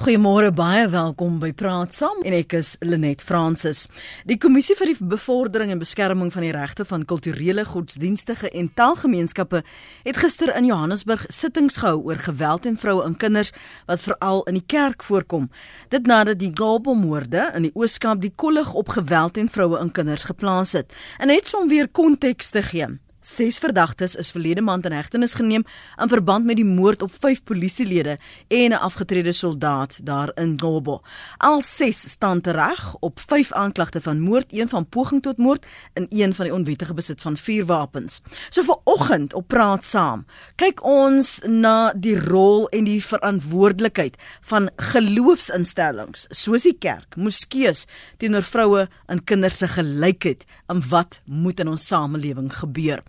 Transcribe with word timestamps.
Goeiemôre, 0.00 0.48
baie 0.56 0.86
welkom 0.88 1.34
by 1.42 1.50
Praat 1.52 1.92
Saam 1.92 2.22
en 2.24 2.32
ek 2.32 2.54
is 2.56 2.70
Lenet 2.80 3.20
Fransis. 3.20 3.82
Die 4.24 4.38
Kommissie 4.40 4.72
vir 4.78 4.88
die 4.88 5.08
Bevordering 5.10 5.74
en 5.74 5.82
Beskerming 5.82 6.30
van 6.32 6.46
die 6.46 6.54
Regte 6.56 6.86
van 6.88 7.04
Kulturele, 7.04 7.66
Godsdienstige 7.68 8.48
en 8.48 8.70
Taalgemeenskappe 8.72 9.60
het 10.06 10.20
gister 10.22 10.54
in 10.56 10.70
Johannesburg 10.70 11.26
sittings 11.28 11.76
gehou 11.82 11.98
oor 12.08 12.24
geweld 12.24 12.64
teen 12.64 12.80
vroue 12.80 13.04
en 13.04 13.18
kinders 13.20 13.52
wat 13.92 14.00
veral 14.06 14.40
in 14.48 14.56
die 14.56 14.64
kerk 14.72 15.04
voorkom. 15.04 15.50
Dit 15.92 16.08
nadat 16.08 16.40
die 16.40 16.54
Gabelmoorde 16.56 17.50
in 17.60 17.68
die 17.68 17.74
Oos-Kaap 17.76 18.24
die 18.24 18.32
kollig 18.32 18.72
op 18.72 18.96
geweld 18.96 19.36
teen 19.36 19.52
vroue 19.52 19.84
en 19.84 19.92
kinders 19.92 20.24
geplaas 20.32 20.72
het. 20.80 20.96
En 21.20 21.28
net 21.28 21.52
om 21.52 21.68
weer 21.68 21.92
konteks 21.92 22.56
te 22.56 22.64
gee. 22.72 22.88
Ses 23.20 23.58
verdagtes 23.60 24.14
is 24.16 24.30
verlede 24.32 24.62
maand 24.64 24.86
in 24.88 24.94
hegtenis 24.96 25.34
geneem 25.36 25.66
in 26.00 26.08
verband 26.08 26.46
met 26.48 26.56
die 26.56 26.64
moord 26.64 27.02
op 27.04 27.12
5 27.12 27.42
polisielede 27.44 28.14
en 28.48 28.72
'n 28.72 28.80
afgetrede 28.80 29.32
soldaat 29.32 29.98
daar 30.02 30.30
in 30.34 30.60
Gobo. 30.60 31.02
Al 31.36 31.60
ses 31.60 32.10
staan 32.10 32.40
tereg 32.40 32.96
op 33.00 33.20
5 33.26 33.52
aanklagte 33.52 34.00
van 34.00 34.20
moord, 34.20 34.46
een 34.48 34.68
van 34.68 34.88
poging 34.88 35.22
tot 35.22 35.36
moord 35.36 35.66
en 35.92 36.06
een 36.08 36.34
van 36.34 36.44
die 36.44 36.54
onwettige 36.54 36.94
besit 36.94 37.20
van 37.20 37.36
vuurwapens. 37.36 38.22
So 38.48 38.62
vir 38.62 38.78
oggend 38.84 39.34
op 39.34 39.48
praat 39.48 39.84
saam. 39.84 40.24
Kyk 40.56 40.84
ons 40.84 41.40
na 41.44 41.92
die 41.92 42.20
rol 42.20 42.68
en 42.68 42.84
die 42.84 43.04
verantwoordelikheid 43.04 44.16
van 44.40 44.70
geloofsinstellings 44.76 46.26
soos 46.30 46.62
die 46.62 46.78
kerk, 46.78 47.16
moskeeë 47.16 47.84
teenoor 48.16 48.42
vroue 48.42 48.88
en 49.06 49.24
kinders 49.24 49.58
se 49.58 49.68
gelykheid 49.68 50.44
en 50.68 50.88
wat 50.88 51.20
moet 51.24 51.60
in 51.60 51.68
ons 51.68 51.86
samelewing 51.86 52.56
gebeur. 52.56 53.02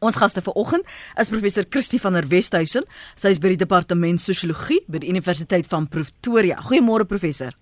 Ons 0.00 0.18
gaste 0.20 0.42
vanoggend 0.44 0.86
is 1.20 1.30
professor 1.32 1.64
Christie 1.70 2.00
van 2.00 2.16
der 2.18 2.28
Westhuizen. 2.30 2.86
Sy 3.16 3.34
is 3.34 3.42
by 3.42 3.54
die 3.54 3.62
departement 3.64 4.22
sosiologie 4.22 4.82
by 4.88 5.02
die 5.02 5.12
Universiteit 5.12 5.68
van 5.70 5.88
Pretoria. 5.88 6.60
Goeiemôre 6.66 7.08
professor. 7.08 7.56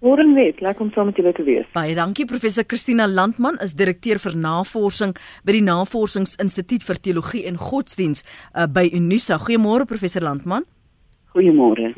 Môre 0.00 0.24
net, 0.24 0.62
lekker 0.64 0.86
om 0.86 0.90
saam 0.94 1.10
met 1.10 1.18
julle 1.20 1.34
te 1.36 1.44
wees. 1.44 1.66
Baie 1.76 1.92
dankie 1.92 2.24
professor 2.24 2.64
Christina 2.64 3.04
Landman 3.04 3.58
is 3.60 3.74
direkteur 3.76 4.16
vir 4.22 4.36
navorsing 4.40 5.12
by 5.44 5.58
die 5.58 5.64
Navorsingsinstituut 5.66 6.86
vir 6.88 7.00
Teologie 7.04 7.42
en 7.50 7.60
Godsdiens 7.60 8.24
uh, 8.24 8.64
by 8.64 8.86
Unisa. 8.96 9.36
Goeiemôre 9.44 9.84
professor 9.90 10.24
Landman. 10.24 10.64
Goeiemôre. 11.30 11.92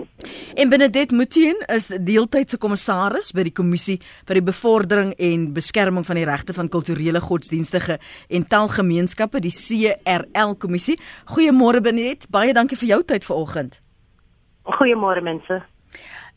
En 0.54 0.68
Benedet 0.68 1.10
Mutien 1.10 1.56
is 1.72 1.86
deeltydse 1.88 2.58
kommissaris 2.60 3.32
by 3.32 3.46
die 3.48 3.54
kommissie 3.56 3.96
vir 4.28 4.36
die 4.36 4.44
bevordering 4.44 5.14
en 5.16 5.46
beskerming 5.56 6.04
van 6.04 6.20
die 6.20 6.26
regte 6.28 6.52
van 6.52 6.68
kulturele 6.68 7.22
godsdienstige 7.24 7.96
en 8.28 8.44
taalgemeenskappe, 8.44 9.40
die 9.40 9.54
CRL 9.56 10.52
kommissie. 10.60 10.98
Goeiemôre 11.32 11.80
Benedet, 11.80 12.28
baie 12.28 12.52
dankie 12.52 12.76
vir 12.76 12.92
jou 12.92 13.00
tyd 13.14 13.24
vanoggend. 13.24 13.80
Goeiemôre 14.68 15.24
mense. 15.24 15.62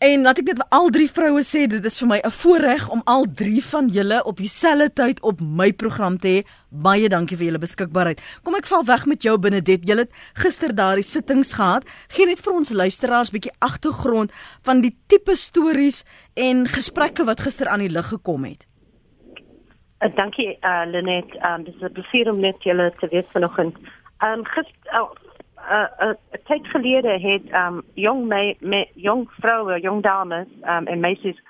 En 0.04 0.26
laat 0.28 0.42
ek 0.42 0.50
dit 0.50 0.58
vir 0.60 0.76
al 0.76 0.90
drie 0.92 1.08
vroue 1.08 1.42
sê, 1.48 1.62
dit 1.72 1.86
is 1.88 2.00
vir 2.02 2.08
my 2.08 2.18
'n 2.20 2.32
voorreg 2.32 2.90
om 2.92 3.02
al 3.06 3.26
drie 3.32 3.64
van 3.64 3.88
julle 3.88 4.24
op 4.26 4.38
dieselfde 4.38 4.94
tyd 4.94 5.22
op 5.22 5.40
my 5.40 5.72
program 5.72 6.20
te 6.20 6.28
hê. 6.28 6.44
Baie 6.70 7.08
dankie 7.10 7.38
vir 7.38 7.46
julle 7.46 7.64
beskikbaarheid. 7.64 8.20
Kom 8.44 8.56
ek 8.56 8.68
val 8.68 8.84
weg 8.84 9.06
met 9.06 9.24
jou 9.24 9.38
Benedet. 9.40 9.88
Julle 9.88 10.02
het 10.02 10.12
gister 10.34 10.76
daardie 10.76 11.04
sittings 11.04 11.54
gehad. 11.54 11.84
Geen 12.10 12.28
net 12.28 12.40
vir 12.40 12.54
ons 12.54 12.74
luisteraars 12.74 13.32
bietjie 13.32 13.56
agtergrond 13.60 14.32
van 14.64 14.82
die 14.82 14.96
tipe 15.08 15.36
stories 15.36 16.04
en 16.34 16.68
gesprekke 16.68 17.24
wat 17.24 17.40
gister 17.40 17.68
aan 17.68 17.80
die 17.80 17.90
lig 17.90 18.08
gekom 18.08 18.44
het. 18.44 18.68
Uh, 20.02 20.16
dankie 20.16 20.58
uh, 20.62 20.84
Lenet. 20.86 21.32
Um, 21.42 21.64
dis 21.64 21.82
'n 21.82 21.92
plesier 21.92 22.30
om 22.30 22.40
net 22.40 22.64
julle 22.64 22.94
te 23.00 23.08
weet 23.08 23.28
vanoggend. 23.32 23.78
Um, 24.20 24.44
gister 24.44 24.76
uh, 24.92 25.25
uh, 25.70 26.08
uh, 26.08 26.14
tyd 26.46 26.68
gelede 26.68 27.20
het 27.20 27.54
um 27.54 27.82
jong 27.94 28.28
me, 28.28 28.56
me 28.60 28.88
jong 28.96 29.30
vroue, 29.40 29.80
jong 29.80 30.02
dames 30.04 30.48
um 30.62 30.88
en 30.88 31.00
meisies 31.00 31.42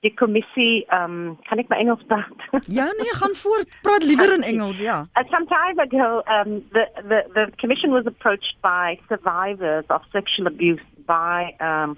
die 0.00 0.14
kommissie 0.14 0.84
um 0.94 1.36
kan 1.48 1.58
ek 1.58 1.70
my 1.72 1.78
Engels 1.82 2.04
praat? 2.10 2.44
ja 2.78 2.86
nee, 2.98 3.14
gaan 3.18 3.34
voort. 3.34 3.70
Praat 3.82 4.04
liewer 4.06 4.32
in 4.32 4.42
Engels, 4.46 4.78
ja. 4.78 5.06
Uh, 5.14 5.24
some 5.30 5.46
time 5.46 5.78
ago 5.78 6.22
um 6.26 6.62
the 6.72 6.86
the 7.10 7.24
the 7.34 7.46
commission 7.56 7.90
was 7.90 8.06
approached 8.06 8.54
by 8.62 8.98
survivors 9.08 9.84
of 9.88 10.02
sexual 10.12 10.46
abuse 10.46 10.84
by 11.06 11.54
um 11.58 11.96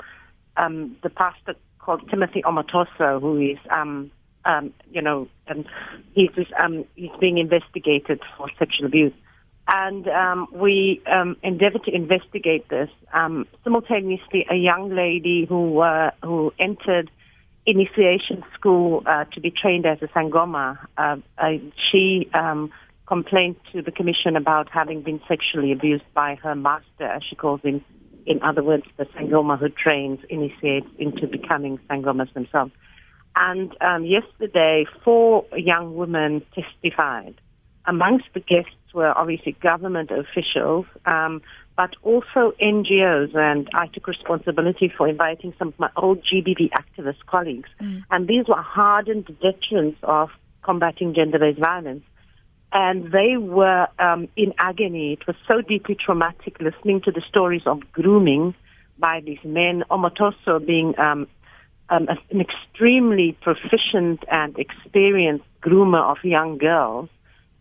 um 0.57 0.97
the 1.03 1.11
pastor 1.11 1.55
called 1.79 2.09
Timothy 2.09 2.43
Omotoso 2.43 3.21
who 3.21 3.37
is 3.39 3.59
um 3.71 4.11
um 4.45 4.73
you 4.91 5.03
know 5.03 5.29
um 5.49 5.65
he's 6.15 6.31
um 6.59 6.85
he's 6.97 7.17
being 7.21 7.39
investigated 7.39 8.21
for 8.37 8.49
sexual 8.59 8.87
abuse 8.87 9.13
and 9.71 10.09
um, 10.09 10.49
we 10.53 11.01
um, 11.07 11.37
endeavored 11.45 11.85
to 11.85 11.95
investigate 11.95 12.69
this. 12.69 12.91
Um, 13.13 13.47
simultaneously, 13.63 14.45
a 14.51 14.57
young 14.57 14.91
lady 14.95 15.47
who 15.49 15.79
uh, 15.79 16.11
who 16.25 16.53
entered 16.59 17.11
initiation 17.67 18.43
school 18.55 19.05
uh, 19.07 19.27
to 19.27 19.41
be 19.41 19.51
trained 19.51 19.87
as 19.87 20.03
a 20.03 20.09
sangoma, 20.09 20.77
uh, 20.99 21.17
she 21.91 22.29
um, 22.35 22.73
complained 23.07 23.57
to 23.73 23.81
the 23.81 23.93
commission 23.93 24.35
about 24.35 24.69
having 24.71 25.03
been 25.03 25.21
sexually 25.29 25.71
abused 25.71 26.05
by 26.15 26.35
her 26.43 26.57
master, 26.57 27.05
as 27.05 27.23
she 27.23 27.37
calls 27.37 27.61
him. 27.63 27.85
In 28.27 28.43
other 28.43 28.65
words, 28.65 28.85
the 28.97 29.05
sangoma 29.07 29.57
who 29.57 29.69
trains 29.69 30.19
initiates 30.29 30.89
into 30.99 31.29
becoming 31.29 31.79
sangomas 31.89 32.33
themselves. 32.35 32.73
And 33.37 33.73
um, 33.81 34.05
yesterday, 34.05 34.85
four 35.05 35.47
young 35.57 35.95
women 35.95 36.45
testified. 36.55 37.37
Amongst 37.87 38.27
the 38.35 38.41
guests 38.41 38.75
were 38.95 39.17
obviously 39.17 39.53
government 39.53 40.11
officials, 40.11 40.87
um, 41.07 41.43
but 41.77 41.95
also 42.03 42.53
NGOs. 42.61 43.35
And 43.35 43.69
I 43.75 43.87
took 43.89 44.07
responsibility 44.07 44.93
for 44.97 45.09
inviting 45.09 45.55
some 45.59 45.69
of 45.69 45.79
my 45.79 45.91
old 45.97 46.23
GBV 46.25 46.71
activist 46.71 47.25
colleagues. 47.27 47.69
Mm. 47.81 48.03
And 48.11 48.29
these 48.29 48.47
were 48.49 48.61
hardened 48.61 49.27
veterans 49.41 49.97
of 50.03 50.31
combating 50.63 51.15
gender 51.15 51.39
based 51.39 51.59
violence. 51.59 52.05
And 52.73 53.11
they 53.11 53.37
were 53.37 53.89
um, 53.99 54.29
in 54.37 54.55
agony. 54.59 55.15
It 55.15 55.27
was 55.27 55.37
so 55.49 55.61
deeply 55.61 55.97
traumatic 55.97 56.61
listening 56.61 57.01
to 57.03 57.11
the 57.11 57.23
stories 57.29 57.63
of 57.67 57.81
grooming 57.93 58.55
by 58.99 59.21
these 59.25 59.43
men, 59.45 59.83
Omotoso 59.91 60.65
being 60.65 60.97
um, 60.99 61.27
um, 61.89 62.07
an 62.31 62.41
extremely 62.41 63.37
proficient 63.41 64.23
and 64.31 64.57
experienced 64.59 65.45
groomer 65.63 66.03
of 66.03 66.19
young 66.23 66.59
girls 66.59 67.09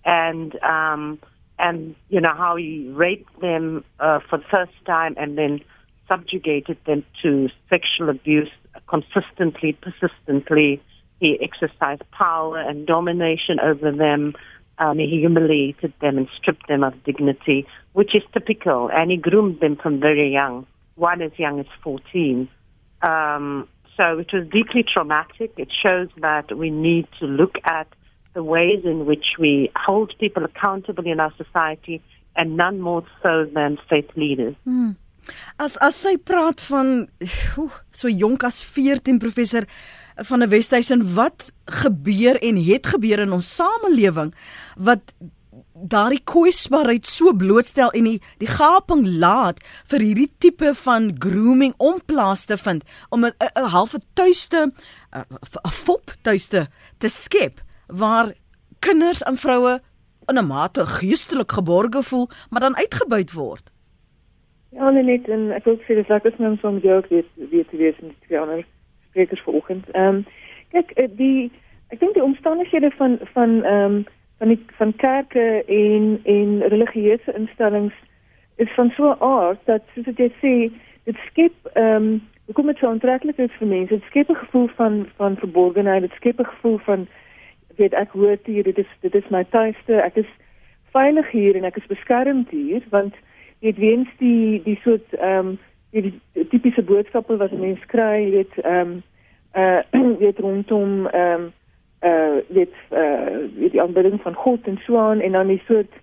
and 0.09 0.62
um, 0.64 1.20
and 1.59 1.96
you 2.09 2.20
know 2.20 2.34
how 2.36 2.56
he 2.56 2.90
raped 2.94 3.40
them 3.42 3.84
uh, 4.00 4.20
for 4.28 4.40
the 4.40 4.46
first 4.50 4.74
time 4.86 5.14
and 5.18 5.38
then 5.38 5.62
subjugated 6.08 6.78
them 6.86 7.03
to 7.22 7.50
sexual 7.70 8.09
abuse 8.09 8.50
consistently, 8.88 9.74
persistently. 9.74 10.81
He 11.20 11.40
exercised 11.40 12.02
power 12.12 12.58
and 12.58 12.88
domination 12.88 13.59
over 13.59 13.92
them. 13.92 14.34
Um, 14.80 14.97
he 14.97 15.20
humiliated 15.20 15.94
them 16.02 16.18
and 16.18 16.28
stripped 16.38 16.68
them 16.68 16.84
of 16.84 17.03
dignity, 17.03 17.68
which 17.94 18.16
is 18.16 18.24
typical. 18.34 18.90
And 18.91 19.12
he 19.12 19.18
groomed 19.18 19.59
them 19.59 19.76
from 19.76 20.00
very 20.00 20.31
young, 20.31 20.66
one 20.96 21.22
as 21.22 21.34
young 21.38 21.59
as 21.59 21.68
14. 21.84 22.50
Um, 23.03 23.68
so 23.96 24.18
it 24.18 24.34
was 24.34 24.47
deeply 24.47 24.84
traumatic. 24.91 25.53
It 25.58 25.70
shows 25.84 26.08
that 26.18 26.58
we 26.58 26.72
need 26.72 27.08
to 27.20 27.26
look 27.26 27.58
at 27.66 27.88
the 28.34 28.44
ways 28.44 28.85
in 28.85 29.06
which 29.06 29.38
we 29.38 29.72
hold 29.75 30.13
people 30.19 30.44
accountable 30.44 31.06
in 31.06 31.19
our 31.19 31.34
society 31.38 32.01
and 32.35 32.56
none 32.56 32.79
more 32.79 33.03
so 33.23 33.45
than 33.45 33.78
faith 33.90 34.09
leaders. 34.16 34.56
Hmm. 34.63 34.91
As 35.59 35.78
as 35.78 35.95
sy 35.95 36.16
praat 36.17 36.62
van 36.69 37.07
oe, 37.57 37.69
so 37.91 38.09
jonk 38.09 38.45
as 38.47 38.62
14 38.63 39.19
professor 39.19 39.67
van 40.29 40.44
'n 40.44 40.50
Wesduisen 40.50 41.03
wat 41.16 41.51
gebeur 41.66 42.40
en 42.41 42.57
het 42.57 42.88
gebeur 42.88 43.19
in 43.19 43.31
ons 43.31 43.56
samelewing 43.56 44.34
wat 44.75 45.13
daardie 45.73 46.22
kwesbaarheid 46.23 47.06
so 47.07 47.34
blootstel 47.34 47.91
en 47.96 48.03
die 48.03 48.19
die 48.41 48.50
gaping 48.51 49.06
laat 49.19 49.61
vir 49.91 50.03
hierdie 50.03 50.31
tipe 50.40 50.73
van 50.84 51.11
grooming 51.19 51.73
om 51.78 52.01
plaas 52.06 52.46
te 52.46 52.57
vind 52.57 52.84
om 53.09 53.25
'n 53.25 53.34
halfe 53.75 54.00
tuiste 54.14 54.72
'n 55.11 55.72
fop 55.72 56.11
tuiste 56.22 56.67
te 56.97 57.09
skep 57.09 57.61
waar 57.91 58.34
kinders 58.80 59.24
en 59.24 59.36
vroue 59.36 59.80
in 60.26 60.38
'n 60.38 60.47
mate 60.47 60.86
geestelik 60.86 61.52
geborge 61.52 62.03
voel, 62.03 62.28
maar 62.50 62.62
dan 62.62 62.76
uitgebuit 62.76 63.34
word. 63.34 63.72
Ja, 64.72 64.90
net 64.90 65.28
en 65.28 65.52
ek 65.52 65.64
wil 65.64 65.78
sê 65.78 65.96
dis 65.97 66.08
lekker 66.08 66.34
om 66.38 66.58
so 66.58 66.70
'n 66.70 66.80
joke 66.80 67.08
weer 67.09 67.26
weer 67.50 67.66
te 67.66 67.78
wees 67.78 68.00
met 68.02 68.22
twee 68.26 68.40
ander 68.40 68.66
sprekers 69.09 69.41
vanoggend. 69.41 69.90
Ehm 69.91 70.16
um, 70.16 70.26
kyk 70.72 70.91
eh, 70.91 71.08
die 71.12 71.52
ek 71.90 72.00
dink 72.00 72.14
die 72.14 72.24
omstandighede 72.24 72.91
van 72.91 73.20
van 73.34 73.64
ehm 73.64 73.84
um, 73.84 74.06
van 74.38 74.47
die 74.47 74.66
van 74.78 74.96
kerke 74.96 75.64
en 75.68 76.20
en 76.24 76.62
religieuse 76.68 77.34
instellings 77.34 77.94
is 78.56 78.74
van 78.76 78.90
so 78.90 79.09
'n 79.09 79.22
aard 79.24 79.59
dat 79.66 79.82
soos 79.94 80.06
jy 80.16 80.32
sê, 80.42 80.53
dit 81.03 81.18
skep 81.30 81.56
ehm 81.74 81.96
um, 81.96 82.22
hoekom 82.46 82.66
dit 82.66 82.78
so 82.78 82.88
aantreklik 82.88 83.38
is 83.38 83.58
vir 83.59 83.68
mense, 83.68 83.94
dit 83.94 84.03
skep 84.09 84.30
'n 84.30 84.44
gevoel 84.46 84.68
van 84.76 85.08
van 85.16 85.35
verborgenheid, 85.38 86.02
dit 86.02 86.16
skep 86.16 86.40
'n 86.40 86.52
gevoel 86.53 86.78
van 86.78 87.08
weet 87.79 87.96
ek 87.97 88.14
hoort 88.17 88.46
hier 88.46 88.64
dit 88.64 88.78
is 88.78 88.91
dit 89.05 89.16
is 89.16 89.34
my 89.34 89.43
tuiste 89.55 90.02
ek 90.03 90.20
is 90.23 90.29
veilig 90.91 91.31
hier 91.31 91.55
en 91.55 91.67
ek 91.70 91.79
is 91.81 91.90
beskermd 91.91 92.52
hier 92.53 92.85
want 92.93 93.16
weet 93.59 93.78
weens 93.78 94.09
die 94.17 94.61
die 94.64 94.79
soort 94.84 95.17
ehm 95.20 95.53
um, 95.53 95.58
die, 95.91 96.20
die 96.34 96.47
tipiese 96.47 96.84
boodskappe 96.85 97.37
wat 97.37 97.52
mense 97.52 97.85
kry, 97.91 98.29
weet 98.31 98.59
ehm 98.64 98.99
um, 98.99 99.03
uh 99.58 99.81
weet 100.23 100.40
rondom 100.40 101.08
ehm 101.08 101.47
um, 101.47 101.53
uh 102.05 102.37
weet 102.47 102.76
uh 102.91 103.49
weet 103.55 103.72
die 103.72 103.82
aanbidding 103.82 104.22
van 104.22 104.34
God 104.34 104.67
en 104.67 104.79
so 104.85 104.97
aan 104.97 105.22
en 105.22 105.32
dan 105.32 105.47
die 105.47 105.61
soort 105.67 105.93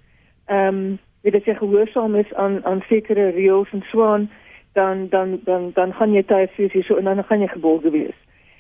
ehm 0.46 0.68
um, 0.68 0.98
weet 1.22 1.34
as 1.34 1.44
jy 1.44 1.54
gehoorsaam 1.54 2.14
is 2.14 2.34
aan 2.34 2.64
aan 2.64 2.82
sekere 2.88 3.30
reëls 3.30 3.72
en 3.72 3.84
so 3.90 4.04
aan 4.04 4.30
dan 4.72 5.08
dan 5.08 5.40
dan 5.44 5.70
dan 5.74 5.94
gaan 5.94 6.12
jy 6.12 6.22
tuis 6.22 6.56
wees 6.56 6.72
hier 6.72 6.84
so 6.84 6.96
en 6.96 7.04
dan 7.04 7.24
gaan 7.24 7.40
jy 7.40 7.48
geborge 7.48 7.90
wees. 7.90 8.18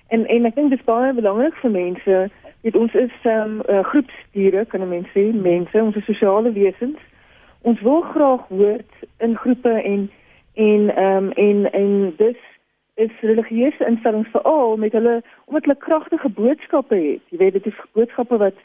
En 0.08 0.26
en 0.26 0.44
ek 0.44 0.54
dink 0.54 0.70
dit 0.70 0.78
is 0.78 0.84
baie 0.84 1.12
belangrik 1.12 1.54
vir 1.62 1.70
mense. 1.70 2.30
Weet 2.66 2.76
ons 2.76 2.94
is 2.94 3.12
ehm 3.22 3.40
um, 3.42 3.60
uh, 3.70 3.84
groepsdiere 3.84 4.64
kan 4.66 4.88
mense 4.88 5.12
sê, 5.14 5.22
mense, 5.32 5.82
ons 5.82 5.96
is 5.96 6.04
sosiale 6.04 6.50
wesens. 6.52 6.98
Ons 7.62 7.82
wil 7.86 8.00
graag 8.00 8.48
hoort 8.48 8.96
in 9.22 9.36
groepe 9.38 9.70
en 9.70 10.08
en 10.54 10.88
ehm 10.94 11.28
um, 11.28 11.30
en 11.30 11.72
en 11.72 11.92
dis 12.16 12.40
is 13.04 13.20
religieuse 13.20 13.86
instellings 13.86 14.32
veral 14.34 14.76
met 14.82 14.98
hulle 14.98 15.22
omdat 15.44 15.68
hulle 15.68 15.78
kragtige 15.86 16.28
boodskappe 16.40 16.98
het. 17.04 17.22
Jy 17.30 17.38
weet 17.44 17.52
dit 17.60 17.70
is 17.70 17.78
boodskappe 17.92 18.42
wat 18.42 18.58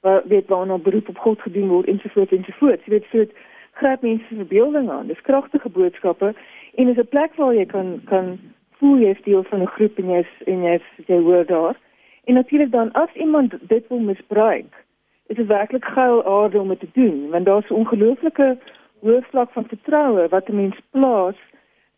wat 0.00 0.24
weet 0.32 0.48
waarna 0.48 0.78
beroep 0.78 1.12
op 1.12 1.18
God 1.18 1.44
gedoen 1.44 1.68
word 1.68 1.92
ensovoorts 1.92 2.32
ensovoorts. 2.32 2.88
Jy 2.88 2.96
weet 2.96 3.12
so 3.12 3.18
dit 3.26 3.36
gryp 3.84 4.00
mense 4.02 4.24
se 4.28 4.40
verbeelding 4.40 4.90
aan. 4.90 5.12
Dis 5.12 5.24
kragtige 5.28 5.68
boodskappe 5.68 6.32
en 6.74 6.88
is 6.88 7.04
'n 7.04 7.12
plek 7.14 7.36
waar 7.36 7.54
jy 7.54 7.66
kan 7.66 8.00
kan 8.04 8.38
voel 8.80 8.98
jy 8.98 9.12
is 9.12 9.24
deel 9.28 9.42
van 9.42 9.62
'n 9.62 9.74
groep 9.76 9.98
en 9.98 10.10
jy's 10.10 10.32
en 10.46 10.62
jy's 10.62 10.88
jy 11.06 11.20
hoor 11.20 11.46
daar. 11.46 11.76
En 12.24 12.34
natuurlik 12.34 12.70
dan 12.70 12.92
as 12.92 13.12
iemand 13.14 13.54
dit 13.60 13.88
wil 13.88 13.98
misbruik, 13.98 14.84
is 15.26 15.36
dit 15.36 15.46
werklik 15.46 15.84
geil 15.84 16.24
aarde 16.24 16.60
om 16.60 16.68
dit 16.68 16.80
te 16.80 16.88
doen 16.92 17.30
want 17.30 17.44
daar's 17.44 17.70
'n 17.70 17.74
ongelooflike 17.74 18.58
hoë 19.00 19.22
vlak 19.30 19.50
van 19.52 19.64
vertroue 19.68 20.28
wat 20.28 20.48
'n 20.48 20.56
mens 20.56 20.76
plaas 20.90 21.38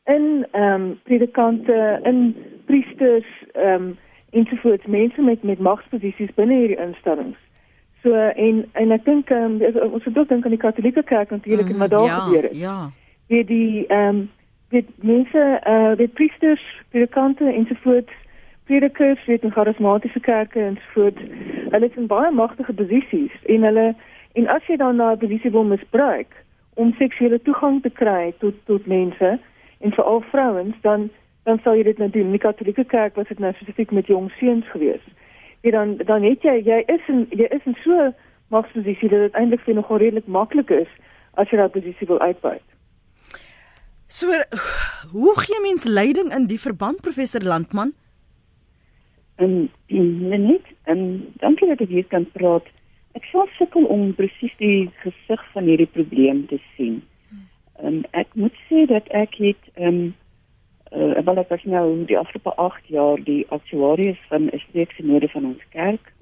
in 0.05 0.47
ehm 0.51 0.81
um, 0.81 1.01
predikante, 1.03 2.01
in 2.03 2.37
priesters, 2.65 3.27
ehm 3.53 3.75
um, 3.75 3.99
ensovoorts 4.31 4.87
mense 4.87 5.23
met 5.23 5.43
met 5.43 5.59
magsposisies 5.59 6.35
binne 6.35 6.55
hierdie 6.55 6.81
instellings. 6.87 7.39
So 8.03 8.15
en 8.15 8.69
en 8.73 8.91
ek 8.91 9.05
dink 9.05 9.31
ehm 9.31 9.63
um, 9.63 9.93
ons 9.93 10.05
moet 10.05 10.19
ook 10.19 10.29
dink 10.29 10.45
aan 10.45 10.57
die 10.57 10.65
Katolieke 10.67 11.03
Kerk 11.03 11.31
natuurlik 11.31 11.67
mm, 11.67 11.73
en 11.73 11.79
wat 11.79 11.91
daar 11.91 12.05
ja, 12.05 12.19
gebeur 12.19 12.43
het. 12.43 12.57
Ja. 12.57 12.91
Die 13.29 13.45
die 13.45 13.87
ehm 13.87 14.09
um, 14.09 14.31
die 14.69 14.87
mense 14.97 15.61
eh 15.63 15.73
uh, 15.73 15.97
die 15.97 16.09
priesters, 16.09 16.65
predikante 16.91 17.45
ensovoorts 17.45 18.13
predikers 18.65 19.25
weet 19.27 19.43
in 19.43 19.53
charismatiese 19.53 20.21
kerke 20.21 20.61
ensovoorts. 20.61 21.21
Hulle 21.71 21.89
is 21.89 21.97
in 21.97 22.07
baie 22.07 22.31
magtige 22.31 22.73
posisies 22.73 23.35
en 23.43 23.63
hulle 23.63 23.95
en 24.33 24.49
as 24.49 24.67
jy 24.67 24.77
dan 24.77 25.03
'n 25.03 25.19
posisie 25.19 25.51
wil 25.51 25.65
misbruik 25.65 26.33
om 26.75 26.95
seksuele 26.99 27.43
toegang 27.43 27.83
te 27.83 27.91
kry 27.91 28.35
tot 28.39 28.55
tot 28.67 28.87
mense 28.87 29.39
en 29.81 29.93
vir 29.93 30.05
al 30.05 30.21
vrouens 30.21 30.77
dan 30.81 31.11
dan 31.45 31.59
sal 31.63 31.77
jy 31.77 31.83
dit 31.83 31.99
nou 31.99 32.11
doen. 32.11 32.25
In 32.25 32.31
die 32.31 32.39
Katolieke 32.39 32.85
Kerk 32.85 33.15
was 33.15 33.29
dit 33.29 33.39
nou 33.39 33.53
spesifiek 33.53 33.91
met 33.91 34.07
jong 34.07 34.31
seuns 34.41 34.71
gewees. 34.71 35.03
Jy 35.61 35.71
dan 35.71 35.97
dan 35.97 36.23
het 36.23 36.43
jy 36.43 36.63
jy 36.65 36.83
is 36.87 37.09
in 37.09 37.27
jy 37.31 37.49
is 37.51 37.65
in 37.65 37.77
so 37.85 38.13
magsposisie 38.49 39.09
dat 39.09 39.21
dit 39.21 39.35
eintlik 39.35 39.61
vir 39.61 39.75
nogal 39.75 39.97
redelik 39.97 40.27
maklik 40.27 40.71
is 40.71 40.89
as 41.35 41.51
jy 41.51 41.57
daai 41.57 41.69
posisie 41.69 42.07
wil 42.07 42.21
uitbuit. 42.21 42.65
So 44.09 44.27
hoe 45.13 45.35
gee 45.41 45.61
mens 45.61 45.85
leiding 45.85 46.33
in 46.33 46.47
die 46.47 46.61
verband 46.61 47.01
professor 47.01 47.41
Landman? 47.41 47.93
En 49.37 49.71
net 49.89 50.67
en 50.85 51.01
dankie 51.43 51.69
dat 51.69 51.81
ek 51.81 51.89
hier 51.89 52.07
kan 52.11 52.27
praat. 52.33 52.67
Ek 53.19 53.25
sou 53.31 53.47
sukkel 53.59 53.87
om 53.91 54.13
presies 54.15 54.55
die 54.59 54.91
gesig 55.03 55.43
van 55.55 55.67
hierdie 55.71 55.91
probleem 55.91 56.47
te 56.51 56.59
sien. 56.75 57.03
Um, 57.83 58.05
ek 58.15 58.31
moet 58.39 58.55
sê 58.69 58.85
dat 58.91 59.09
ek 59.11 59.39
het 59.43 59.71
ehm 59.75 59.89
um, 59.89 60.15
uh, 60.95 61.23
wel 61.27 61.41
ek 61.43 61.51
was 61.51 61.65
nou 61.67 61.87
die 62.07 62.19
afgelope 62.19 62.55
8 62.63 62.91
jaar 62.95 63.23
die 63.27 63.43
aktuaries 63.51 64.21
van 64.31 64.47
'n 64.47 64.63
streekse 64.69 65.03
node 65.03 65.29
van 65.29 65.47
ons 65.51 65.65
kerk. 65.71 66.13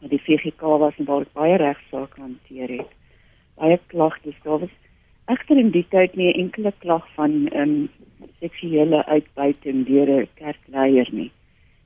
Wat 0.00 0.10
die 0.10 0.20
VGK 0.20 0.60
was 0.60 0.96
en 0.96 1.08
waar 1.08 1.24
ek 1.24 1.32
baie 1.32 1.56
regsaake 1.56 2.20
hanteer 2.20 2.68
het. 2.68 2.92
Baie 3.56 3.80
klagtes, 3.86 4.36
daar 4.42 4.58
was 4.58 4.74
egter 5.26 5.56
in 5.56 5.70
die 5.70 5.86
tyd 5.88 6.14
nie 6.16 6.32
enkele 6.32 6.72
klag 6.78 7.08
van 7.14 7.48
ehm 7.48 7.62
um, 7.62 7.88
seksuele 8.40 9.04
uitbuiting 9.06 9.86
deur 9.86 10.08
'n 10.20 10.28
kerkleier 10.34 11.08
nie. 11.12 11.30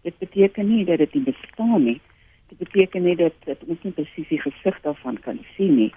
Dit 0.03 0.19
beteken 0.19 0.69
nie 0.69 0.85
dat 0.85 0.99
dit 0.99 1.15
nie 1.15 1.23
bestaan 1.23 1.85
nie. 1.85 2.01
Dit 2.49 2.59
beteken 2.59 3.03
nie 3.03 3.17
dat, 3.17 3.35
dat 3.45 3.63
ons 3.67 3.83
nie 3.83 3.93
presies 3.93 4.29
die 4.29 4.41
gesig 4.41 4.81
daarvan 4.83 5.21
kan 5.27 5.39
sien 5.57 5.77
nie. 5.77 5.93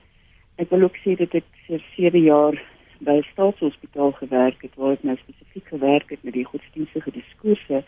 Ek 0.62 0.70
wil 0.70 0.86
ook 0.90 0.98
sê 1.02 1.16
dat 1.18 1.34
ek 1.34 1.48
vir 1.68 1.82
7 1.96 2.24
jaar 2.24 2.60
by 3.00 3.18
'n 3.20 3.28
staatshospitaal 3.32 4.12
gewerk 4.12 4.62
het 4.62 4.76
waar 4.76 4.94
ek 4.94 5.04
nou 5.04 5.18
spesifiek 5.18 5.68
gewerk 5.68 6.10
het 6.10 6.24
met 6.24 6.34
die 6.34 6.46
godsdienstige 6.46 7.12
diskoerse 7.12 7.84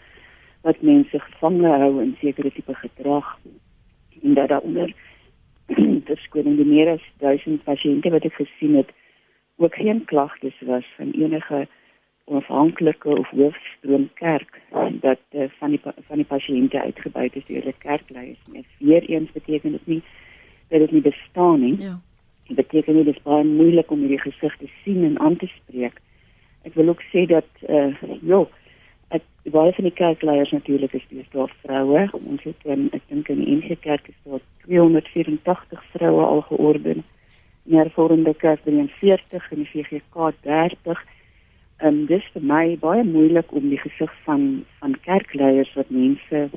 wat 0.62 0.81
mense 0.81 1.19
gevange 1.19 1.67
hou 1.67 2.01
in 2.01 2.15
sekere 2.19 2.51
tipe 2.51 2.73
gedrag 2.73 3.38
en 4.23 4.33
dat 4.33 4.50
daaronder 4.50 4.94
verskillende 6.12 6.65
meer 6.65 6.89
as 6.89 7.06
1000 7.17 7.63
pasiënte 7.63 8.09
wat 8.09 8.25
ek 8.25 8.33
gesien 8.33 8.75
het 8.75 8.91
ook 9.57 9.75
geen 9.75 10.06
klagtes 10.06 10.57
was 10.62 10.85
van 10.97 11.12
enige 11.12 11.67
onafhanklike 12.25 13.10
of 13.10 13.30
hoofstroom 13.30 14.10
kerk 14.13 14.62
dat 15.01 15.19
uh, 15.31 15.45
van 15.60 15.69
die 15.69 15.81
van 15.83 16.18
die 16.18 16.25
pasiënte 16.25 16.81
uitgebuit 16.81 17.36
is 17.36 17.45
deur 17.45 17.62
die 17.62 17.75
kerkleiers 17.77 18.42
nie. 18.51 18.66
Weereens 18.77 19.31
beteken 19.31 19.72
dit 19.72 19.88
nie 19.88 20.01
dat 20.69 20.80
dit 20.80 20.92
nie 20.92 21.01
bestaan 21.06 21.60
nie. 21.60 21.77
Ja. 21.81 22.00
Dit 22.48 22.56
beteken 22.56 22.95
nie 22.95 23.04
dit 23.04 23.16
is 23.16 23.24
baie 23.24 23.45
moeilik 23.45 23.92
om 23.92 24.01
hierdie 24.01 24.22
gesig 24.25 24.57
te 24.57 24.69
sien 24.83 25.04
en 25.06 25.19
aan 25.19 25.38
te 25.38 25.50
spreek. 25.54 26.01
Ek 26.66 26.74
wil 26.74 26.89
ook 26.94 27.04
sê 27.13 27.27
dat 27.30 27.50
eh 27.62 27.94
uh, 27.94 28.18
ja, 28.22 28.42
ek 29.13 29.25
baie 29.54 29.74
van 29.77 29.86
die 29.86 29.94
kerkleiers 29.94 30.51
natuurlik 30.51 30.94
is 30.94 31.06
dis 31.10 31.30
daar 31.31 31.54
vroue. 31.62 32.07
Ons 32.25 32.44
het 32.44 32.66
um, 32.66 32.88
ek 32.92 33.06
dink 33.07 33.30
in 33.30 33.44
die 33.44 33.57
NG 33.60 33.77
Kerk 33.80 34.07
is 34.10 34.18
daar 34.24 34.42
284 34.66 35.83
vroue 35.94 36.25
al 36.25 36.42
georden. 36.50 37.04
In 37.66 37.81
die 37.81 37.94
vormende 37.94 38.33
kerk 38.33 38.62
43 38.63 39.51
en 39.51 39.57
die 39.57 39.69
VGK 39.69 40.33
30. 40.42 41.06
En 41.77 41.94
um, 41.94 42.06
dis 42.07 42.24
vir 42.33 42.44
my 42.48 42.77
baie 42.80 43.04
moeilik 43.04 43.51
om 43.51 43.69
die 43.69 43.80
gesig 43.80 44.12
van 44.24 44.63
van 44.80 44.95
kerkleiers 45.07 45.74
wat 45.75 45.89
mense 45.92 46.50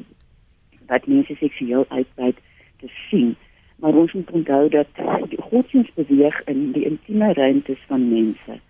wat 0.86 1.06
mense 1.06 1.34
seksueel 1.40 1.84
uitbuit 1.88 2.38
te 2.80 2.90
sien. 3.08 3.34
Maar 3.82 3.94
ons 3.94 4.12
moet 4.12 4.30
onthou 4.30 4.68
dat 4.68 5.00
die 5.28 5.40
godsdienst 5.42 5.94
beweeg 5.94 6.38
in 6.46 6.72
die 6.72 6.84
intieme 6.86 7.32
ruimtes 7.32 7.82
van 7.86 8.08
mense 8.08 8.60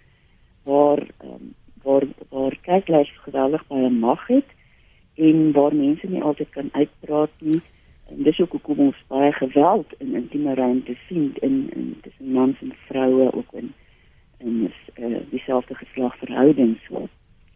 waar 0.65 1.05
um, 1.25 1.53
waar 1.83 2.07
waar 2.29 2.57
kerkleiers 2.61 3.13
geweldig 3.25 3.67
baie 3.67 3.91
mag 3.91 4.27
het 4.27 4.57
en 5.15 5.53
waar 5.53 5.75
mense 5.75 6.07
nie 6.07 6.23
altyd 6.23 6.49
kan 6.51 6.69
uitpraat 6.73 7.31
nie. 7.39 7.61
En 8.09 8.23
dis 8.23 8.41
ook 8.41 8.51
hoekom 8.51 8.79
ons 8.79 9.05
baie 9.09 9.33
geweld 9.33 9.93
in 9.99 10.15
intieme 10.15 10.55
ruimtes 10.55 11.07
sien 11.09 11.35
in 11.41 11.69
in 11.77 11.97
tussen 12.03 12.33
mans 12.33 12.61
en 12.61 12.73
vroue 12.89 13.33
ook 13.33 13.53
in 13.53 13.73
in 14.39 14.71
uh, 14.99 15.21
dieselfde 15.31 15.75
geslagverhoudings 15.75 16.85
so 16.87 17.09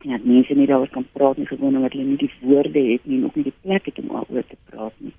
ja 0.03 0.19
mense 0.23 0.55
nie 0.55 0.67
daaroor 0.67 0.91
kan 0.91 1.07
praat 1.12 1.37
nie 1.37 1.47
gewoon 1.47 1.77
omdat 1.77 1.93
hulle 1.93 2.05
nie 2.05 2.17
die 2.17 2.31
woorde 2.41 2.83
het 2.89 3.05
nie 3.07 3.19
en 3.19 3.25
ook 3.25 3.35
nie 3.39 3.45
die 3.51 3.61
plek 3.61 3.87
het 3.87 3.99
om 3.99 4.09
daaroor 4.09 4.47
te 4.47 4.59
praat 4.71 4.95
nie. 4.99 5.15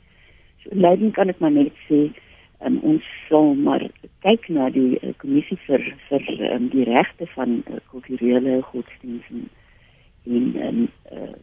So 0.64 0.70
leiding 0.76 1.14
kan 1.14 1.30
ek 1.30 1.40
maar 1.40 1.52
net 1.52 1.72
sê 1.88 2.02
um, 2.66 2.80
ons 2.82 3.08
sal 3.30 3.54
maar 3.56 3.86
kyk 4.26 4.48
na 4.50 4.70
die 4.76 5.00
uh, 5.00 5.12
kommissie 5.24 5.58
vir 5.68 5.84
vir 6.10 6.28
um, 6.52 6.70
die 6.74 6.88
regte 6.90 7.28
van 7.36 7.62
uh, 7.64 7.80
kulturele 7.92 8.62
godsdienste 8.72 9.44
en 10.24 10.56
en 10.70 10.88
uh, 11.12 11.36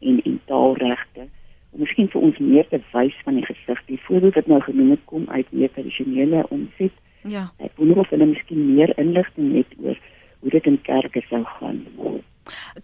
en 0.00 0.22
in 0.24 0.40
taalregte. 0.50 1.28
Om 1.72 1.84
miskien 1.84 2.08
vir 2.12 2.24
ons 2.28 2.38
meer 2.38 2.68
te 2.68 2.80
wys 2.92 3.16
van 3.24 3.38
die 3.38 3.46
gesig 3.46 3.80
die 3.88 4.00
voorbeeld 4.06 4.34
wat 4.40 4.50
nou 4.50 4.60
genoem 4.60 4.90
het 4.96 5.04
kom 5.04 5.28
uit 5.28 5.52
meer 5.52 5.72
tradisionele 5.72 6.44
omset. 6.48 6.92
Ja. 7.28 7.50
Ek 7.62 7.76
wonder 7.78 8.02
of 8.02 8.10
hulle 8.10 8.26
miskien 8.26 8.74
meer 8.74 8.92
inligting 8.98 9.54
het 9.56 9.78
oor 9.82 9.98
hoe 10.42 10.50
dit 10.50 10.66
in 10.66 10.78
kerke 10.82 11.22
sou 11.28 11.42
gaan. 11.58 11.82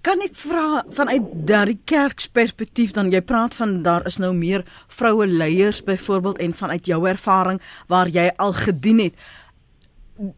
Kan 0.06 0.22
ek 0.22 0.36
vra 0.38 0.84
vanuit 0.94 1.30
daardie 1.48 1.78
kerksperspektief 1.88 2.92
dan 2.94 3.10
jy 3.10 3.20
praat 3.26 3.56
van 3.58 3.80
daar 3.82 4.06
is 4.06 4.20
nou 4.22 4.30
meer 4.36 4.62
vroue 4.86 5.26
leiers 5.26 5.82
byvoorbeeld 5.84 6.38
en 6.44 6.54
vanuit 6.54 6.86
jou 6.86 7.00
ervaring 7.08 7.58
waar 7.90 8.10
jy 8.14 8.28
al 8.36 8.54
gedien 8.54 9.08
het. 9.08 9.14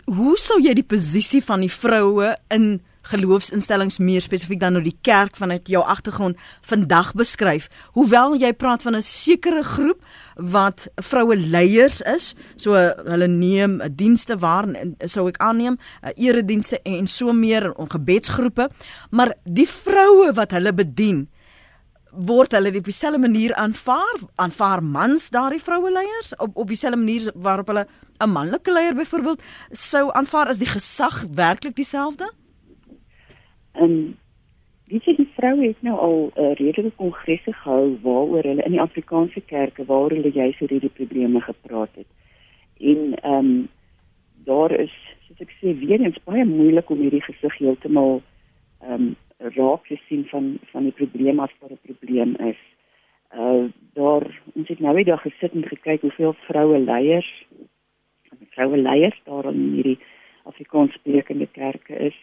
Hoe 0.09 0.37
sou 0.41 0.61
jy 0.61 0.73
die 0.77 0.87
posisie 0.87 1.43
van 1.45 1.61
die 1.65 1.73
vroue 1.73 2.33
in 2.49 2.81
geloofsinstellings 3.03 3.99
meer 3.99 4.21
spesifiek 4.21 4.61
dan 4.61 4.73
nou 4.77 4.83
die 4.85 4.97
kerk 5.03 5.37
vanuit 5.37 5.69
jou 5.69 5.83
agtergrond 5.85 6.37
vandag 6.61 7.13
beskryf. 7.19 7.69
Hoewel 7.97 8.37
jy 8.37 8.53
praat 8.53 8.83
van 8.83 8.97
'n 8.97 9.03
sekere 9.03 9.63
groep 9.63 10.05
wat 10.37 10.89
vroue 10.97 11.37
leiers 11.37 12.01
is, 12.01 12.35
so 12.57 12.73
hulle 12.75 13.29
neem 13.29 13.81
dienste 13.97 14.39
waar 14.39 14.69
en 14.69 14.97
sou 15.05 15.29
ek 15.29 15.37
aanneem, 15.37 15.79
eredienste 16.17 16.81
en 16.83 17.07
so 17.07 17.33
meer 17.33 17.75
in 17.79 17.91
gebedsgroepe, 17.91 18.71
maar 19.11 19.35
die 19.45 19.69
vroue 19.69 20.33
wat 20.33 20.51
hulle 20.51 20.73
bedien 20.73 21.29
word 22.11 22.53
hulle 22.53 22.73
op 22.77 22.85
dieselfde 22.85 23.19
manier 23.19 23.55
aanvaar 23.55 24.19
aanvaar 24.35 24.83
mans 24.83 25.31
daardie 25.31 25.63
vroue 25.63 25.93
leiers 25.93 26.35
op 26.37 26.57
op 26.57 26.69
dieselfde 26.69 26.99
manier 26.99 27.33
waarop 27.35 27.67
hulle 27.67 27.87
'n 28.19 28.31
manlike 28.31 28.73
leier 28.73 28.95
byvoorbeeld 28.95 29.43
sou 29.71 30.13
aanvaar 30.13 30.47
as 30.47 30.59
die 30.59 30.67
gesag 30.67 31.25
werklik 31.35 31.77
dieselfde? 31.77 32.33
En 33.73 34.17
Dit 34.91 35.05
sê 35.07 35.13
die 35.15 35.29
vroue 35.37 35.69
het 35.69 35.83
nou 35.87 35.97
al 36.03 36.17
'n 36.35 36.43
uh, 36.43 36.55
redelike 36.59 36.97
kongresse 36.99 37.53
gehou 37.53 37.99
waaroor 38.03 38.43
hulle 38.43 38.63
in 38.67 38.75
die 38.75 38.81
Afrikaanse 38.81 39.41
kerke 39.41 39.85
waar 39.85 40.11
hulle 40.11 40.33
juis 40.35 40.61
oor 40.61 40.73
hierdie 40.75 40.97
probleme 41.01 41.41
gepraat 41.41 41.95
het. 41.95 42.11
En 42.79 43.15
ehm 43.15 43.35
um, 43.35 43.69
daar 44.45 44.73
is 44.81 44.95
soos 45.27 45.41
ek 45.47 45.53
sê 45.61 45.79
weer 45.79 46.01
eens 46.01 46.19
baie 46.25 46.45
moeilik 46.45 46.91
om 46.91 46.99
hierdie 46.99 47.23
gesig 47.23 47.59
heeltemal 47.59 48.23
ehm 48.81 48.93
um, 48.93 49.15
raak 49.39 49.87
te 49.87 49.99
sien 50.09 50.25
van 50.33 50.59
van 50.73 50.83
die 50.83 50.97
probleem 51.03 51.39
as 51.41 51.55
wat 51.61 51.71
'n 51.71 51.87
probleem 51.87 52.35
is. 52.51 52.61
Uh 53.35 53.71
daar 53.95 54.27
ons 54.55 54.69
het 54.69 54.81
nou 54.81 54.95
weer 54.95 55.19
gesit 55.19 55.53
en 55.53 55.69
gekyk 55.69 56.01
hoeveel 56.01 56.35
vroue 56.49 56.79
leiers 56.79 57.47
vroue 58.51 58.77
leiers 58.77 59.21
daar 59.25 59.45
in 59.55 59.73
hierdie 59.75 59.99
Afrikaans 60.43 60.93
sprekende 60.93 61.47
kerke 61.47 61.95
is 61.95 62.19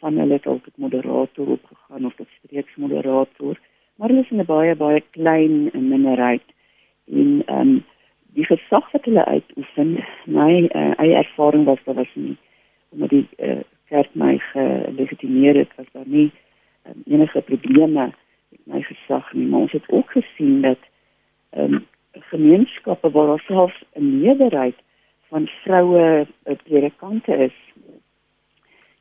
van 0.00 0.18
hulle 0.18 0.32
het 0.32 0.46
al 0.46 0.60
tot 0.60 0.76
moderator 0.76 1.46
opgegaan 1.46 2.06
of 2.06 2.14
tot 2.14 2.28
streeksmoderator 2.42 3.58
maar 3.96 4.08
hulle 4.08 4.20
is 4.20 4.30
'n 4.30 4.44
baie 4.44 4.74
baie 4.74 5.02
klein 5.10 5.70
minderheid. 5.72 6.42
En 7.04 7.42
ehm 7.46 7.60
um, 7.60 7.84
die 8.36 8.44
gesag 8.44 8.90
wat 8.92 9.04
hulle 9.04 9.24
uitoefen 9.24 10.04
my 10.26 10.52
uh, 10.62 10.92
eie 10.96 11.14
ervaring 11.14 11.64
was 11.64 11.78
dat 11.84 11.94
was 11.94 12.14
nie 12.14 12.36
omdat 12.88 13.08
die 13.08 13.28
uh, 13.38 13.60
kerk 13.88 14.08
my 14.12 14.38
gelegitimeer 14.38 15.56
het 15.56 15.72
was 15.76 15.86
daar 15.92 16.06
nie 16.06 16.30
um, 16.86 17.02
enige 17.06 17.40
probleme 17.40 18.12
met 18.48 18.60
my 18.64 18.82
gesag 18.82 19.32
nie. 19.32 19.46
Maar 19.46 19.60
ons 19.60 19.72
het 19.72 19.88
ook 19.88 20.10
gesien 20.10 20.60
dat 20.60 20.78
ehm 21.50 21.72
um, 21.74 21.86
gemeenskappe 22.12 23.10
waar 23.10 23.26
daar 23.26 23.44
selfs 23.46 23.84
'n 23.94 24.20
meerderheid 24.20 24.76
van 25.28 25.46
vroue 25.46 26.26
predikante 26.64 27.36
is 27.36 27.56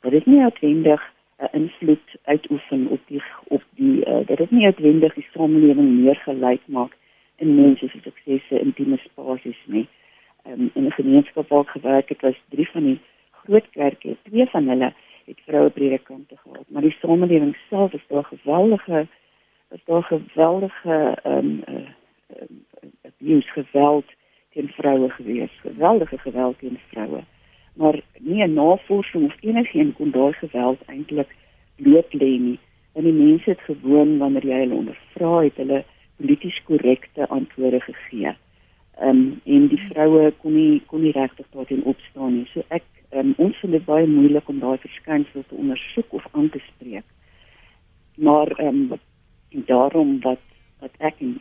dat 0.05 0.13
dit 0.13 0.25
nie 0.25 0.39
noodwendig 0.39 1.01
'n 1.38 1.47
invloed 1.51 2.07
uitoefen 2.24 2.88
op 2.88 3.01
die 3.07 3.21
op 3.47 3.63
die 3.75 4.05
uh, 4.05 4.21
dat 4.27 4.38
dit 4.38 4.51
nie 4.51 4.65
noodwendig 4.65 5.13
die 5.13 5.27
samelewing 5.33 5.89
meer 6.01 6.15
gelyk 6.15 6.62
maak 6.65 6.93
in 7.35 7.55
mense 7.55 7.88
se 7.88 8.00
suksese 8.01 8.59
in 8.59 8.65
intieme 8.65 8.97
spasies 8.97 9.62
nie. 9.65 9.88
Um, 10.47 10.69
in 10.74 10.85
'n 10.85 10.91
gemeenskap 10.91 11.47
waar 11.47 11.65
ek 11.65 11.69
gewerk 11.69 12.09
het, 12.09 12.21
was 12.21 12.41
drie 12.50 12.69
van 12.69 12.83
die 12.83 13.00
groot 13.31 13.69
kerke, 13.69 14.17
twee 14.24 14.45
van 14.45 14.67
hulle 14.67 14.93
het 15.25 15.39
vroue 15.45 15.69
predikante 15.69 16.38
gehad, 16.38 16.65
maar 16.67 16.81
die 16.81 16.97
samelewing 17.00 17.57
self 17.69 17.93
is 17.93 18.07
daar 18.07 18.24
geweldige 18.24 19.07
is 19.71 19.83
daar 19.85 20.03
geweldige 20.03 21.17
ehm 21.24 21.38
um, 21.38 21.63
uh, 21.67 21.75
um, 22.41 22.63
abuse 23.01 23.47
geweld 23.47 24.05
teen 24.50 24.67
vroue 24.67 25.09
gewees, 25.09 25.51
geweldige 25.62 26.17
geweld 26.17 26.59
teen 26.59 26.79
vroue. 26.91 27.24
Maar 27.75 28.00
nie 28.20 28.44
'n 28.44 28.53
navorsing 28.53 29.25
of 29.25 29.41
enigiets 29.41 29.96
kon 29.98 30.12
daai 30.12 30.34
geweld 30.34 30.79
eintlik 30.86 31.36
bloot 31.75 32.13
lê 32.13 32.39
nie. 32.39 32.60
En 32.94 33.03
die 33.03 33.13
mense 33.13 33.50
het 33.50 33.60
gewoon 33.60 34.17
wanneer 34.17 34.46
jy 34.46 34.60
hulle 34.60 34.75
ondervra 34.75 35.44
het, 35.44 35.55
hulle 35.55 35.84
polities 36.17 36.62
korrekte 36.63 37.27
antwoorde 37.27 37.79
gegee. 37.79 38.36
Ehm 39.00 39.10
um, 39.10 39.41
en 39.44 39.67
die 39.67 39.82
vroue 39.89 40.32
kon 40.41 40.53
nie 40.53 40.82
kon 40.86 41.01
nie 41.01 41.12
regtig 41.12 41.46
daarin 41.51 41.84
opstaan 41.84 42.34
nie. 42.34 42.46
So 42.53 42.63
ek 42.67 42.84
um, 43.12 43.34
ons 43.38 43.58
vind 43.60 43.75
dit 43.75 43.86
baie 43.86 44.08
moeilik 44.08 44.48
om 44.50 44.60
daai 44.60 44.77
verskynsel 44.77 45.44
te 45.48 45.55
ondersoek 45.55 46.13
of 46.13 46.27
aan 46.32 46.50
te 46.50 46.62
spreek. 46.67 47.03
Maar 48.15 48.48
ehm 48.48 48.94
um, 48.96 49.00
daarom 49.65 50.20
wat 50.22 50.39
wat 50.79 50.96
ek 50.98 51.20
en 51.20 51.39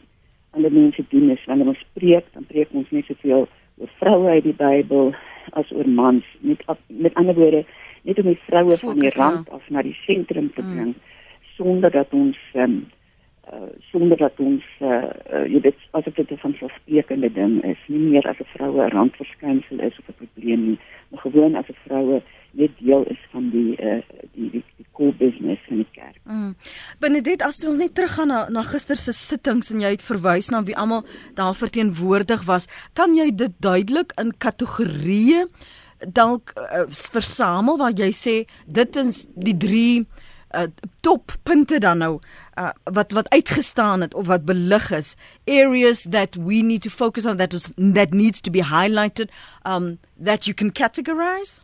ander 0.50 0.73
mense 0.73 1.05
doen 1.09 1.31
is 1.31 1.45
wanneer 1.47 1.71
ons 1.75 1.87
preek, 1.93 2.26
dan 2.33 2.47
preek 2.47 2.73
ons 2.73 2.91
nie 2.91 3.03
soveel 3.07 3.49
oor 3.78 3.90
vroue 3.99 4.28
uit 4.28 4.45
die 4.45 4.57
Bybel 4.59 5.14
as 5.52 5.73
oor 5.73 5.88
mans. 5.88 6.25
Met 6.40 6.64
met 6.87 7.14
ander 7.14 7.35
woorde, 7.35 7.64
net 8.02 8.19
om 8.19 8.31
die 8.31 8.40
vroue 8.47 8.78
van 8.78 8.99
die 8.99 9.14
rand 9.16 9.49
ja. 9.49 9.54
af 9.54 9.69
na 9.69 9.83
die 9.83 9.97
sentrum 10.04 10.50
te 10.52 10.62
bring 10.62 10.93
mm. 10.95 11.00
sonder 11.57 11.90
dat 11.90 12.12
ons 12.12 12.38
um, 12.54 12.85
uh, 13.53 13.69
sonder 13.91 14.17
dat 14.17 14.33
ons 14.37 14.65
uh, 14.81 14.89
uh, 15.33 15.45
jy 15.51 15.61
weet 15.61 15.81
as 15.91 16.05
dit 16.05 16.31
'n 16.31 16.45
vanselfsprekende 16.47 17.33
ding 17.33 17.65
is, 17.65 17.81
nie 17.87 17.99
meer 17.99 18.27
as 18.29 18.41
'n 18.41 18.51
vroue 18.55 18.85
'n 18.85 18.95
randverskynsel 18.97 19.81
is 19.81 19.99
of 19.99 20.09
'n 20.09 20.19
probleem 20.23 20.65
nie, 20.69 20.79
maar 21.09 21.21
gewoon 21.21 21.55
as 21.55 21.69
'n 21.69 21.77
vroue 21.87 22.23
net 22.51 22.71
deel 22.79 23.05
is 23.11 23.19
van 23.31 23.51
die 23.51 23.77
uh, 23.83 24.03
die 24.33 24.51
die, 24.51 24.65
die 24.77 24.87
core 24.93 25.15
business 25.19 25.61
van 25.67 25.77
die 25.77 25.91
kerk. 25.93 26.19
Mm. 26.25 26.55
Benedet, 26.99 27.43
as 27.43 27.67
ons 27.67 27.77
net 27.77 27.95
teruggaan 27.95 28.29
na 28.29 28.49
na 28.49 28.63
gister 28.63 28.97
se 28.97 29.13
sittings 29.13 29.71
en 29.71 29.81
jy 29.81 29.95
het 29.97 30.03
verwys 30.03 30.51
na 30.51 30.63
wie 30.63 30.77
almal 30.77 31.05
daar 31.35 31.55
verteenwoordig 31.55 32.45
was, 32.45 32.69
kan 32.93 33.15
jy 33.15 33.31
dit 33.35 33.53
duidelik 33.59 34.13
in 34.21 34.33
kategorieë 34.39 35.49
dalk 36.13 36.53
uh, 36.57 36.85
versamel 36.89 37.79
waar 37.79 37.95
jy 37.97 38.11
sê 38.13 38.37
dit 38.67 38.97
is 38.97 39.25
die 39.35 39.57
drie 39.57 40.05
uh, 40.55 40.67
toppunte 41.03 41.79
dan 41.83 42.03
nou 42.03 42.19
uh, 42.57 42.71
wat 42.85 43.13
wat 43.13 43.29
uitgestaan 43.29 44.01
het 44.01 44.15
of 44.15 44.27
wat 44.27 44.45
belig 44.45 44.91
is. 44.91 45.17
Areas 45.45 46.03
that 46.03 46.37
we 46.37 46.63
need 46.63 46.83
to 46.83 46.91
focus 46.91 47.27
on 47.27 47.37
that 47.37 47.73
that 47.77 48.11
needs 48.13 48.41
to 48.41 48.51
be 48.51 48.63
highlighted 48.63 49.31
um 49.63 49.99
that 50.25 50.47
you 50.47 50.55
can 50.55 50.73
categorize? 50.73 51.63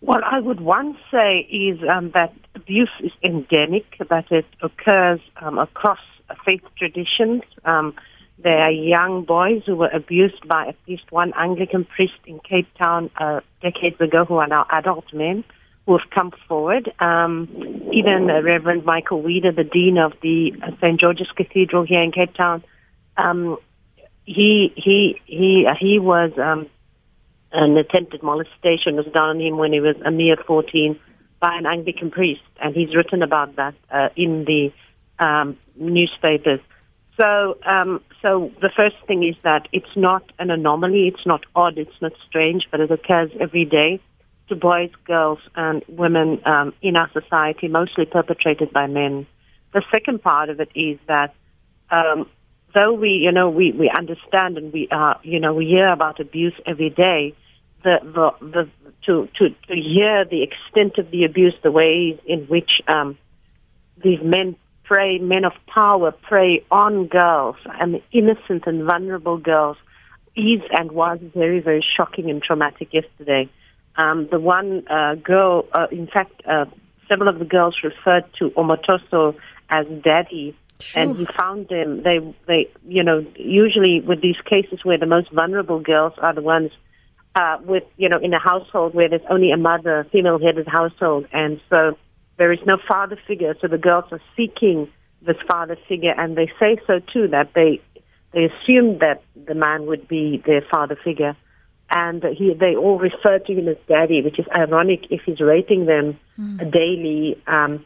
Well, 0.00 0.20
I 0.24 0.40
would 0.40 0.60
one 0.60 0.96
say 1.10 1.40
is 1.50 1.78
um, 1.86 2.10
that 2.12 2.32
abuse 2.54 2.90
is 3.00 3.12
endemic, 3.22 3.84
that 4.08 4.32
it 4.32 4.46
occurs 4.62 5.20
um, 5.42 5.58
across 5.58 5.98
faith 6.44 6.62
traditions. 6.78 7.42
Um, 7.66 7.94
there 8.42 8.60
are 8.60 8.70
young 8.70 9.24
boys 9.24 9.62
who 9.66 9.76
were 9.76 9.88
abused 9.88 10.48
by 10.48 10.68
at 10.68 10.76
least 10.88 11.12
one 11.12 11.34
Anglican 11.36 11.84
priest 11.84 12.14
in 12.24 12.40
Cape 12.40 12.68
Town 12.82 13.10
uh, 13.18 13.40
decades 13.60 14.00
ago 14.00 14.24
who 14.24 14.36
are 14.36 14.46
now 14.46 14.64
adult 14.70 15.04
men 15.12 15.44
who 15.90 15.98
have 15.98 16.10
come 16.10 16.30
forward. 16.46 16.92
Um, 17.00 17.48
even 17.92 18.26
Reverend 18.28 18.84
Michael 18.84 19.22
Weeder, 19.22 19.50
the 19.50 19.64
dean 19.64 19.98
of 19.98 20.12
the 20.22 20.52
St 20.80 21.00
George's 21.00 21.26
Cathedral 21.34 21.84
here 21.84 22.00
in 22.00 22.12
Cape 22.12 22.32
Town, 22.34 22.62
um, 23.16 23.58
he 24.24 24.72
he 24.76 25.20
he 25.26 25.66
he 25.80 25.98
was 25.98 26.30
um, 26.38 26.68
an 27.50 27.76
attempted 27.76 28.22
molestation 28.22 28.94
was 28.94 29.06
done 29.06 29.30
on 29.30 29.40
him 29.40 29.56
when 29.56 29.72
he 29.72 29.80
was 29.80 29.96
a 30.04 30.12
mere 30.12 30.36
14 30.36 30.96
by 31.40 31.56
an 31.56 31.66
Anglican 31.66 32.12
priest, 32.12 32.42
and 32.62 32.76
he's 32.76 32.94
written 32.94 33.24
about 33.24 33.56
that 33.56 33.74
uh, 33.90 34.10
in 34.14 34.44
the 34.44 34.72
um, 35.18 35.58
newspapers. 35.74 36.60
So, 37.20 37.58
um, 37.66 38.00
so 38.22 38.52
the 38.62 38.70
first 38.76 38.94
thing 39.08 39.24
is 39.24 39.34
that 39.42 39.66
it's 39.72 39.96
not 39.96 40.22
an 40.38 40.52
anomaly, 40.52 41.08
it's 41.08 41.26
not 41.26 41.44
odd, 41.56 41.78
it's 41.78 42.00
not 42.00 42.12
strange, 42.28 42.68
but 42.70 42.78
it 42.78 42.92
occurs 42.92 43.32
every 43.40 43.64
day 43.64 44.00
to 44.50 44.56
boys, 44.56 44.90
girls, 45.06 45.38
and 45.56 45.82
women 45.88 46.40
um, 46.44 46.74
in 46.82 46.96
our 46.96 47.10
society, 47.12 47.68
mostly 47.68 48.04
perpetrated 48.04 48.72
by 48.72 48.86
men. 48.86 49.26
The 49.72 49.82
second 49.90 50.22
part 50.22 50.50
of 50.50 50.60
it 50.60 50.70
is 50.74 50.98
that 51.06 51.34
um, 51.90 52.28
though 52.74 52.92
we, 52.92 53.10
you 53.10 53.32
know, 53.32 53.48
we, 53.48 53.72
we 53.72 53.88
understand 53.88 54.58
and 54.58 54.72
we, 54.72 54.88
uh, 54.90 55.14
you 55.22 55.40
know, 55.40 55.54
we 55.54 55.66
hear 55.66 55.88
about 55.88 56.20
abuse 56.20 56.54
every 56.66 56.90
day, 56.90 57.34
the, 57.82 57.98
the, 58.02 58.46
the, 58.46 58.68
to, 59.06 59.28
to, 59.38 59.48
to 59.68 59.74
hear 59.74 60.24
the 60.24 60.42
extent 60.42 60.98
of 60.98 61.10
the 61.10 61.24
abuse, 61.24 61.54
the 61.62 61.72
ways 61.72 62.18
in 62.26 62.40
which 62.46 62.70
um, 62.86 63.16
these 64.02 64.20
men 64.22 64.56
prey, 64.84 65.18
men 65.18 65.44
of 65.44 65.52
power 65.66 66.10
prey 66.10 66.64
on 66.70 67.06
girls 67.06 67.56
and 67.80 68.02
innocent 68.12 68.64
and 68.66 68.84
vulnerable 68.84 69.38
girls 69.38 69.76
is 70.36 70.60
and 70.72 70.92
was 70.92 71.18
very, 71.34 71.60
very 71.60 71.84
shocking 71.96 72.28
and 72.30 72.42
traumatic 72.42 72.92
yesterday. 72.92 73.48
Um, 73.96 74.28
the 74.30 74.40
one 74.40 74.86
uh, 74.88 75.16
girl, 75.16 75.66
uh, 75.72 75.86
in 75.90 76.06
fact, 76.06 76.42
uh, 76.46 76.66
several 77.08 77.28
of 77.28 77.38
the 77.38 77.44
girls 77.44 77.76
referred 77.82 78.24
to 78.38 78.50
Omotoso 78.50 79.36
as 79.68 79.86
daddy, 80.02 80.56
sure. 80.78 81.02
and 81.02 81.16
he 81.16 81.26
found 81.38 81.68
them. 81.68 82.02
They, 82.02 82.18
they, 82.46 82.70
you 82.86 83.02
know, 83.02 83.26
usually 83.36 84.00
with 84.00 84.22
these 84.22 84.40
cases 84.44 84.84
where 84.84 84.98
the 84.98 85.06
most 85.06 85.30
vulnerable 85.32 85.80
girls 85.80 86.14
are 86.18 86.34
the 86.34 86.42
ones 86.42 86.70
uh, 87.34 87.58
with, 87.62 87.84
you 87.96 88.08
know, 88.08 88.18
in 88.18 88.32
a 88.32 88.38
household 88.38 88.94
where 88.94 89.08
there's 89.08 89.22
only 89.28 89.50
a 89.50 89.56
mother, 89.56 90.06
female-headed 90.12 90.66
household, 90.68 91.26
and 91.32 91.60
so 91.68 91.96
there 92.38 92.52
is 92.52 92.60
no 92.66 92.78
father 92.88 93.18
figure. 93.26 93.54
So 93.60 93.68
the 93.68 93.78
girls 93.78 94.04
are 94.12 94.20
seeking 94.36 94.88
this 95.22 95.36
father 95.46 95.76
figure, 95.88 96.14
and 96.16 96.36
they 96.36 96.50
say 96.58 96.78
so 96.86 97.00
too 97.12 97.28
that 97.28 97.52
they 97.54 97.80
they 98.32 98.44
assumed 98.44 99.00
that 99.00 99.22
the 99.34 99.54
man 99.54 99.86
would 99.86 100.06
be 100.08 100.42
their 100.46 100.62
father 100.70 100.96
figure 101.04 101.36
and 101.90 102.22
he, 102.36 102.54
they 102.54 102.76
all 102.76 102.98
refer 102.98 103.38
to 103.38 103.52
him 103.52 103.68
as 103.68 103.76
daddy, 103.88 104.22
which 104.22 104.38
is 104.38 104.46
ironic 104.56 105.06
if 105.10 105.22
he's 105.26 105.40
raping 105.40 105.86
them 105.86 106.18
mm. 106.38 106.70
daily. 106.70 107.40
Um, 107.46 107.84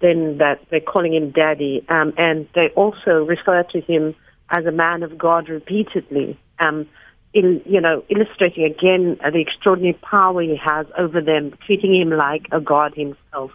then 0.00 0.38
that 0.38 0.60
they're 0.70 0.80
calling 0.80 1.14
him 1.14 1.30
daddy, 1.30 1.84
um, 1.88 2.12
and 2.18 2.46
they 2.54 2.68
also 2.76 3.24
refer 3.24 3.62
to 3.64 3.80
him 3.80 4.14
as 4.50 4.64
a 4.66 4.70
man 4.70 5.02
of 5.02 5.16
God 5.18 5.48
repeatedly. 5.48 6.38
Um, 6.60 6.86
in, 7.32 7.60
you 7.66 7.80
know, 7.80 8.02
illustrating 8.08 8.64
again 8.64 9.18
the 9.20 9.40
extraordinary 9.40 9.94
power 9.94 10.42
he 10.42 10.56
has 10.62 10.86
over 10.96 11.20
them, 11.20 11.56
treating 11.66 11.94
him 11.94 12.10
like 12.10 12.46
a 12.52 12.60
god 12.60 12.94
himself. 12.94 13.50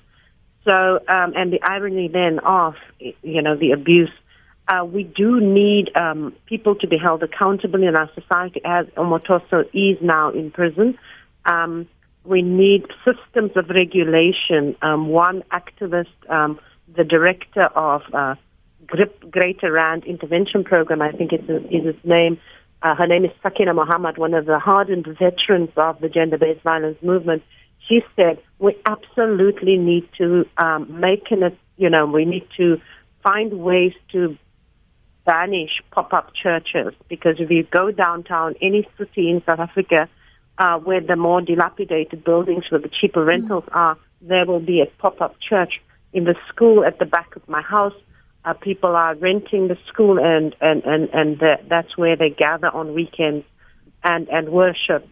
So, 0.66 1.00
um, 1.08 1.34
and 1.36 1.52
the 1.52 1.60
irony 1.64 2.08
then 2.08 2.40
of, 2.40 2.76
you 3.00 3.42
know, 3.42 3.56
the 3.56 3.72
abuse 3.72 4.12
uh, 4.68 4.86
we 4.86 5.04
do 5.04 5.40
need 5.40 5.96
um, 5.96 6.34
people 6.46 6.76
to 6.76 6.88
be 6.88 6.98
held 6.98 7.24
accountable 7.24 7.84
in 7.84 7.96
our 7.96 8.10
society 8.14 8.62
as 8.64 8.86
Omotoso 8.98 9.66
is 9.74 10.02
now 10.02 10.30
in 10.30 10.52
prison. 10.52 10.98
Um, 11.46 11.88
we 12.24 12.42
need 12.42 12.86
systems 13.04 13.52
of 13.56 13.70
regulation. 13.70 14.76
Um, 14.82 15.08
one 15.08 15.44
activist 15.52 16.08
um, 16.30 16.60
the 16.96 17.04
director 17.04 17.64
of 17.64 18.02
uh, 18.14 18.36
GRIP, 18.86 19.32
Greater 19.32 19.72
Rand 19.72 20.04
Intervention 20.06 20.64
Program, 20.64 21.02
I 21.02 21.12
think 21.12 21.32
it's, 21.32 21.50
is 21.50 21.86
its 21.86 22.06
name. 22.06 22.40
Uh, 22.82 22.96
her 22.96 23.08
name 23.08 23.26
is 23.26 23.32
Sakina 23.44 23.74
Mohammed, 23.74 24.18
one 24.18 24.34
of 24.34 24.46
the 24.46 24.60
hardened 24.60 25.06
veterans 25.06 25.70
of 25.78 26.00
the 26.00 26.10
gender-based 26.10 26.62
violence 26.62 26.98
movement. 27.02 27.44
She 27.88 28.02
said, 28.16 28.40
we 28.60 28.76
absolutely 28.86 29.78
need 29.78 30.08
to 30.18 30.46
um, 30.58 31.00
make 31.00 31.32
an, 31.32 31.56
you 31.78 31.90
know, 31.90 32.06
we 32.06 32.26
need 32.26 32.48
to 32.58 32.82
find 33.24 33.54
ways 33.60 33.94
to 34.12 34.38
banish 35.26 35.82
pop-up 35.92 36.32
churches 36.34 36.94
because 37.10 37.36
if 37.40 37.50
you 37.50 37.64
go 37.64 37.92
downtown, 37.92 38.56
any 38.62 38.88
city 38.98 39.30
in 39.30 39.42
South 39.46 39.60
Africa 39.60 40.10
uh, 40.58 40.78
where 40.78 41.02
the 41.02 41.16
more 41.16 41.42
dilapidated 41.42 42.24
buildings 42.24 42.66
where 42.70 42.82
the 42.82 42.90
cheaper 42.90 43.24
rentals 43.24 43.64
mm. 43.66 43.76
are, 43.76 43.98
there 44.22 44.46
will 44.46 44.60
be 44.60 44.82
a 44.82 44.86
pop-up 45.02 45.36
church. 45.40 45.82
In 46.14 46.26
the 46.26 46.36
school 46.50 46.84
at 46.84 47.00
the 47.00 47.06
back 47.06 47.36
of 47.36 47.48
my 47.48 47.62
house, 47.62 47.94
uh, 48.44 48.54
people 48.54 48.96
are 48.96 49.16
renting 49.16 49.68
the 49.68 49.78
school 49.88 50.20
and, 50.20 50.56
and, 50.62 50.84
and, 50.84 51.10
and 51.14 51.40
the, 51.40 51.58
that's 51.70 51.98
where 51.98 52.16
they 52.16 52.30
gather 52.30 52.68
on 52.68 52.94
weekends 52.94 53.46
and, 54.04 54.28
and 54.30 54.50
worship. 54.50 55.08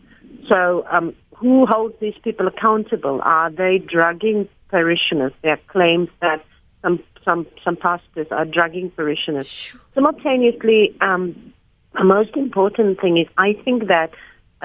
So 0.51 0.85
um, 0.91 1.15
who 1.35 1.65
holds 1.65 1.95
these 2.01 2.15
people 2.23 2.47
accountable? 2.47 3.21
Are 3.23 3.49
they 3.49 3.77
drugging 3.77 4.49
parishioners? 4.69 5.31
There 5.41 5.53
are 5.53 5.59
claims 5.67 6.09
that 6.21 6.43
some 6.81 7.03
some 7.23 7.47
some 7.63 7.75
pastors 7.75 8.27
are 8.31 8.45
drugging 8.45 8.91
parishioners. 8.91 9.73
Simultaneously, 9.93 10.95
um, 11.01 11.53
the 11.93 12.03
most 12.03 12.35
important 12.35 12.99
thing 12.99 13.17
is 13.17 13.27
I 13.38 13.53
think 13.53 13.88
that 13.88 14.11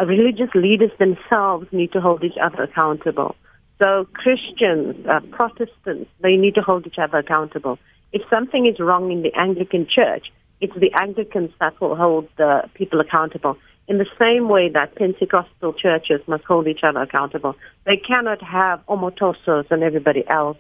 religious 0.07 0.51
leaders 0.55 0.91
themselves 0.99 1.67
need 1.73 1.93
to 1.93 2.01
hold 2.01 2.25
each 2.25 2.39
other 2.43 2.65
accountable. 2.65 3.37
So 3.83 4.07
Christians, 4.13 5.07
uh, 5.07 5.21
Protestants, 5.31 6.11
they 6.21 6.37
need 6.37 6.55
to 6.55 6.63
hold 6.63 6.87
each 6.87 6.99
other 6.99 7.19
accountable. 7.19 7.79
If 8.13 8.23
something 8.31 8.67
is 8.67 8.79
wrong 8.79 9.11
in 9.11 9.23
the 9.23 9.35
Anglican 9.35 9.87
Church, 9.93 10.33
it's 10.61 10.75
the 10.79 10.93
Anglicans 11.01 11.51
that 11.61 11.81
will 11.81 11.97
hold 11.97 12.29
the 12.37 12.63
people 12.75 13.01
accountable. 13.01 13.57
In 13.87 13.99
the 13.99 14.07
same 14.19 14.49
way 14.49 14.71
that 14.71 14.95
Pentecostal 14.95 15.75
churches 15.75 16.21
must 16.27 16.45
hold 16.45 16.67
each 16.69 16.81
other 16.83 17.03
accountable, 17.03 17.55
they 17.85 17.97
cannot 17.97 18.41
have 18.43 18.81
omotosos 18.87 19.71
and 19.71 19.83
everybody 19.83 20.25
else 20.31 20.57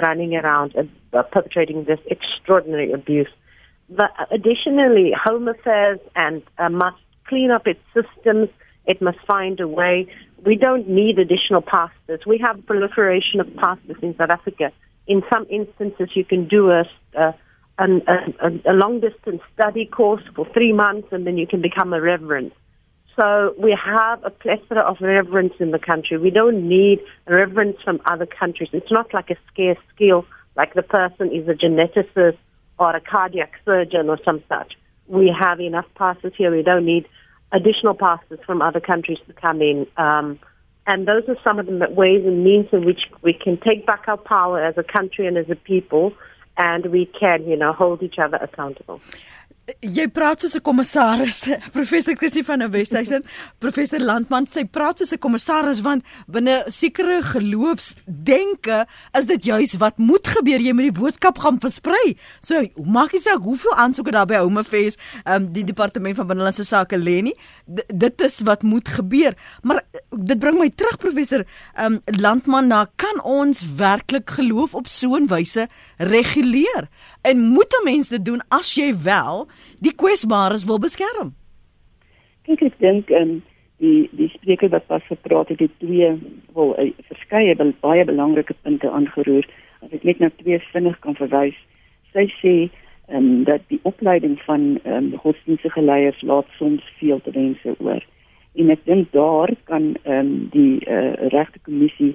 running 0.00 0.34
around 0.34 0.74
and 0.74 0.90
perpetrating 1.32 1.84
this 1.84 2.00
extraordinary 2.06 2.92
abuse. 2.92 3.28
But 3.88 4.10
additionally, 4.30 5.12
Home 5.24 5.48
Affairs 5.48 6.00
and 6.16 6.42
uh, 6.58 6.68
must 6.70 6.96
clean 7.26 7.50
up 7.50 7.66
its 7.66 7.80
systems. 7.92 8.48
It 8.86 9.00
must 9.00 9.18
find 9.26 9.60
a 9.60 9.68
way. 9.68 10.06
We 10.44 10.56
don't 10.56 10.88
need 10.88 11.18
additional 11.18 11.62
pastors. 11.62 12.20
We 12.26 12.42
have 12.46 12.64
proliferation 12.66 13.40
of 13.40 13.54
pastors 13.56 13.96
in 14.02 14.16
South 14.16 14.30
Africa. 14.30 14.72
In 15.06 15.22
some 15.32 15.46
instances, 15.50 16.08
you 16.14 16.24
can 16.24 16.48
do 16.48 16.70
a, 16.70 16.84
a, 17.14 17.34
a, 17.78 18.48
a 18.66 18.72
long 18.72 19.00
distance 19.00 19.42
study 19.54 19.86
course 19.86 20.22
for 20.34 20.46
three 20.52 20.72
months, 20.72 21.08
and 21.12 21.26
then 21.26 21.36
you 21.36 21.46
can 21.46 21.60
become 21.60 21.92
a 21.92 22.00
reverend. 22.00 22.52
So 23.16 23.54
we 23.58 23.76
have 23.82 24.24
a 24.24 24.30
plethora 24.30 24.80
of 24.80 24.96
reverence 25.00 25.54
in 25.60 25.70
the 25.70 25.78
country. 25.78 26.18
We 26.18 26.30
don't 26.30 26.68
need 26.68 27.00
reverence 27.26 27.76
from 27.84 28.00
other 28.06 28.26
countries. 28.26 28.70
It's 28.72 28.90
not 28.90 29.14
like 29.14 29.30
a 29.30 29.36
scarce 29.52 29.78
skill, 29.94 30.26
like 30.56 30.74
the 30.74 30.82
person 30.82 31.30
is 31.30 31.46
a 31.48 31.52
geneticist 31.52 32.38
or 32.78 32.96
a 32.96 33.00
cardiac 33.00 33.52
surgeon 33.64 34.08
or 34.08 34.18
some 34.24 34.42
such. 34.48 34.74
We 35.06 35.34
have 35.38 35.60
enough 35.60 35.86
pastors 35.94 36.32
here. 36.36 36.50
We 36.50 36.62
don't 36.62 36.86
need 36.86 37.06
additional 37.52 37.94
pastors 37.94 38.40
from 38.44 38.62
other 38.62 38.80
countries 38.80 39.18
to 39.28 39.32
come 39.32 39.62
in. 39.62 39.86
Um, 39.96 40.40
and 40.86 41.06
those 41.06 41.22
are 41.28 41.36
some 41.44 41.58
of 41.58 41.66
the 41.66 41.86
ways 41.90 42.26
and 42.26 42.44
means 42.44 42.66
in 42.72 42.84
which 42.84 43.00
we 43.22 43.32
can 43.32 43.58
take 43.66 43.86
back 43.86 44.04
our 44.08 44.16
power 44.16 44.62
as 44.62 44.76
a 44.76 44.82
country 44.82 45.26
and 45.26 45.38
as 45.38 45.48
a 45.48 45.54
people, 45.54 46.12
and 46.56 46.86
we 46.86 47.06
can, 47.18 47.46
you 47.46 47.56
know, 47.56 47.72
hold 47.72 48.02
each 48.02 48.18
other 48.18 48.36
accountable. 48.36 49.00
Jy 49.64 50.04
praat 50.12 50.42
soos 50.42 50.58
'n 50.58 50.60
kommissaris, 50.60 51.38
professor 51.76 52.12
Christie 52.20 52.44
van 52.44 52.60
der 52.60 52.68
Westhuizen, 52.68 53.24
professor 53.64 53.98
Landman, 53.98 54.44
sy 54.44 54.66
praat 54.68 55.00
soos 55.00 55.14
'n 55.16 55.18
kommissaris 55.24 55.80
want 55.80 56.04
binne 56.28 56.68
sekere 56.68 57.22
geloofsdenke 57.24 58.84
is 59.16 59.24
dit 59.24 59.44
juis 59.48 59.72
wat 59.80 59.96
moet 59.96 60.26
gebeur, 60.28 60.60
jy 60.60 60.74
moet 60.76 60.90
die 60.92 61.00
boodskap 61.00 61.40
gaan 61.40 61.56
versprei. 61.64 62.12
So, 62.44 62.60
maak 62.76 63.16
jy 63.16 63.22
saak 63.24 63.40
hoeveel 63.40 63.72
aansoeke 63.72 64.12
daar 64.12 64.28
by 64.28 64.42
Home 64.42 64.60
Affairs, 64.60 65.00
um, 65.24 65.48
die 65.48 65.64
departement 65.64 66.20
van 66.20 66.28
binnelandse 66.28 66.64
sake 66.68 67.00
lê 67.00 67.22
nie. 67.24 67.34
Dit 67.88 68.20
is 68.20 68.42
wat 68.44 68.68
moet 68.68 68.88
gebeur. 68.88 69.32
Maar 69.62 69.80
dit 70.12 70.38
bring 70.38 70.60
my 70.60 70.68
terug 70.68 71.00
professor 71.00 71.46
um, 71.80 72.02
Landman 72.20 72.68
na 72.68 72.84
kan 73.00 73.16
ons 73.24 73.64
werklik 73.80 74.28
geloof 74.28 74.74
op 74.74 74.92
so 74.92 75.16
'n 75.16 75.26
wyse 75.32 75.68
reguleer? 75.96 76.92
En 77.30 77.38
moet 77.40 77.72
'n 77.80 77.84
mens 77.84 78.08
dit 78.08 78.24
doen 78.24 78.42
as 78.48 78.74
jy 78.74 78.94
wel 79.02 79.48
die 79.80 79.94
kwesbares 79.94 80.64
wil 80.64 80.78
beskerm? 80.78 81.34
Kyk, 82.42 82.62
ek 82.62 82.78
dink 82.78 83.10
en 83.10 83.28
um, 83.28 83.42
die 83.76 84.08
die 84.12 84.28
spreker 84.28 84.68
wat 84.68 84.86
pas 84.86 85.06
gepraat 85.08 85.48
het, 85.48 85.58
het 85.58 85.78
twee 85.78 86.10
wel 86.54 86.74
uh, 86.80 86.90
verskeie 87.08 87.56
baie 87.80 88.04
belangrike 88.04 88.54
punte 88.62 88.90
aangeroer. 88.90 89.48
As 89.80 89.92
ek 89.96 90.04
net 90.04 90.18
na 90.18 90.30
twee 90.36 90.58
vinnig 90.72 90.98
kan 91.00 91.16
verwys. 91.16 91.56
Sy 92.12 92.26
sê 92.42 92.54
um, 93.08 93.44
dat 93.48 93.64
die 93.72 93.80
opleiding 93.82 94.36
van 94.44 94.78
um, 94.84 95.16
godsdienstige 95.24 95.82
leiers 95.82 96.20
laat 96.22 96.46
soms 96.58 96.84
veel 96.98 97.20
te 97.24 97.30
wense 97.30 97.74
oor. 97.78 98.04
En 98.54 98.70
ek 98.70 98.84
dink 98.84 99.12
daar 99.16 99.50
kan 99.64 99.94
um, 100.04 100.48
die 100.52 100.84
uh, 100.84 101.12
regte 101.32 101.58
kommissie 101.64 102.14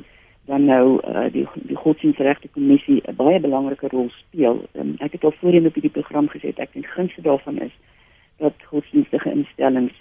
dan 0.50 0.66
nou 0.66 1.00
uh, 1.08 1.28
die 1.32 1.48
die 1.54 1.76
godsdienstregte 1.76 2.48
kommissie 2.56 3.02
'n 3.06 3.16
baie 3.16 3.40
belangrike 3.40 3.88
rol 3.88 4.10
speel. 4.10 4.64
Um, 4.74 4.96
ek 4.98 5.12
het 5.12 5.24
al 5.24 5.36
voorheen 5.40 5.66
op 5.66 5.74
hierdie 5.74 5.98
program 5.98 6.30
gesê 6.30 6.48
ek 6.56 6.74
dink 6.74 6.86
gunste 6.86 7.22
daarvan 7.22 7.58
is 7.62 7.76
dat 8.38 8.54
godsdienstige 8.72 9.32
instellings 9.32 9.94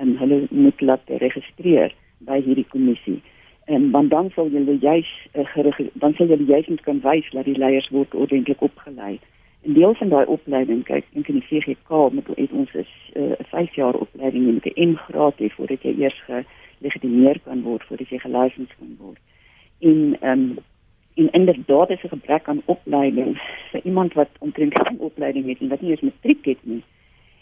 um, 0.00 0.16
hulle 0.16 0.46
moet 0.50 0.80
laat 0.80 1.00
registreer 1.06 1.94
by 2.18 2.38
hierdie 2.42 2.66
kommissie. 2.68 3.22
En 3.64 3.90
want 3.90 4.10
dan 4.10 4.30
sal 4.34 4.48
julle 4.48 4.78
juis 4.78 5.10
uh, 5.32 5.78
dan 5.92 6.14
sal 6.14 6.26
julle 6.26 6.44
juis 6.44 6.66
moet 6.66 6.80
kan 6.80 7.00
wys 7.00 7.30
dat 7.30 7.44
die 7.44 7.58
leiers 7.58 7.88
word 7.88 8.14
ordentlik 8.14 8.62
opgelei. 8.62 9.18
'n 9.66 9.72
Deel 9.72 9.94
van 9.94 10.08
daai 10.08 10.26
opleiding, 10.26 10.84
kyk, 10.84 11.04
dink 11.12 11.28
in 11.28 11.40
die 11.40 11.48
VGK 11.50 11.90
moet 12.12 12.28
het 12.36 12.52
ons 12.52 12.74
is 12.74 12.92
eh, 13.12 13.22
'n 13.22 13.36
uh, 13.40 13.50
5 13.50 13.74
jaar 13.74 13.94
opleiding 13.94 14.54
met 14.54 14.66
'n 14.66 14.90
M-graad 14.90 15.38
hê 15.38 15.48
voordat 15.56 15.82
jy 15.82 15.94
eers 15.98 16.22
gelegitimeer 16.30 17.40
kan 17.40 17.62
word 17.62 17.82
voordat 17.82 18.08
jy 18.08 18.18
gelisens 18.18 18.72
kan 18.78 18.94
word 18.98 19.18
en 19.78 20.16
ehm 20.20 20.40
um, 20.40 20.58
en 21.18 21.30
inderdaad 21.30 21.90
is 21.90 22.02
'n 22.02 22.08
gebrek 22.08 22.48
aan 22.48 22.62
opleiding 22.64 23.40
vir 23.70 23.80
iemand 23.84 24.12
wat 24.12 24.28
omtrent 24.38 24.80
geen 24.80 24.98
opleiding 24.98 25.46
het 25.46 25.58
en 25.60 25.68
wat 25.68 25.80
nie 25.80 25.90
eens 25.90 26.00
matriek 26.00 26.44
het 26.44 26.58
nie. 26.62 26.82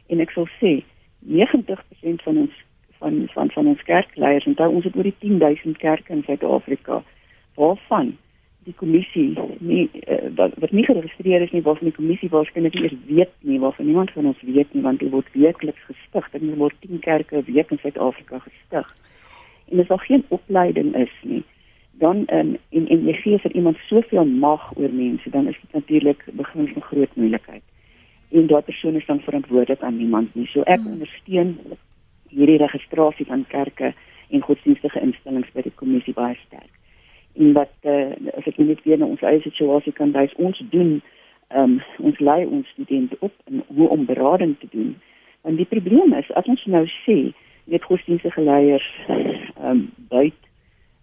En 0.07 0.20
ek 0.20 0.31
sal 0.31 0.49
sê 0.49 0.83
90% 1.20 2.22
van 2.22 2.37
ons 2.37 2.53
van 2.99 3.29
van 3.29 3.51
van 3.51 3.66
ons 3.66 3.83
kerkleiers 3.83 4.44
daar 4.55 4.68
ons 4.68 4.85
het 4.85 4.96
oor 4.96 5.03
die 5.03 5.14
10000 5.18 5.77
kerke 5.77 6.12
in 6.12 6.22
Suid-Afrika 6.22 7.03
waarvan 7.55 8.16
die 8.64 8.75
kommissie 8.75 9.38
nie 9.59 9.90
uh, 10.09 10.16
wat, 10.35 10.55
wat 10.55 10.70
nie 10.70 10.85
geregistreer 10.85 11.42
is 11.42 11.51
nie 11.51 11.62
waarvan 11.62 11.90
die 11.90 11.96
kommissie 11.96 12.29
waarskynlik 12.29 12.75
nie 12.75 12.83
eens 12.83 13.05
weet 13.07 13.35
nie 13.40 13.59
waarvan 13.61 13.87
niemand 13.87 14.11
van 14.11 14.27
ons 14.27 14.40
weet 14.40 14.72
nie 14.75 14.83
want 14.83 14.99
dit 14.99 15.11
word 15.11 15.29
weekliks 15.33 15.85
gestig 15.90 16.33
er 16.33 16.57
word 16.57 16.75
10 16.81 16.99
kerke 16.99 17.37
'n 17.37 17.53
week 17.53 17.70
in 17.70 17.79
Suid-Afrika 17.83 18.38
gestig 18.38 18.96
en 19.68 19.81
as 19.81 19.87
daar 19.87 20.07
geen 20.09 20.25
opleiding 20.29 20.94
is 20.96 21.12
nie 21.22 21.44
dan 21.98 22.16
um, 22.16 22.56
en 22.68 22.88
en 22.88 23.06
jy 23.06 23.12
gee 23.22 23.38
vir 23.38 23.52
iemand 23.52 23.76
soveel 23.88 24.24
mag 24.24 24.70
oor 24.76 24.92
mense, 24.92 25.30
dan 25.30 25.48
is 25.48 25.59
dit 25.61 25.72
natuurlik 25.72 26.24
begin 26.32 26.68
'n 26.76 26.80
groot 26.80 27.16
moeilikheid. 27.16 27.62
En 28.30 28.46
daardie 28.46 28.72
persoon 28.72 28.94
is 28.94 29.06
dan 29.06 29.20
verantwoordelik 29.20 29.80
aan 29.82 29.96
niemand 29.96 30.35
nie. 30.35 30.46
So 30.46 30.61
ek 30.61 30.80
hmm. 30.80 30.92
ondersteun 30.92 31.59
hierdie 32.28 32.59
registrasie 32.59 33.26
van 33.26 33.44
kerke 33.48 33.94
en 34.28 34.40
godsdienstige 34.40 35.00
instellings 35.00 35.52
by 35.52 35.62
die 35.62 35.74
kommissie 35.74 36.14
baie 36.14 36.37
sterk. 36.46 36.72
En 37.32 37.52
wat 37.52 37.72
uh, 37.82 38.11
as 38.37 38.46
ek 38.46 38.59
net 38.59 38.82
weer 38.82 38.98
na 38.98 39.06
ons 39.06 39.22
eie 39.22 39.40
situasie 39.40 39.92
kan 39.92 40.12
wys, 40.12 40.35
ons 40.37 40.62
doen 40.70 41.02
um, 41.54 41.80
ons 41.98 42.18
lei 42.18 42.44
ons 42.44 42.68
studente 42.68 43.16
op 43.20 43.32
hoe 43.66 43.88
om 43.88 44.04
berading 44.04 44.56
te 44.59 44.68
doen. 44.70 44.96
Want 45.40 45.56
die 45.56 45.68
probleem 45.70 46.12
is 46.12 46.32
as 46.32 46.48
ons 46.50 46.64
nou 46.64 46.87
sê 47.04 47.32
net 47.64 47.85
godsdienstige 47.85 48.40
leiers 48.40 48.88
ehm 49.06 49.70
um, 49.70 49.92
buite 50.09 50.45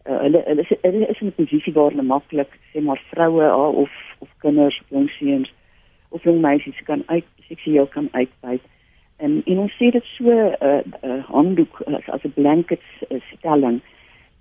uh, 0.10 0.20
hulle 0.26 0.44
hulle 0.46 0.62
is, 0.62 0.72
hulle 0.82 1.08
is 1.08 1.22
in 1.22 1.28
'n 1.28 1.38
posisie 1.40 1.74
waar 1.74 1.92
hulle 1.92 2.04
maklik 2.04 2.52
sê 2.72 2.82
maar 2.82 3.02
vroue 3.12 3.44
uh, 3.44 3.78
of 3.84 3.92
of 4.20 4.30
kinders 4.38 4.80
of 4.82 4.90
jong 4.90 5.10
seuns 5.10 5.54
of 6.10 6.24
jong 6.24 6.42
meisies 6.42 6.84
kan 6.84 7.04
uit 7.06 7.26
seksueel 7.48 7.88
kan 7.88 8.08
uitbuit. 8.12 8.62
En 9.18 9.42
en 9.46 9.58
ons 9.58 9.74
sê 9.80 9.92
dit 9.92 10.06
so 10.06 10.30
'n 10.30 10.56
uh, 10.62 10.82
uh, 11.04 11.24
handdoek 11.26 11.82
as, 11.82 12.10
as 12.10 12.24
'n 12.24 12.34
blanket 12.34 12.82
uh, 13.10 13.22
stelling 13.38 13.82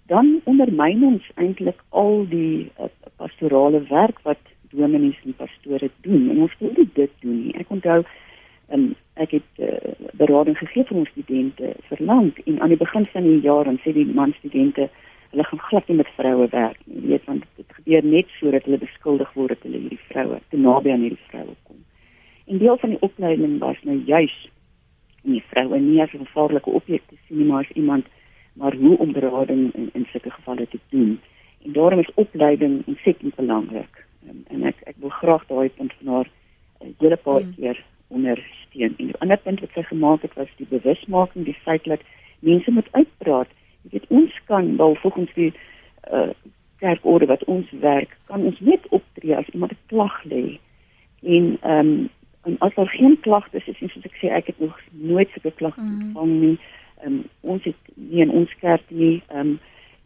dan 0.07 0.41
ondermyn 0.45 1.05
ons 1.05 1.31
eintlik 1.35 1.79
al 1.89 2.27
die 2.29 2.71
uh, 2.81 2.91
pastorale 3.17 3.81
werk 3.89 4.19
wat 4.23 4.43
dominees 4.71 5.21
en 5.25 5.35
pastore 5.35 5.91
doen. 6.01 6.31
En 6.31 6.41
ons 6.41 6.55
wil 6.59 6.87
dit 6.95 7.11
doen 7.21 7.39
nie. 7.45 7.55
Ek 7.61 7.71
onthou 7.71 8.03
um, 8.73 8.95
ek 9.15 9.31
het 9.37 9.61
uh, 9.61 9.93
berading 10.13 10.59
gegee 10.59 10.85
vir 10.89 11.01
ons 11.03 11.13
studente 11.13 11.75
vir 11.89 12.05
lank 12.11 12.39
en 12.47 12.61
aan 12.61 12.73
die 12.73 12.81
begin 12.81 13.07
van 13.13 13.27
die 13.29 13.41
jaar 13.45 13.69
dan 13.69 13.79
sê 13.85 13.93
die 13.93 14.09
man 14.09 14.33
studente 14.39 14.89
hulle 15.33 15.45
gaan 15.49 15.63
glad 15.69 15.89
nie 15.89 15.97
met 15.97 16.11
vroue 16.17 16.49
werk 16.53 16.81
nie. 16.85 17.01
Jy 17.01 17.09
weet 17.13 17.29
want 17.29 17.45
dit 17.57 17.77
gebeur 17.79 18.09
net 18.15 18.33
sodat 18.39 18.67
hulle 18.69 18.79
beskuldig 18.83 19.31
word 19.39 19.55
dat 19.55 19.67
hulle 19.67 19.81
hierdie 19.85 20.07
vroue 20.09 20.41
te 20.53 20.61
naby 20.61 20.93
aan 20.93 21.07
hierdie 21.07 21.29
vroue 21.31 21.55
kom. 21.69 21.79
En 22.47 22.59
deel 22.61 22.81
van 22.83 22.95
die 22.95 23.03
opleiding 23.09 23.59
was 23.63 23.81
nou 23.89 23.97
juis 24.09 24.35
om 25.23 25.37
die 25.37 25.45
vroue 25.53 25.81
nie 25.81 26.03
as 26.03 26.13
'n 26.13 26.27
gevaarlike 26.27 26.71
objek 26.71 27.03
te 27.09 27.17
sien 27.27 27.47
maar 27.47 27.65
as 27.65 27.77
iemand 27.77 28.07
maar 28.55 28.75
hoe 28.77 28.97
om 28.99 29.13
berading 29.13 29.73
in 29.75 29.91
in 29.95 30.07
sulke 30.13 30.31
gevalle 30.31 30.69
te 30.69 30.79
doen. 30.89 31.21
En 31.65 31.73
daarom 31.73 31.99
is 31.99 32.15
opleiding 32.15 32.83
ontsettend 32.87 33.35
belangrik. 33.35 34.07
En, 34.29 34.45
en 34.49 34.65
ek 34.65 34.77
ek 34.85 34.97
wil 34.99 35.11
graag 35.11 35.47
daai 35.47 35.69
punt 35.69 35.93
van 35.99 36.15
haar 36.15 36.29
'n 36.81 36.87
uh, 36.87 36.95
hele 36.99 37.17
paar 37.17 37.41
hmm. 37.41 37.55
keer 37.57 37.85
ondersteun. 38.09 38.95
En 38.99 39.07
die 39.07 39.19
ander 39.19 39.39
punt 39.39 39.61
wat 39.61 39.71
sy 39.75 39.83
gemaak 39.83 40.23
het 40.23 40.35
was 40.35 40.49
die 40.57 40.67
bewusmaking, 40.69 41.45
die 41.45 41.63
feit 41.65 41.85
dat 41.85 42.01
mense 42.39 42.71
moet 42.71 42.93
uitpraat. 42.93 43.49
Jy 43.83 43.91
weet 43.91 44.09
ons 44.09 44.41
kan 44.47 44.77
wel 44.77 44.95
volgens 44.95 45.33
die 45.35 45.53
uh, 46.13 46.31
kerkorde 46.83 47.27
wat 47.27 47.45
ons 47.45 47.71
werk, 47.71 48.17
kan 48.27 48.43
ons 48.43 48.61
net 48.61 48.89
optree 48.89 49.37
as 49.37 49.49
iemand 49.55 49.73
'n 49.73 49.87
klag 49.87 50.25
lê. 50.25 50.59
En 51.23 51.59
ehm 51.61 51.79
um, 51.79 52.09
en 52.43 52.57
as 52.59 52.75
daar 52.75 52.89
geen 52.89 53.21
klagtes 53.21 53.67
is, 53.67 53.79
soos 53.79 54.05
ek 54.05 54.17
sê, 54.19 54.27
ek 54.27 54.47
het 54.47 54.59
nog 54.59 54.79
nooit 54.91 55.31
so 55.31 55.49
'n 55.49 55.55
klag 55.55 55.77
ontvang 55.77 56.33
nie. 56.41 56.59
Ehm 57.03 57.13
um, 57.13 57.25
ons 57.41 57.65
het 57.65 57.83
nie 57.95 58.21
in 58.21 58.31
ons 58.31 58.51
kerk 58.61 58.87
nie 58.89 59.23
ehm 59.29 59.39
um, 59.39 59.61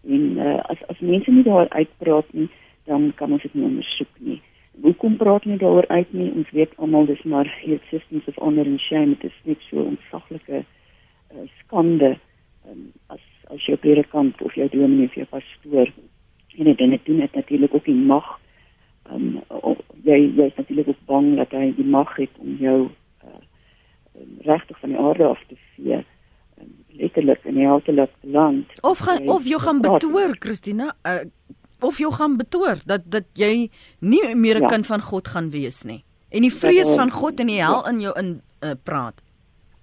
en 0.09 0.23
uh, 0.39 0.61
as 0.73 0.81
as 0.87 0.99
mense 0.99 1.31
nie 1.31 1.43
daar 1.43 1.69
uitpraat 1.69 2.33
nie, 2.33 2.49
dan 2.85 3.13
kan 3.15 3.33
ons 3.33 3.43
dit 3.43 3.55
nie 3.55 3.65
ondersoek 3.65 4.15
nie. 4.19 4.41
Hoekom 4.81 5.17
praat 5.17 5.45
nie 5.45 5.57
daaroor 5.57 5.87
uit 5.89 6.13
nie? 6.13 6.33
Ons 6.33 6.51
weet 6.51 6.77
almal 6.77 7.07
dis 7.07 7.23
maar 7.23 7.49
hier 7.61 7.81
systems 7.91 8.27
of 8.27 8.37
honor 8.37 8.67
and 8.67 8.81
shame, 8.81 9.17
dit 9.21 9.31
is 9.31 9.41
net 9.45 9.61
so 9.71 9.77
'n 9.77 9.87
ontsaglike 9.97 10.65
uh, 11.35 11.47
skande 11.59 12.11
um, 12.11 12.21
as 13.57 13.63
as 13.63 13.69
jy 13.69 13.77
op 13.79 13.87
hierdie 13.87 14.11
kant 14.13 14.43
of 14.43 14.57
jy 14.57 14.69
dominee 14.73 15.09
of 15.09 15.17
jy 15.17 15.27
pastoor 15.31 15.93
en 16.57 16.69
dit 16.71 16.81
en 16.81 16.91
dit 16.95 17.07
doen 17.09 17.23
dit 17.25 17.39
natuurlik 17.41 17.75
ook 17.75 17.89
die 17.89 17.95
mag 17.95 18.29
um, 19.13 19.41
jy 20.05 20.19
jy 20.37 20.49
is 20.51 20.59
natuurlik 20.61 20.93
ook 20.93 21.03
bang 21.11 21.33
dat 21.41 21.55
hy 21.57 21.71
die 21.77 21.89
mag 21.97 22.13
het 22.17 22.43
om 22.43 22.57
jou 22.61 22.79
uh, 23.25 23.41
regtig 24.49 24.79
van 24.83 24.95
die 24.95 25.01
aarde 25.01 25.29
af 25.29 25.43
te 25.49 25.59
vee 25.75 26.01
um, 26.01 26.73
letterlik 27.01 27.45
in 27.45 27.59
die 27.61 27.69
outerlik 27.69 28.13
land. 28.23 28.79
Of 28.81 29.05
gaan 29.05 29.29
of 29.29 29.49
jy 29.49 29.61
gaan 29.63 29.83
betoor 29.85 30.37
Christina 30.39 30.93
uh, 31.09 31.21
of 31.85 32.01
jy 32.01 32.11
gaan 32.17 32.39
betoor 32.41 32.83
dat 32.89 33.05
dat 33.13 33.29
jy 33.35 33.69
nie 34.01 34.25
meer 34.35 34.61
'n 34.61 34.69
ja. 34.69 34.73
kind 34.75 34.87
van 34.87 35.01
God 35.01 35.29
gaan 35.29 35.51
wees 35.51 35.85
nie. 35.85 36.03
En 36.31 36.43
die 36.43 36.53
vrees 36.53 36.89
dat, 36.89 36.97
van 36.97 37.11
God 37.11 37.41
in 37.41 37.47
die 37.53 37.63
hel 37.63 37.85
ja. 37.85 37.91
in 37.91 38.01
jou 38.01 38.19
in 38.19 38.41
uh, 38.61 38.75
praat. 38.83 39.23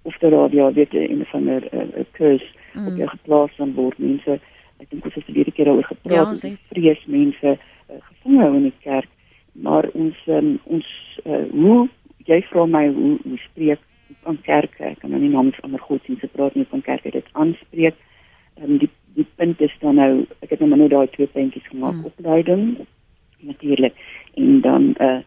Of 0.02 0.18
dat 0.18 0.30
daar 0.30 0.52
ja 0.52 0.72
weet 0.72 0.92
jy 0.92 1.06
in 1.08 1.24
van 1.24 1.48
'n 1.48 2.06
curse 2.12 2.53
mm. 2.74 2.86
op 2.86 3.00
jou 3.02 3.08
geplaas 3.08 3.56
dan 3.58 3.74
word 3.78 3.98
mense 3.98 4.38
ek 4.82 4.90
dink 4.90 5.04
ons 5.04 5.14
het 5.14 5.32
die 5.32 5.52
keer 5.56 5.70
al 5.72 5.82
gepraat 5.82 6.42
ja, 6.42 6.54
vrees 6.72 7.02
mense 7.06 7.56
uh, 7.56 8.00
gevang 8.10 8.40
hou 8.42 8.52
in 8.60 8.68
die 8.68 8.78
kerk 8.86 9.10
maar 9.52 9.88
ons 9.94 10.16
um, 10.26 10.56
ons 10.64 10.86
uh, 11.24 11.44
hoe 11.52 11.88
jy 12.26 12.40
vra 12.50 12.66
my 12.66 12.86
hoe 12.88 13.14
hoe 13.22 13.38
spreek 13.44 13.82
van 14.24 14.38
kerke 14.46 14.84
ek 14.90 15.00
kan 15.02 15.14
nou 15.14 15.20
nie 15.22 15.32
namens 15.32 15.60
ander 15.66 15.80
godsdienste 15.80 16.28
praat 16.32 16.56
nie 16.58 16.66
van 16.70 16.82
kerke 16.82 17.12
dit 17.14 17.30
aanspreek 17.32 17.96
um, 18.60 18.78
die 18.82 18.90
die 19.14 19.26
punt 19.38 19.60
is 19.62 19.74
dan 19.80 20.00
nou 20.00 20.10
ek 20.42 20.50
het 20.50 20.60
nou 20.60 20.74
net 20.74 20.90
daai 20.90 21.06
twee 21.14 21.30
puntjies 21.30 21.66
gemaak 21.70 21.94
hmm. 21.94 22.10
opleiding 22.10 22.64
natuurlik 23.46 23.94
en 24.34 24.60
dan 24.64 24.94
uh, 25.00 25.20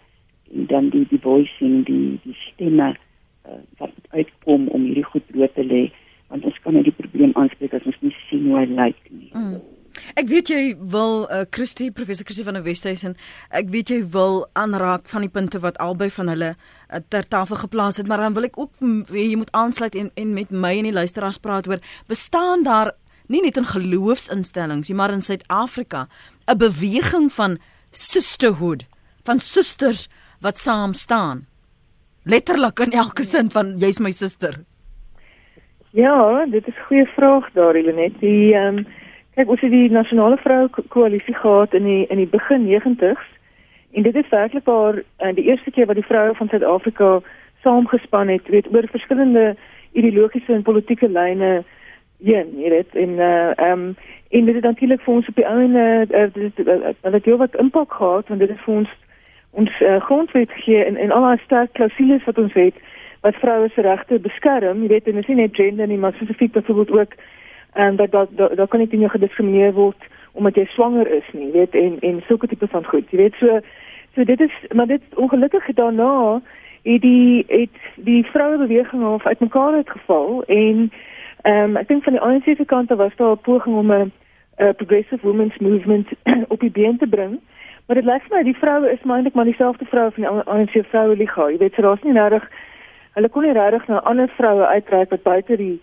en 0.54 0.66
dan 0.72 0.90
die 0.90 1.06
die 1.12 1.22
voicing 1.24 1.86
die 1.88 2.20
die 2.24 2.36
stemme 2.42 2.90
uh, 2.94 3.62
wat 3.80 3.96
uitkom 4.10 4.68
om 4.68 4.90
hierdie 4.90 5.08
goed 5.08 5.26
bloot 5.32 5.56
te 5.56 5.64
lê 5.64 5.88
want 6.32 6.46
ons 6.46 6.60
kan 6.64 6.76
nie 6.76 6.84
die 6.88 6.96
probleem 6.96 7.34
aanspreek 7.40 7.74
as 7.78 7.88
ons 7.90 7.98
nie 8.04 8.14
sien 8.28 8.46
hoe 8.50 8.60
hy 8.62 8.68
lyk 8.70 9.02
nie. 9.10 9.32
Mm. 9.34 9.58
Ek 10.20 10.28
weet 10.30 10.52
jy 10.54 10.62
wil 10.94 11.26
uh, 11.26 11.44
Christie 11.52 11.90
professor 11.92 12.28
Christie 12.28 12.46
van 12.46 12.60
die 12.60 12.66
Wesduisen 12.66 13.16
ek 13.50 13.72
weet 13.74 13.92
jy 13.92 14.02
wil 14.14 14.44
aanraak 14.60 15.08
van 15.10 15.26
die 15.26 15.32
punte 15.34 15.62
wat 15.64 15.80
albei 15.84 16.10
van 16.14 16.30
hulle 16.32 16.52
uh, 16.54 17.02
ter 17.10 17.26
tafel 17.28 17.60
geplaas 17.64 17.98
het 17.98 18.08
maar 18.08 18.22
dan 18.22 18.38
wil 18.38 18.48
ek 18.48 18.60
ook 18.62 18.78
jy 19.16 19.34
moet 19.40 19.52
aansluit 19.58 19.98
en 19.98 20.12
en 20.16 20.36
met 20.38 20.54
my 20.54 20.76
en 20.78 20.90
die 20.92 20.96
luisteraars 20.96 21.42
praat 21.42 21.68
oor 21.72 21.82
bestaan 22.12 22.68
daar 22.68 22.94
nie 23.28 23.42
net 23.44 23.58
in 23.58 23.68
geloofsinstellings 23.68 24.92
nie 24.92 25.00
maar 25.00 25.16
in 25.16 25.26
Suid-Afrika 25.26 26.08
'n 26.48 26.58
beweging 26.62 27.32
van 27.34 27.58
sisterhood 27.92 28.86
van 29.26 29.40
susters 29.40 30.08
wat 30.40 30.58
saam 30.58 30.94
staan? 30.94 31.46
Letterlik 32.24 32.80
in 32.80 32.92
elke 32.92 33.24
sin 33.24 33.50
van 33.52 33.78
jy's 33.82 34.00
my 34.04 34.12
suster 34.12 34.62
Ja, 35.92 36.46
dit 36.46 36.68
is 36.68 36.74
'n 36.76 36.86
goeie 36.88 37.06
vraag 37.06 37.50
daar, 37.54 37.74
Lenet. 37.74 38.20
Die 38.20 38.54
ehm 38.54 38.78
um, 38.78 38.86
Kyk, 39.38 39.50
ons 39.50 39.62
het 39.62 39.72
die 39.72 39.92
nasionale 39.92 40.38
vrou 40.38 40.68
koalisie 40.88 41.34
gehad 41.34 41.74
in 41.74 41.84
die 41.84 42.08
in 42.08 42.18
die 42.18 42.28
begin 42.28 42.66
90s 42.66 43.26
en 43.92 44.04
dit 44.04 44.16
is 44.16 44.30
werklik 44.30 44.66
waar 44.66 44.96
uh, 44.96 45.34
die 45.34 45.44
eerste 45.44 45.72
keer 45.72 45.86
wat 45.86 45.96
die 45.96 46.06
vroue 46.06 46.34
van 46.36 46.48
Suid-Afrika 46.48 47.20
saamgespan 47.62 48.28
het, 48.28 48.48
weet 48.48 48.74
oor 48.74 48.88
verskillende 48.88 49.56
ideologiese 49.92 50.54
en 50.54 50.62
politieke 50.62 51.10
lyne 51.10 51.64
heen, 52.24 52.48
jy 52.58 52.70
weet, 52.70 52.96
en 52.96 53.10
uh 53.10 53.52
ehm 53.56 53.72
um, 53.72 53.96
en 54.30 54.46
dit 54.46 54.56
het 54.56 54.64
natuurlik 54.64 55.02
vir 55.02 55.14
ons 55.14 55.28
op 55.28 55.36
die 55.36 55.46
einde 55.46 56.06
uh, 56.10 56.26
dit 56.34 56.58
het 56.58 56.68
uh, 57.06 57.34
uh, 57.34 57.38
wat 57.38 57.56
impak 57.56 57.94
gehad 57.94 58.28
want 58.28 58.40
dit 58.40 58.50
het 58.50 58.60
vir 58.66 58.74
ons 58.74 58.90
ons 59.52 59.82
uh, 59.82 60.02
grondwet 60.02 60.52
gegee 60.52 60.84
en 60.84 60.98
en 60.98 61.12
al 61.12 61.22
daai 61.22 61.40
sterk 61.44 61.74
klausules 61.74 62.24
wat 62.24 62.38
ons 62.38 62.54
het 62.54 62.76
wat 63.22 63.36
vroue 63.36 63.70
se 63.70 63.82
regte 63.82 64.20
beskerm, 64.20 64.82
jy 64.82 64.88
weet, 64.88 65.08
en 65.08 65.14
dit 65.14 65.24
is 65.24 65.28
nie 65.28 65.42
net 65.42 65.56
gender 65.56 65.88
nie, 65.88 65.98
maar 65.98 66.14
spesifiek 66.14 66.52
byvoorbeeld 66.52 66.92
ook 66.92 67.14
en 67.74 67.96
dat 67.96 68.12
dat 68.12 68.30
dat 68.38 68.70
kan 68.70 68.80
nie 68.80 68.88
teen 68.88 69.00
jou 69.00 69.12
gediskrimineer 69.12 69.74
word 69.74 70.06
omdat 70.32 70.56
jy 70.56 70.66
swanger 70.66 71.08
is 71.12 71.28
nie, 71.34 71.52
weet 71.52 71.76
en 71.76 71.98
en 72.00 72.24
sulke 72.28 72.48
tipe 72.48 72.68
van 72.68 72.86
goed. 72.86 73.10
Jy 73.12 73.18
weet 73.18 73.36
so 73.40 73.60
so 74.16 74.24
dit 74.24 74.40
is 74.42 74.54
maar 74.74 74.88
dit 74.88 75.02
ongelukkig 75.16 75.66
daarna 75.74 76.42
het 76.84 77.02
die 77.02 77.46
het 77.48 77.78
die 77.96 78.26
vroue 78.26 78.58
beweging 78.58 79.02
half 79.04 79.26
uitmekaar 79.26 79.74
uitgeval 79.74 80.44
en 80.48 80.92
ehm 81.42 81.64
um, 81.64 81.76
ek 81.76 81.88
dink 81.88 82.04
van 82.04 82.14
die 82.14 82.22
ANC 82.22 82.44
se 82.58 82.66
kant 82.66 82.90
was 82.90 83.16
daar 83.16 83.32
'n 83.32 83.46
poging 83.50 83.76
om 83.76 83.92
'n 83.92 84.12
progressive 84.76 85.26
women's 85.28 85.58
movement 85.58 86.08
op 86.54 86.60
die 86.60 86.72
been 86.72 86.98
te 86.98 87.08
bring. 87.08 87.40
Maar 87.86 87.96
dit 87.96 88.06
lyk 88.06 88.24
vir 88.28 88.38
my 88.38 88.44
die 88.44 88.58
vroue 88.58 88.92
is 88.92 89.04
maar 89.04 89.16
eintlik 89.16 89.36
maar 89.36 89.46
dieselfde 89.46 89.86
vroue 89.86 90.12
van 90.12 90.24
die 90.24 90.52
ANC 90.54 90.86
vroue 90.90 91.16
liga. 91.16 91.50
Jy 91.50 91.58
weet 91.58 91.74
so 91.74 91.82
daar's 91.82 92.04
nie 92.04 92.14
nodig 92.14 92.50
hulle 93.18 93.30
kon 93.34 93.48
nie 93.48 93.56
regtig 93.58 93.88
na 93.90 94.04
ander 94.06 94.30
vroue 94.38 94.66
uitreik 94.68 95.10
wat 95.10 95.24
buite 95.26 95.58
die 95.58 95.78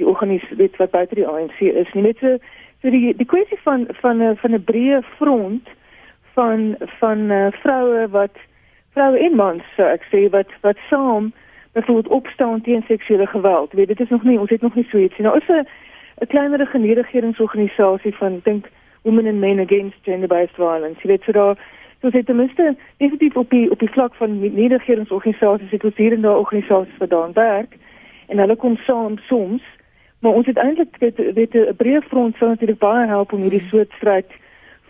die 0.00 0.06
organisasie 0.08 0.70
wat 0.78 0.94
buite 0.94 1.18
die 1.18 1.26
ANC 1.28 1.60
is 1.60 1.92
nie. 1.92 2.06
Net 2.06 2.22
so 2.24 2.38
so 2.80 2.92
die 2.94 3.12
die 3.16 3.28
kwessie 3.28 3.58
van 3.64 3.84
van 4.00 4.22
'n 4.22 4.36
van 4.42 4.54
'n 4.56 4.64
breë 4.70 5.02
front 5.18 5.68
van 6.34 6.76
van 7.00 7.18
uh, 7.30 7.52
vroue 7.62 8.08
wat 8.16 8.36
vroue 8.94 9.18
en 9.18 9.36
mans 9.36 9.62
so 9.76 9.84
ek 9.84 10.08
sê 10.12 10.30
wat 10.30 10.50
wat 10.62 10.78
saam 10.88 11.32
byvoorbeeld 11.72 12.08
opstaan 12.08 12.60
teen 12.60 12.84
seksuele 12.86 13.26
geweld. 13.26 13.72
Weet 13.72 13.88
dit 13.88 14.00
is 14.00 14.08
nog 14.08 14.22
nie 14.22 14.38
ons 14.40 14.50
het 14.50 14.60
nog 14.60 14.74
nie 14.74 14.86
so 14.90 14.98
iets 14.98 15.18
nie. 15.18 15.26
Nou 15.26 15.36
is 15.36 15.48
'n 15.48 15.66
'n 16.20 16.26
kleiner 16.26 16.68
regeringsorganisasie 16.94 18.14
van 18.16 18.40
dink 18.44 18.68
women 19.02 19.26
and 19.26 19.40
men 19.40 19.60
against 19.60 19.96
gender 20.02 20.28
based 20.28 20.54
violence. 20.54 21.00
Jy 21.02 21.08
weet 21.08 21.22
so 21.22 21.32
daar 21.32 21.56
so 22.00 22.10
dit 22.10 22.26
ten 22.26 22.36
minste 22.36 22.76
definitief 22.96 23.36
op 23.36 23.50
die 23.50 23.70
op 23.70 23.78
die 23.78 23.90
vlak 23.90 24.14
van 24.14 24.40
nie-regeringsorganisasies 24.40 25.70
het 25.70 25.84
ons 25.84 25.96
hier 25.96 26.12
en 26.12 26.20
daar 26.20 26.38
organisasies 26.38 26.98
wat 26.98 27.10
daaraan 27.10 27.36
werk 27.36 27.76
en 28.28 28.38
hulle 28.38 28.56
kom 28.56 28.76
saam 28.76 29.18
soms 29.18 29.62
Maar 30.20 30.32
ons 30.32 30.46
het 30.46 30.56
eintlik 30.56 30.96
weet 30.98 31.16
weet 31.34 31.54
'n 31.54 31.76
breë 31.76 32.00
front 32.08 32.36
sou 32.36 32.48
natuurlik 32.50 32.78
baie 32.78 33.06
help 33.06 33.32
om 33.32 33.40
hierdie 33.40 33.68
soort 33.68 33.92
stryd 33.92 34.26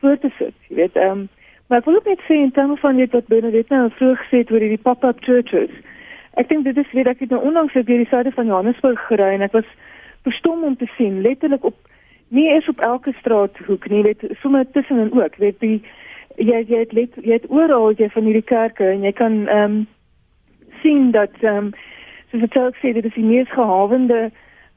voort 0.01 0.21
te 0.21 0.31
sit. 0.39 0.55
Jy 0.69 0.77
weet, 0.77 0.97
ehm 0.97 1.11
um, 1.11 1.29
maar 1.67 1.79
ek 1.79 1.85
wil 1.85 1.95
ook 1.95 2.05
net 2.05 2.21
sê 2.21 2.35
in 2.35 2.51
terme 2.51 2.77
van 2.77 2.97
dit 2.97 3.11
wat 3.11 3.27
Bernadette 3.27 3.75
nou 3.75 3.91
vroeg 3.91 4.19
gesê 4.19 4.37
het 4.39 4.51
oor 4.51 4.61
hierdie 4.61 4.83
pop-up 4.83 5.17
churches. 5.21 5.71
Ek 6.35 6.49
dink 6.49 6.65
dit 6.65 6.77
is 6.77 6.93
weer 6.93 7.09
ek 7.09 7.29
nou 7.29 7.43
onlangs 7.43 7.77
op 7.77 7.87
hierdie 7.87 8.09
syde 8.11 8.33
van 8.33 8.47
Johannesburg 8.47 9.07
gery 9.07 9.35
en 9.35 9.43
ek 9.43 9.53
was 9.53 9.69
verstom 10.23 10.65
om 10.65 10.77
te 10.77 10.87
sien 10.97 11.21
letterlik 11.21 11.65
op 11.65 11.77
nie 12.29 12.49
eens 12.49 12.69
op 12.69 12.81
elke 12.81 13.13
straathoek 13.13 13.89
nie, 13.89 14.03
weet 14.03 14.23
sommer 14.41 14.71
tussenin 14.71 15.13
ook. 15.13 15.37
Weet 15.37 15.61
jy 15.61 15.81
jy 16.37 16.65
jy 16.69 16.79
het 16.79 16.93
let, 16.93 17.17
jy 17.23 17.33
het 17.33 17.51
oral 17.51 17.93
jy 17.97 18.09
van 18.11 18.25
hierdie 18.25 18.47
kerke 18.47 18.85
en 18.85 19.03
jy 19.03 19.13
kan 19.13 19.47
ehm 19.49 19.65
um, 19.65 19.87
sien 20.83 21.11
dat 21.11 21.33
ehm 21.41 21.57
um, 21.57 21.73
soos 22.31 22.43
ek 22.43 22.79
sê 22.81 22.93
dit 22.93 23.05
is 23.05 23.15
die 23.15 23.27
mees 23.27 23.51
gehawende 23.51 24.31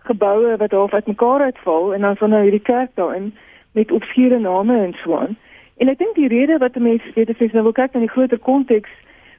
geboue 0.04 0.58
wat 0.58 0.72
half 0.72 0.94
uitmekaar 0.94 1.42
uitval 1.42 1.94
en 1.94 2.02
dan 2.02 2.16
sonder 2.16 2.40
nou 2.40 2.50
hierdie 2.50 2.68
kerk 2.72 2.92
daarin 2.96 3.34
met 3.72 3.92
obskure 3.92 4.40
name 4.40 4.78
en 4.78 4.94
so 5.04 5.16
aan. 5.18 5.38
En 5.78 5.90
ek 5.90 5.98
dink 5.98 6.16
die 6.16 6.28
rede 6.28 6.58
wat 6.58 6.76
mense 6.76 7.14
weet 7.16 7.30
as 7.30 7.40
jy 7.40 7.50
nou 7.54 7.72
kyk 7.72 7.94
na 7.94 8.04
die 8.04 8.16
groter 8.16 8.40
konteks 8.40 8.90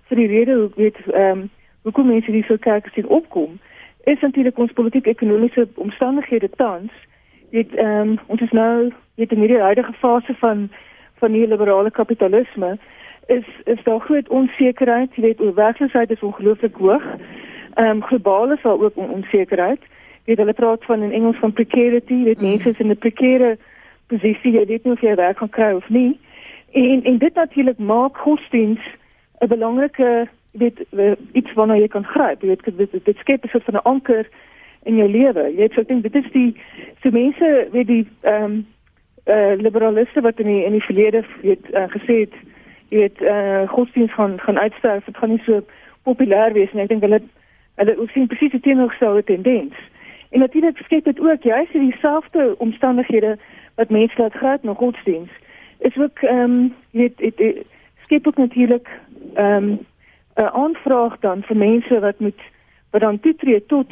vir 0.08 0.16
die 0.16 0.30
rede 0.30 0.54
hoe 0.54 0.70
weet 0.76 0.98
ehm 1.12 1.44
um, 1.44 1.50
hoekom 1.84 2.06
mense 2.08 2.32
die 2.32 2.44
so 2.48 2.56
kerk 2.56 2.88
sien 2.94 3.08
opkom 3.12 3.58
is 4.04 4.20
natuurlik 4.20 4.58
ons 4.58 4.72
politiek-ekonomiese 4.72 5.68
omstandighede 5.74 6.50
tans. 6.56 6.92
Dit 7.50 7.74
ehm 7.74 8.14
um, 8.14 8.18
ons 8.26 8.40
is 8.40 8.52
nou 8.52 8.92
weet 9.14 9.32
in 9.32 9.38
hierdie 9.38 9.60
huidige 9.60 9.92
fase 9.92 10.34
van 10.40 10.70
van 11.18 11.32
die 11.32 11.46
liberale 11.46 11.90
kapitalisme 11.90 12.78
is 13.26 13.46
is 13.64 13.82
daar 13.84 14.00
groot 14.00 14.28
onsekerheid, 14.28 15.14
jy 15.14 15.22
weet 15.22 15.40
oor 15.40 15.54
werkloosheid 15.54 16.10
is 16.10 16.20
ongelooflik 16.20 16.76
hoog. 16.76 17.04
Ehm 17.74 17.86
um, 17.86 18.02
globaal 18.02 18.52
is 18.52 18.62
daar 18.62 18.80
ook 18.80 18.96
onsekerheid 18.96 19.80
weet 20.24 20.38
hulle 20.38 20.52
praat 20.52 20.84
van 20.84 21.02
in 21.02 21.12
Engels 21.12 21.36
van 21.36 21.52
precarity, 21.52 22.24
dit 22.24 22.40
mm. 22.40 22.48
mense 22.48 22.68
is 22.68 22.78
in 22.78 22.90
'n 22.90 22.98
prekêre 22.98 23.56
posisie, 24.06 24.52
jy 24.52 24.66
weet 24.66 24.84
nie 24.84 24.92
of 24.92 25.00
jy 25.00 25.14
werk 25.14 25.38
gaan 25.38 25.48
kry 25.48 25.72
of 25.72 25.88
nie. 25.88 26.20
En 26.72 27.04
en 27.04 27.18
dit 27.18 27.34
natuurlik 27.34 27.78
maak 27.78 28.16
godsdiens 28.16 28.80
'n 29.40 29.48
belangrike 29.48 30.28
weet 30.50 30.84
iets 31.32 31.52
waarna 31.52 31.76
jy 31.76 31.88
kan 31.88 32.04
gryp. 32.04 32.42
Jy 32.42 32.48
weet 32.48 32.76
dit 32.76 33.04
dit 33.04 33.16
skep 33.16 33.44
'n 33.44 33.48
soort 33.48 33.64
van 33.64 33.74
'n 33.74 33.88
anker 33.92 34.28
in 34.82 34.96
jou 34.96 35.08
lewe. 35.08 35.42
Jy 35.50 35.56
weet 35.56 35.72
so 35.72 35.80
ek 35.80 35.88
dink 35.88 36.02
dit 36.02 36.14
is 36.14 36.30
die 36.32 36.56
so 37.02 37.10
mense 37.10 37.68
weet 37.72 37.86
die 37.86 38.06
ehm 38.20 38.44
um, 38.44 38.66
uh, 39.26 39.56
liberaliste 39.56 40.20
wat 40.20 40.38
in 40.38 40.46
die 40.46 40.64
in 40.64 40.72
die 40.72 40.82
verlede 40.82 41.24
weet 41.42 41.70
uh, 41.72 41.88
gesê 41.88 42.18
het 42.24 42.34
jy 42.88 42.98
weet 42.98 43.20
uh, 43.20 43.68
godsdiens 43.68 44.12
gaan 44.12 44.40
gaan 44.40 44.58
uitsterf. 44.58 45.04
Dit 45.04 45.16
gaan 45.16 45.30
nie 45.30 45.42
so 45.46 45.64
populêr 46.02 46.52
wees 46.52 46.72
nie. 46.72 46.82
Ek 46.84 46.92
dink 46.92 47.02
hulle 47.02 47.20
hulle 47.80 48.08
sien 48.12 48.28
presies 48.30 48.52
die 48.54 48.60
teenoorgestelde 48.60 49.24
tendens. 49.24 49.74
En 50.30 50.40
natuurlik 50.40 50.78
skep 50.84 51.04
dit 51.04 51.20
ook 51.20 51.42
juist 51.42 51.72
dieselfde 51.72 52.54
omstandighede 52.58 53.38
wat 53.74 53.90
mense 53.90 54.14
laat 54.18 54.34
gryp 54.34 54.62
na 54.62 54.74
godsdiens. 54.74 55.30
Is 55.78 55.96
ook 55.96 56.18
ehm 56.18 56.38
um, 56.38 56.74
weet 56.90 57.18
dit 57.18 57.66
skep 58.04 58.26
ook 58.26 58.36
natuurlik 58.36 58.88
ehm 59.34 59.68
um, 59.70 59.78
'n 60.34 60.52
aanvraag 60.52 61.18
dan 61.20 61.42
vir 61.42 61.56
mense 61.56 62.00
wat 62.00 62.18
moet 62.18 62.40
wat 62.94 63.02
dan 63.02 63.20
toetree 63.20 63.66
tot 63.66 63.90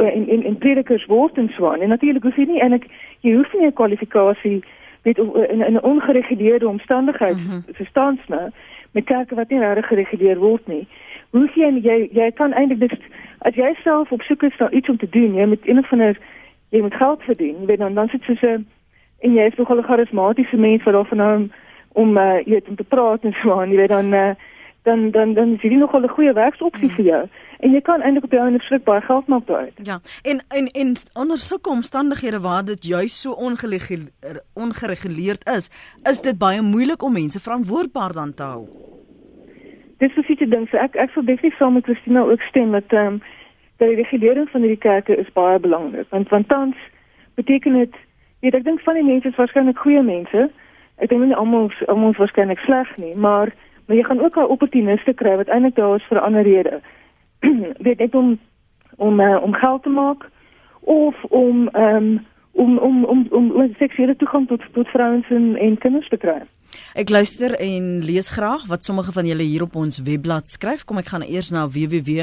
uh, 0.00 0.14
en 0.14 0.28
en 0.28 0.42
en 0.44 0.58
predikers 0.58 1.06
word 1.06 1.38
en 1.38 1.48
so 1.54 1.68
aan. 1.70 1.80
En 1.80 1.88
natuurlik 1.88 2.22
hoef 2.22 2.36
jy 2.36 2.46
nie 2.50 2.60
eintlik 2.60 2.88
jy 3.20 3.34
hoef 3.36 3.52
nie 3.54 3.66
'n 3.66 3.72
kwalifikasie 3.72 4.64
weet 5.02 5.18
in 5.18 5.62
'n 5.74 5.82
ongereguleerde 5.82 6.68
omstandigheid 6.68 7.36
mm 7.36 7.46
-hmm. 7.50 7.62
verstaan 7.74 8.18
jy 8.26 8.34
nou 8.34 8.50
met 8.90 9.04
kerke 9.04 9.34
wat 9.34 9.48
nie 9.48 9.58
reg 9.58 9.86
gereguleer 9.86 10.38
word 10.38 10.66
nie. 10.66 10.88
Hoe 11.30 11.48
jy 11.54 11.70
jy 11.82 12.08
jy 12.12 12.30
kan 12.30 12.52
eintlik 12.52 12.80
dis 12.80 12.98
as 13.38 13.54
jy 13.54 13.74
self 13.82 14.12
op 14.12 14.22
soek 14.22 14.42
is 14.42 14.58
na 14.58 14.70
iets 14.70 14.88
om 14.88 14.96
te 14.96 15.08
doen, 15.10 15.34
jy 15.34 15.46
moet 15.46 15.68
een 15.68 15.78
of 15.78 15.92
ander 15.92 16.18
jy 16.68 16.80
moet 16.80 16.94
geld 16.94 17.22
verdien, 17.22 17.66
weet 17.66 17.78
dan 17.78 17.94
dan 17.94 18.08
sit 18.08 18.24
jy 18.24 18.34
so 18.34 18.58
en 19.18 19.34
jy 19.34 19.46
is 19.46 19.54
nogal 19.56 19.78
'n 19.78 19.88
charismatiese 19.90 20.56
mens 20.56 20.82
wat 20.82 20.94
daarvan 20.94 21.18
hou 21.18 21.48
om 21.92 22.16
uh, 22.16 22.38
jy 22.44 22.50
weet 22.50 22.68
om 22.68 22.76
te 22.76 22.84
praat 22.84 23.24
en 23.24 23.32
so 23.42 23.60
aan, 23.60 23.70
jy 23.70 23.76
weet 23.76 23.88
dan 23.88 24.14
uh, 24.14 24.34
dan 24.86 25.10
dan 25.10 25.34
dan 25.34 25.54
is 25.54 25.60
dit 25.60 25.72
nogal 25.72 26.00
'n 26.02 26.16
goeie 26.16 26.32
werksopsie 26.32 26.88
hmm. 26.88 26.96
vir 26.96 27.04
jou 27.04 27.22
en 27.58 27.72
jy 27.72 27.80
kan 27.80 28.00
eintlik 28.00 28.24
op 28.24 28.34
jou 28.36 28.42
eie 28.46 28.60
skrik 28.60 28.84
baie 28.84 29.00
geld 29.00 29.26
maak 29.32 29.46
daai. 29.46 29.70
Ja. 29.82 30.00
En 30.22 30.40
en 30.58 30.66
en 30.82 30.94
onder 31.14 31.38
sulke 31.38 31.70
omstandighede 31.70 32.40
waar 32.40 32.64
dit 32.64 32.84
juis 32.86 33.20
so 33.20 33.30
ongereguleerd 34.54 35.48
is, 35.56 35.70
is 36.12 36.20
dit 36.20 36.38
baie 36.38 36.62
moeilik 36.62 37.02
om 37.02 37.12
mense 37.12 37.40
verantwoordbaar 37.40 38.12
dan 38.12 38.34
te 38.34 38.42
hou. 38.42 38.66
Dis 39.98 40.14
so 40.14 40.20
iets 40.20 40.50
ding, 40.50 40.68
so 40.68 40.76
ek 40.76 40.94
ek 40.94 41.10
sou 41.10 41.24
definitief 41.24 41.58
saam 41.58 41.72
met 41.72 41.84
Christina 41.84 42.20
ook 42.20 42.40
stem 42.40 42.70
dat 42.70 42.92
ehm 42.92 43.06
um, 43.06 43.22
dat 43.76 43.88
die 43.88 43.96
regulering 43.96 44.48
van 44.48 44.60
hierdie 44.60 44.84
kerke 44.88 45.16
is 45.16 45.32
baie 45.32 45.58
belangrik 45.58 46.06
want 46.10 46.28
want 46.28 46.48
tans 46.48 46.76
beteken 47.34 47.72
dit 47.72 47.94
weet 48.40 48.54
ek 48.54 48.64
dink 48.64 48.80
van 48.80 48.94
die 48.94 49.04
mense 49.04 49.28
is 49.28 49.36
waarskynlik 49.36 49.78
goeie 49.78 50.02
mense. 50.02 50.50
Ek 50.96 51.08
dink 51.08 51.24
nie 51.24 51.34
almal 51.34 51.70
almal 51.86 52.10
is 52.10 52.20
waarskynlik 52.20 52.58
sleg 52.58 52.96
nie, 52.96 53.14
maar 53.14 53.52
maar 53.86 53.96
jy 53.96 54.04
gaan 54.04 54.20
ook 54.20 54.36
al 54.36 54.46
opportuniste 54.46 55.12
kry 55.14 55.36
wat 55.36 55.48
eintlik 55.48 55.74
daar 55.74 55.96
is 55.96 56.06
vir 56.08 56.18
'n 56.18 56.24
ander 56.24 56.42
rede. 56.42 56.80
weet 57.86 57.98
net 57.98 58.14
om 58.14 58.38
om 58.96 59.20
uh, 59.20 59.42
om 59.42 59.52
geld 59.52 59.82
te 59.82 59.88
maak 59.88 60.30
of 60.80 61.24
om 61.24 61.68
um, 61.72 62.26
om 62.52 62.78
om 62.78 63.04
om 63.04 63.26
om, 63.30 63.50
om 63.50 63.74
seksuele 63.78 64.16
toegang 64.16 64.48
tot 64.48 64.62
tot 64.72 64.88
vrouens 64.88 65.30
en 65.30 65.56
en 65.56 65.78
kinders 65.78 66.08
te 66.08 66.16
kry. 66.16 66.40
Ek 66.94 67.08
luister 67.10 67.54
en 67.60 68.04
lees 68.04 68.28
graag 68.34 68.66
wat 68.70 68.84
sommige 68.84 69.12
van 69.12 69.26
julle 69.26 69.42
hier 69.42 69.62
op 69.66 69.76
ons 69.76 69.98
webblad 70.06 70.48
skryf. 70.48 70.84
Kom 70.84 70.98
ek 71.02 71.08
gaan 71.12 71.22
eers 71.26 71.50
na 71.54 71.68
www.rsg.co.za. 71.68 72.22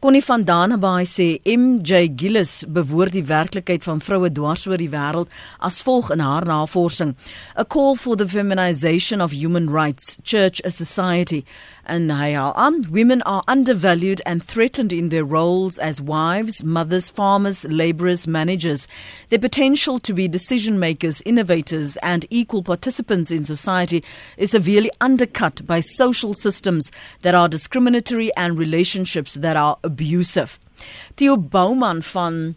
Connie 0.00 0.24
van 0.24 0.44
Danenbaai 0.48 1.04
sê 1.08 1.38
MJ 1.44 2.08
Gillis 2.16 2.64
bewoord 2.68 3.12
die 3.16 3.24
werklikheid 3.28 3.82
van 3.84 4.00
vroue 4.00 4.32
dwars 4.32 4.66
oor 4.68 4.78
die 4.80 4.92
wêreld 4.92 5.28
as 5.58 5.82
volg 5.84 6.10
in 6.14 6.20
haar 6.24 6.44
navorsing: 6.48 7.16
A 7.56 7.64
call 7.64 7.96
for 7.96 8.16
the 8.16 8.28
feminization 8.28 9.20
of 9.20 9.32
human 9.32 9.70
rights, 9.70 10.16
church 10.22 10.60
a 10.64 10.70
society 10.70 11.44
and 11.88 12.10
um, 12.12 12.82
women 12.90 13.22
are 13.22 13.42
undervalued 13.48 14.20
and 14.26 14.44
threatened 14.44 14.92
in 14.92 15.08
their 15.08 15.24
roles 15.24 15.78
as 15.78 16.00
wives, 16.00 16.62
mothers, 16.62 17.08
farmers, 17.08 17.64
laborers, 17.64 18.26
managers. 18.26 18.86
Their 19.30 19.38
potential 19.38 19.98
to 20.00 20.12
be 20.12 20.28
decision 20.28 20.78
makers, 20.78 21.07
innovators, 21.24 21.96
and 21.98 22.26
equal 22.30 22.62
participants 22.62 23.30
in 23.30 23.44
society 23.44 24.02
is 24.36 24.50
severely 24.52 24.90
undercut 25.00 25.66
by 25.66 25.80
social 25.80 26.34
systems 26.34 26.90
that 27.22 27.34
are 27.34 27.48
discriminatory 27.48 28.30
and 28.36 28.58
relationships 28.58 29.34
that 29.34 29.56
are 29.56 29.78
abusive. 29.82 30.58
Theo 31.16 31.36
Bouman 31.36 32.02
van 32.02 32.54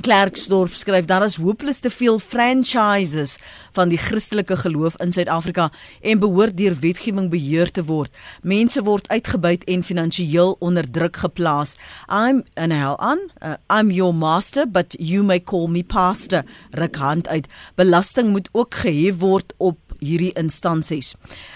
Klerksdorp 0.00 0.72
skryf 0.72 1.04
daar 1.04 1.26
is 1.26 1.36
hopeloos 1.36 1.82
te 1.84 1.90
veel 1.92 2.18
franchises 2.18 3.34
van 3.76 3.90
die 3.92 3.98
Christelike 4.00 4.56
geloof 4.56 4.96
in 5.04 5.12
Suid-Afrika 5.12 5.66
en 6.00 6.22
behoort 6.22 6.56
deur 6.56 6.76
wetgewing 6.80 7.28
beheer 7.30 7.68
te 7.70 7.84
word. 7.84 8.08
Mense 8.40 8.80
word 8.86 9.08
uitgebuit 9.12 9.66
en 9.68 9.84
finansiëel 9.84 10.56
onder 10.64 10.88
druk 10.90 11.20
geplaas. 11.20 11.76
I'm 12.08 12.42
in 12.56 12.72
hell 12.72 12.96
on. 12.96 13.26
Uh, 13.42 13.58
I'm 13.68 13.92
your 13.92 14.14
master 14.14 14.64
but 14.64 14.96
you 14.98 15.22
may 15.22 15.40
call 15.40 15.68
me 15.68 15.84
pastor. 15.84 16.44
Ruk 16.70 16.96
hand 16.96 17.28
uit. 17.28 17.48
Belasting 17.76 18.32
moet 18.32 18.48
ook 18.52 18.74
gehef 18.74 19.20
word 19.20 19.52
op 19.58 19.89
hierdie 20.00 20.32
instansies. 20.38 21.14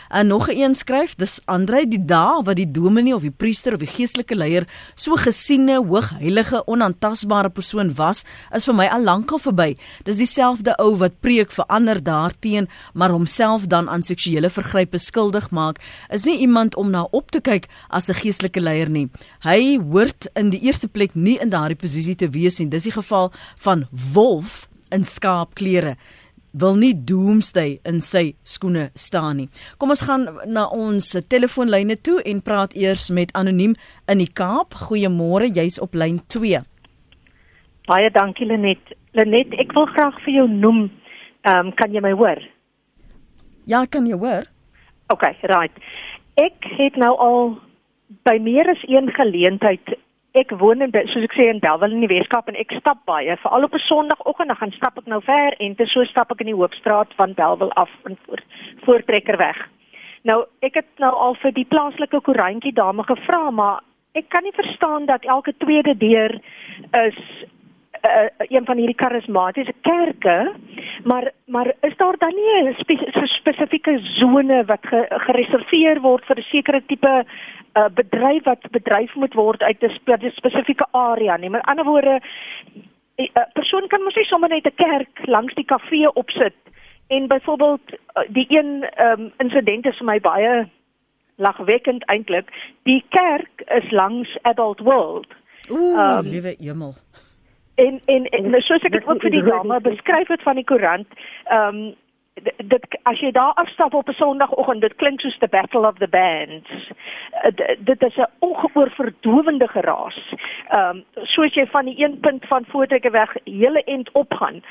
En 0.08 0.26
nog 0.26 0.48
'n 0.48 0.56
een 0.56 0.74
skryf, 0.74 1.14
dis 1.14 1.40
Andre 1.44 1.88
die 1.88 2.04
dae 2.04 2.42
wat 2.42 2.56
die 2.56 2.70
dominee 2.70 3.14
of 3.14 3.22
die 3.22 3.30
priester 3.30 3.72
of 3.72 3.78
die 3.78 3.86
geestelike 3.86 4.34
leier 4.34 4.66
so 4.94 5.16
gesiene, 5.16 5.76
hoogheilige, 5.86 6.62
onaantastbare 6.66 7.50
persoon 7.50 7.94
was, 7.94 8.24
is 8.52 8.64
vir 8.64 8.74
my 8.74 8.86
al 8.86 9.02
lankal 9.02 9.38
verby. 9.38 9.76
Dis 10.04 10.16
dieselfde 10.16 10.76
ou 10.78 10.96
wat 10.96 11.20
preek 11.20 11.50
vir 11.50 11.64
ander 11.66 12.02
daarteen, 12.02 12.68
maar 12.92 13.10
homself 13.10 13.66
dan 13.66 13.88
aan 13.88 14.02
seksuele 14.02 14.50
vergrype 14.50 14.98
skuldig 14.98 15.50
maak, 15.50 15.80
is 16.10 16.24
nie 16.24 16.38
iemand 16.38 16.76
om 16.76 16.90
na 16.90 17.02
op 17.10 17.30
te 17.30 17.40
kyk 17.40 17.66
as 17.88 18.08
'n 18.08 18.14
geestelike 18.14 18.60
leier 18.60 18.90
nie. 18.90 19.10
Hy 19.40 19.78
hoort 19.78 20.28
in 20.34 20.50
die 20.50 20.60
eerste 20.60 20.88
plek 20.88 21.14
nie 21.14 21.38
in 21.38 21.50
daardie 21.50 21.76
posisie 21.76 22.14
te 22.14 22.28
wees 22.28 22.58
nie. 22.58 22.68
Dis 22.68 22.82
die 22.82 22.92
geval 22.92 23.32
van 23.56 23.86
wolf 24.12 24.68
in 24.90 25.04
skaapklere 25.04 25.96
wil 26.54 26.76
nie 26.78 26.94
doomsday 26.94 27.78
in 27.88 28.00
sy 28.04 28.34
skoene 28.46 28.88
staan 28.94 29.42
nie. 29.42 29.48
Kom 29.78 29.90
ons 29.94 30.04
gaan 30.06 30.28
na 30.46 30.66
ons 30.70 31.10
telefoonlyne 31.28 31.96
toe 32.06 32.20
en 32.22 32.42
praat 32.44 32.76
eers 32.78 33.10
met 33.10 33.34
anoniem 33.34 33.74
in 34.10 34.22
die 34.22 34.30
Kaap. 34.30 34.76
Goeiemôre, 34.86 35.50
jy's 35.50 35.80
op 35.82 35.98
lyn 35.98 36.20
2. 36.30 36.62
Baie 37.90 38.10
dankie 38.14 38.46
Lenet. 38.48 38.94
Lenet, 39.18 39.52
ek 39.60 39.74
wil 39.76 39.86
graag 39.92 40.16
vir 40.24 40.38
jou 40.40 40.48
noem. 40.50 40.86
Ehm 41.44 41.68
um, 41.68 41.74
kan 41.76 41.92
jy 41.92 42.00
my 42.00 42.14
hoor? 42.16 42.40
Ja, 43.68 43.84
kan 43.84 44.06
jy 44.06 44.16
hoor? 44.16 44.48
OK, 45.12 45.26
right. 45.50 45.84
Ek 46.40 46.66
het 46.78 46.96
nou 46.96 47.12
al 47.20 47.54
by 48.24 48.38
meer 48.40 48.68
as 48.72 48.80
een 48.88 49.10
geleentheid 49.12 49.94
ek 50.34 50.50
woon 50.58 50.82
in 50.82 50.90
soos 51.12 51.26
ek 51.28 51.36
sê 51.38 51.46
in 51.46 51.60
Belwel 51.62 51.92
in 51.94 52.02
die 52.02 52.10
Weskaap 52.10 52.48
en 52.50 52.58
ek 52.58 52.74
stap 52.80 53.04
baie 53.06 53.36
veral 53.42 53.66
op 53.66 53.74
'n 53.74 53.86
Sondagoggend 53.86 54.50
dan 54.50 54.56
gaan 54.56 54.72
stap 54.74 54.98
ek 54.98 55.06
nou 55.06 55.20
ver 55.22 55.54
en 55.60 55.74
te 55.74 55.86
so 55.86 56.04
stap 56.04 56.32
ek 56.32 56.40
in 56.40 56.50
die 56.50 56.58
Hoopstraat 56.58 57.14
van 57.14 57.34
Belwel 57.34 57.70
af 57.72 57.90
in 58.08 58.18
voor, 58.26 58.42
voortrekkerweg. 58.84 59.58
Nou 60.22 60.44
ek 60.60 60.74
het 60.74 60.90
nou 60.98 61.12
al 61.14 61.34
vir 61.34 61.52
die 61.52 61.64
plaaslike 61.64 62.20
koerantjie 62.20 62.72
dame 62.72 63.02
gevra 63.02 63.50
maar 63.50 63.80
ek 64.14 64.28
kan 64.28 64.42
nie 64.42 64.52
verstaan 64.52 65.06
dat 65.06 65.24
elke 65.24 65.54
tweede 65.58 65.96
deur 65.96 66.40
is 67.06 67.18
uh, 68.04 68.28
een 68.48 68.64
van 68.64 68.76
hierdie 68.76 69.00
karismatiese 69.00 69.74
kerke 69.80 70.54
maar 71.04 71.32
maar 71.46 71.74
is 71.80 71.96
daar 71.96 72.16
dan 72.18 72.34
nie 72.34 72.68
'n 72.68 72.74
spe 72.78 72.96
spesifieke 73.24 73.98
sone 73.98 74.64
wat 74.64 74.86
ge 74.86 75.06
gereserveer 75.08 76.00
word 76.00 76.24
vir 76.24 76.38
'n 76.38 76.42
sekere 76.42 76.82
tipe 76.86 77.24
uh, 77.74 77.88
bedryf 77.94 78.44
wat 78.44 78.70
bedryf 78.70 79.14
moet 79.14 79.34
word 79.34 79.62
uit 79.62 79.82
'n 79.82 80.30
spesifieke 80.30 80.86
area 80.90 81.36
nie. 81.36 81.50
Met 81.50 81.62
ander 81.62 81.84
woorde 81.84 82.20
'n 83.16 83.22
uh, 83.22 83.44
persoon 83.52 83.88
kan 83.88 84.02
mos 84.02 84.14
nie 84.14 84.24
sommer 84.24 84.48
net 84.48 84.66
'n 84.66 84.74
kerk 84.74 85.26
langs 85.26 85.54
die 85.54 85.64
kafee 85.64 86.12
opsit 86.12 86.54
en 87.06 87.28
byvoorbeeld 87.28 87.92
uh, 87.92 88.22
die 88.28 88.46
een 88.48 88.86
um, 88.98 89.32
insident 89.36 89.86
is 89.86 89.96
vir 89.96 90.06
my 90.06 90.20
baie 90.20 90.68
lagwekkend 91.36 92.04
eintlik. 92.04 92.50
Die 92.82 93.04
kerk 93.08 93.62
is 93.66 93.90
langs 93.90 94.38
Adult 94.42 94.80
World. 94.80 95.26
Ooh, 95.70 96.18
um, 96.18 96.26
liewe 96.26 96.56
hemel. 96.58 96.94
En 97.74 98.00
en, 98.04 98.24
en 98.24 98.62
soos 98.62 98.82
ek 98.82 98.92
dit 98.92 99.06
ook 99.06 99.20
vir 99.20 99.30
die 99.30 99.42
dame 99.42 99.80
beskryf 99.80 100.28
het 100.28 100.42
van 100.42 100.60
die 100.60 100.64
koerant, 100.64 101.06
ehm 101.44 101.84
um, 101.84 101.94
dit 102.42 102.86
as 103.06 103.20
jy 103.22 103.30
daar 103.30 103.54
afstap 103.62 103.94
op 103.94 104.08
'n 104.08 104.12
Sondagoggend, 104.12 104.80
dit 104.80 104.94
klink 104.94 105.20
soos 105.20 105.38
the 105.38 105.48
battle 105.48 105.86
of 105.86 105.98
the 105.98 106.08
bands. 106.08 106.70
Uh, 107.44 107.50
dit 107.78 108.02
is 108.02 108.16
'n 108.16 108.26
ongehoor 108.38 108.90
verdowende 108.90 109.68
geraas. 109.68 110.34
Ehm 110.68 110.96
um, 110.96 111.04
soos 111.22 111.54
jy 111.54 111.66
van 111.66 111.84
die 111.84 112.04
een 112.04 112.20
punt 112.20 112.46
van 112.46 112.64
Voortrekker 112.68 113.10
weg 113.10 113.36
hele 113.44 113.84
end 113.84 114.10
opgaan. 114.12 114.62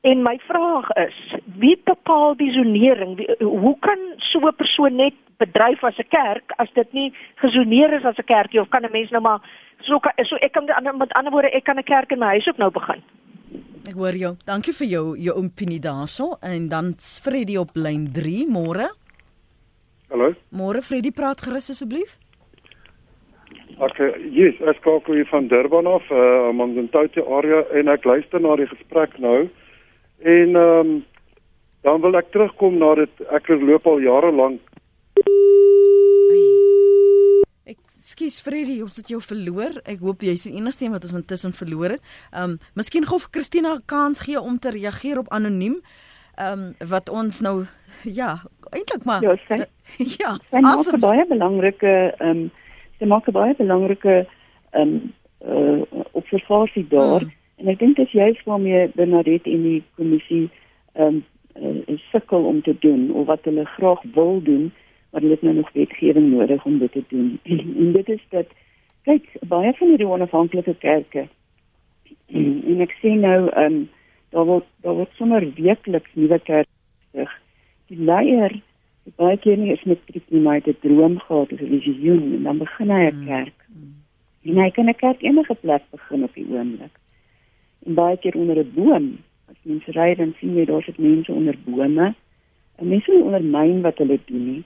En 0.00 0.22
my 0.22 0.38
vraag 0.48 0.88
is, 0.96 1.16
wie 1.60 1.76
bepaal 1.84 2.36
die 2.36 2.52
zonering? 2.52 3.16
Wie, 3.16 3.28
hoe 3.38 3.76
kan 3.84 3.98
so 4.16 4.38
'n 4.38 4.54
persoon 4.56 4.96
net 4.96 5.14
bedryf 5.36 5.84
as 5.84 5.98
'n 5.98 6.08
kerk 6.08 6.52
as 6.56 6.70
dit 6.72 6.92
nie 6.92 7.12
gesoneer 7.34 7.92
is 7.92 8.04
as 8.04 8.18
'n 8.18 8.24
kerkie 8.24 8.60
of 8.60 8.68
kan 8.68 8.84
'n 8.84 8.92
mens 8.92 9.10
nou 9.10 9.22
maar 9.22 9.40
so 9.78 10.00
so 10.16 10.36
ek 10.36 10.52
kan 10.52 10.64
met 10.96 11.12
ander 11.12 11.32
woorde 11.32 11.50
ek 11.50 11.64
kan 11.64 11.78
'n 11.78 11.82
kerk 11.82 12.10
in 12.12 12.18
my 12.18 12.26
huis 12.26 12.48
ook 12.48 12.56
nou 12.56 12.70
begin? 12.70 13.02
Ek 13.88 13.94
hoor 13.94 14.16
jou. 14.16 14.36
Dankie 14.44 14.72
vir 14.72 14.86
jou 14.86 15.18
jou 15.18 15.36
opinie 15.36 15.80
daarso 15.80 16.36
en 16.40 16.68
dan 16.68 16.94
Freddy 17.22 17.56
op 17.56 17.70
lyn 17.74 18.12
3 18.12 18.46
môre. 18.46 18.88
Hallo. 20.10 20.34
Môre 20.50 20.82
Freddy 20.82 21.10
praat 21.10 21.40
gerus 21.40 21.70
asseblief. 21.70 22.16
Ek 23.80 23.96
yes, 24.32 24.54
ek 24.60 24.76
skakel 24.76 25.14
hier 25.14 25.26
van 25.26 25.46
Durban 25.48 25.86
af, 25.86 26.10
uh 26.10 26.52
Manzantouti 26.52 27.20
area 27.20 27.64
en 27.72 27.88
ek 27.88 28.04
luister 28.04 28.40
na 28.40 28.56
die 28.56 28.66
gesprek 28.66 29.18
nou. 29.18 29.48
En 30.22 30.54
ehm 30.56 30.86
um, 30.86 31.04
dan 31.82 32.00
wil 32.00 32.16
ek 32.18 32.28
terugkom 32.30 32.76
na 32.78 32.94
dit 32.94 33.20
ek 33.32 33.48
loop 33.48 33.86
al 33.86 34.00
jare 34.04 34.32
lank. 34.32 34.60
Ek 37.64 37.78
skuis 37.96 38.40
Freddy, 38.44 38.80
ons 38.82 38.96
het 39.00 39.08
jou 39.08 39.20
verloor. 39.22 39.78
Ek 39.88 40.02
hoop 40.04 40.20
jy's 40.26 40.44
die 40.48 40.56
enigste 40.58 40.84
een 40.84 40.92
wat 40.92 41.04
ons 41.08 41.16
intussen 41.16 41.52
verloor 41.56 41.96
het. 41.96 42.02
Ehm 42.34 42.50
um, 42.50 42.58
miskien 42.74 43.06
gou 43.08 43.18
vir 43.18 43.30
Christina 43.32 43.74
'n 43.76 43.82
kans 43.86 44.20
gee 44.20 44.40
om 44.40 44.58
te 44.58 44.70
reageer 44.70 45.18
op 45.18 45.28
anoniem. 45.32 45.80
Ehm 46.36 46.52
um, 46.58 46.88
wat 46.88 47.08
ons 47.08 47.40
nou 47.40 47.64
ja, 48.04 48.42
eintlik 48.72 49.04
maar 49.04 49.22
Ja, 49.22 49.36
sy, 49.48 49.64
ja, 50.20 50.36
sy 50.46 50.60
maak 50.60 50.74
'n 50.74 50.78
awesome. 50.78 50.98
baie 51.00 51.26
belangrike 51.26 52.14
ehm 52.18 52.28
um, 52.30 52.50
sy 52.98 53.04
maak 53.06 53.28
'n 53.28 53.32
baie 53.32 53.54
belangrike 53.56 54.26
ehm 54.72 54.82
um, 54.82 55.12
uh, 55.40 56.04
observasie 56.12 56.86
daar 56.88 57.22
Mm. 57.24 57.39
En 57.60 57.68
ek 57.68 57.78
dink 57.78 57.96
dit 57.96 58.06
is 58.06 58.12
juist 58.12 58.44
waarmee 58.48 58.88
Bernadette 58.94 59.50
en 59.50 59.62
die 59.62 59.82
kommissie 60.00 60.48
ehm 60.94 61.20
um, 61.20 61.24
uh, 61.60 61.98
sukkel 62.10 62.44
om 62.46 62.62
te 62.62 62.76
doen 62.78 63.10
of 63.12 63.26
wat 63.26 63.44
hulle 63.44 63.64
graag 63.76 64.02
wil 64.14 64.42
doen 64.42 64.70
maar 65.10 65.20
hulle 65.20 65.34
het 65.34 65.42
nou 65.42 65.54
nog 65.54 65.72
wetgewing 65.72 66.30
nodig 66.30 66.64
om 66.64 66.78
dit 66.78 66.92
te 66.92 67.02
doen. 67.08 67.38
en 67.82 67.92
dit 67.92 68.08
is 68.08 68.22
dat 68.30 68.46
kyk 69.02 69.26
baie 69.48 69.72
van 69.78 69.88
hierdie 69.88 70.06
onafhanklike 70.06 70.74
kerke 70.78 71.28
en 72.70 72.80
ek 72.86 72.94
sê 73.02 73.16
nou 73.16 73.48
ehm 73.48 73.64
um, 73.64 73.88
daar 74.30 74.46
word 74.46 74.66
daar 74.86 74.94
word 74.94 75.16
sommer 75.18 75.42
weekliks 75.54 76.10
nuwe 76.14 76.38
kerke 76.38 76.70
gestig. 77.10 77.30
Die 77.90 77.98
leier 77.98 78.52
die 79.04 79.14
baie 79.16 79.36
keer 79.38 79.58
nie 79.58 79.72
is 79.72 79.82
matriek 79.84 80.24
nie, 80.28 80.40
maar 80.40 80.60
'n 80.60 80.76
droom 80.80 81.18
gehad 81.18 81.52
of 81.52 81.60
'n 81.60 81.80
visioen 81.80 82.34
en 82.36 82.42
dan 82.42 82.58
begin 82.58 82.90
hy 82.90 83.10
'n 83.10 83.14
Mm. 83.14 83.26
kerk. 83.26 83.58
En 84.44 84.56
hy 84.56 84.70
kan 84.70 84.88
'n 84.88 84.94
kerk 84.94 85.22
enige 85.22 85.54
plek 85.54 85.82
begin 85.90 86.24
op 86.24 86.34
die 86.34 86.46
oomblik. 86.50 86.94
En 87.86 87.94
baie 87.94 88.16
keer 88.16 88.36
onder 88.36 88.58
'n 88.58 88.72
boom. 88.74 89.18
As 89.50 89.56
mense 89.62 89.92
ry 89.92 90.14
dan 90.14 90.34
sien 90.38 90.56
jy 90.56 90.64
daar 90.64 90.82
sit 90.82 90.98
mense 90.98 91.32
onder 91.32 91.56
bome. 91.64 92.14
En 92.76 92.88
mense 92.88 93.10
nie 93.10 93.22
ondermyn 93.22 93.80
wat 93.80 93.98
hulle 93.98 94.18
doen 94.24 94.46
nie. 94.52 94.64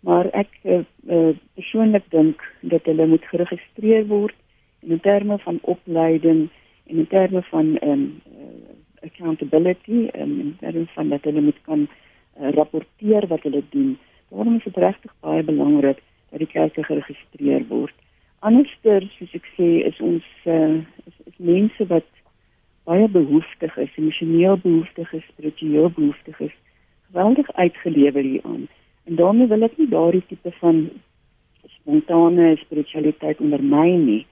Maar 0.00 0.28
ek 0.36 0.58
uh, 0.62 0.84
uh, 1.08 1.32
persoonlik 1.54 2.04
dink 2.08 2.42
dat 2.60 2.84
hulle 2.84 3.06
moet 3.06 3.24
geregistreer 3.24 4.06
word 4.06 4.36
en 4.82 4.90
in 4.90 5.00
terme 5.00 5.38
van 5.38 5.58
opleiding 5.62 6.48
en 6.86 6.96
in 6.96 7.06
terme 7.06 7.42
van 7.42 7.76
ehm 7.78 7.90
um, 7.90 8.20
uh, 8.28 8.72
accountability 9.04 10.06
en 10.12 10.30
in 10.40 10.56
terme 10.60 10.86
van 10.86 11.08
dat 11.08 11.24
hulle 11.24 11.40
moet 11.40 11.60
kan 11.62 11.88
uh, 11.88 12.52
rapporteer 12.52 13.26
wat 13.26 13.42
hulle 13.42 13.62
doen. 13.70 13.98
Daarom 14.28 14.56
is 14.56 14.64
dit 14.64 14.76
regtig 14.76 15.14
baie 15.20 15.42
belangrik 15.42 16.02
dat 16.30 16.38
die 16.38 16.52
kerke 16.52 16.84
geregistreer 16.84 17.66
word. 17.68 17.94
Anderster, 18.38 19.04
soos 19.16 19.32
ek 19.36 19.46
sê, 19.56 19.68
is 19.88 20.00
ons 20.04 20.24
uh, 20.44 20.80
is, 21.08 21.16
is 21.30 21.36
mense 21.36 21.86
wat 21.88 22.08
baie 22.84 23.08
behoeftig 23.08 23.76
is, 23.76 23.96
emosioneel 23.96 24.58
behoeftig 24.62 25.12
is, 25.12 25.24
spiritueel 25.32 25.90
behoeftig 25.90 26.40
is, 26.40 26.54
geweldig 27.06 27.52
uitgelewer 27.52 28.22
hieraan. 28.22 28.68
En 29.04 29.16
daarmee 29.16 29.46
wil 29.46 29.62
ek 29.62 29.76
nie 29.76 29.88
daardie 29.88 30.24
tipe 30.28 30.52
van 30.60 30.88
spontane 31.78 32.56
spiritualiteit 32.60 33.40
ondermyn 33.40 34.04
nie. 34.04 34.26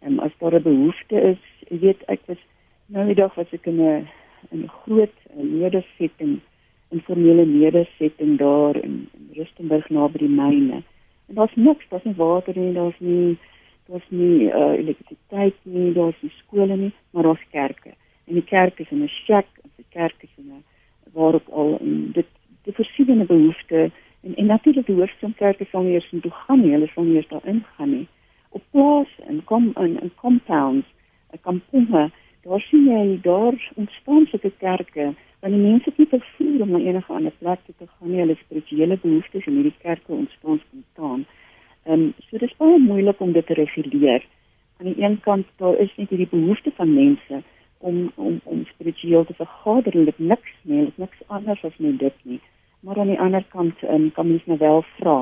En 0.00 0.20
as 0.20 0.32
daar 0.38 0.54
'n 0.54 0.62
behoefte 0.62 1.20
is, 1.32 1.42
weet 1.68 2.02
ek 2.06 2.20
was 2.26 2.42
nou 2.86 3.06
die 3.06 3.14
dag 3.14 3.34
was 3.34 3.52
ek 3.52 3.66
in 3.66 3.80
'n 3.80 4.08
'n 4.52 4.68
groot 4.68 5.16
nedersetting, 5.34 6.40
informele 6.90 7.46
nedersetting 7.46 8.38
daar 8.38 8.76
in, 8.76 9.08
in 9.12 9.30
Rustenburg 9.32 9.88
naby 9.88 10.18
die 10.18 10.28
myne. 10.28 10.82
En 11.28 11.34
daar's 11.34 11.54
niks, 11.54 11.88
daar's 11.88 12.04
nie 12.04 12.14
water 12.14 12.58
nie, 12.58 12.72
daar's 12.72 12.98
nie 12.98 13.38
daar's 13.86 14.08
nie 14.08 14.48
uh, 14.48 14.72
elektrisiteit 14.78 15.58
nie, 15.62 15.92
daar's 15.92 16.18
nie 16.20 16.32
skole 16.38 16.76
nie, 16.76 16.92
maar 17.10 17.22
daar's 17.22 17.46
kerke. 17.50 17.94
En 18.26 18.34
die 18.34 18.44
kerk 18.44 18.80
is 18.80 18.90
in 18.90 19.02
'n 19.02 19.08
shack, 19.08 19.46
die 19.76 19.90
kerk 19.90 20.22
is 20.22 20.34
in 20.36 20.50
'n 20.52 20.64
waarop 21.12 21.48
al 21.48 21.78
en 21.80 22.10
dit 22.12 22.26
die 22.62 22.72
verskillende 22.72 23.24
behoeftes 23.24 23.90
en 24.22 24.34
en 24.34 24.46
natuurlik 24.46 24.86
die 24.86 24.96
hoofstroomkerke 24.98 25.66
sal 25.70 25.82
nie 25.82 25.92
eers 25.92 26.08
toe 26.20 26.30
gaan 26.30 26.60
nie, 26.60 26.72
hulle 26.72 26.90
sal 26.94 27.04
nie 27.04 27.14
eers 27.14 27.28
daarin 27.28 27.64
gaan 27.76 27.90
nie. 27.90 28.06
Op 28.50 28.62
plase 28.70 29.22
en 29.28 29.44
kom 29.44 29.72
in 29.76 30.00
in 30.00 30.12
compounds, 30.14 30.86
'n 31.32 31.40
kamponge, 31.40 32.10
daar 32.42 32.60
sien 32.60 32.84
jy 32.84 33.18
daar 33.22 33.72
ontstaan 33.74 34.26
sulke 34.26 34.52
kerke 34.58 35.14
want 35.40 35.52
die 35.52 35.62
mense 35.62 35.84
het 35.90 35.98
nie 35.98 36.08
vervoer 36.10 36.62
om 36.62 36.70
na 36.70 36.78
enige 36.78 37.12
ander 37.12 37.32
plek 37.38 37.60
toe 37.64 37.74
te 37.78 37.86
gaan 37.86 38.10
nie, 38.10 38.20
hulle 38.20 38.36
spirituele 38.40 38.96
behoeftes 39.02 39.46
in 39.46 39.58
hierdie 39.58 39.74
kerke 39.82 40.12
ontstaan 40.12 40.60
spontaan. 40.64 41.26
Ehm 41.84 42.00
um, 42.00 42.14
so 42.28 42.38
dis 42.42 42.56
baie 42.58 42.78
moeilik 42.96 43.20
om 43.20 43.32
dit 43.32 43.46
te 43.46 43.54
reguleer. 43.54 44.24
Aan 44.80 44.92
die 44.92 45.02
een 45.02 45.20
kant 45.20 45.46
daar 45.60 45.76
is 45.84 45.92
net 45.96 46.12
hierdie 46.12 46.32
behoefte 46.32 46.72
van 46.76 46.94
mense 46.94 47.42
om 47.78 48.12
om 48.14 48.40
om 48.44 48.64
spiritueel 48.72 49.24
te 49.24 49.34
vergader 49.36 49.94
en 49.94 50.04
dit 50.04 50.18
niks 50.18 50.52
nie, 50.62 50.84
dit 50.84 51.02
niks 51.04 51.24
anders 51.26 51.64
as 51.64 51.76
net 51.78 51.98
dit 51.98 52.22
nie. 52.22 52.40
Maar 52.80 53.00
aan 53.00 53.12
die 53.12 53.20
ander 53.20 53.44
kant 53.52 53.82
um, 53.82 54.10
kan 54.12 54.28
mens 54.28 54.44
nou 54.46 54.58
wel 54.58 54.84
vra, 54.96 55.16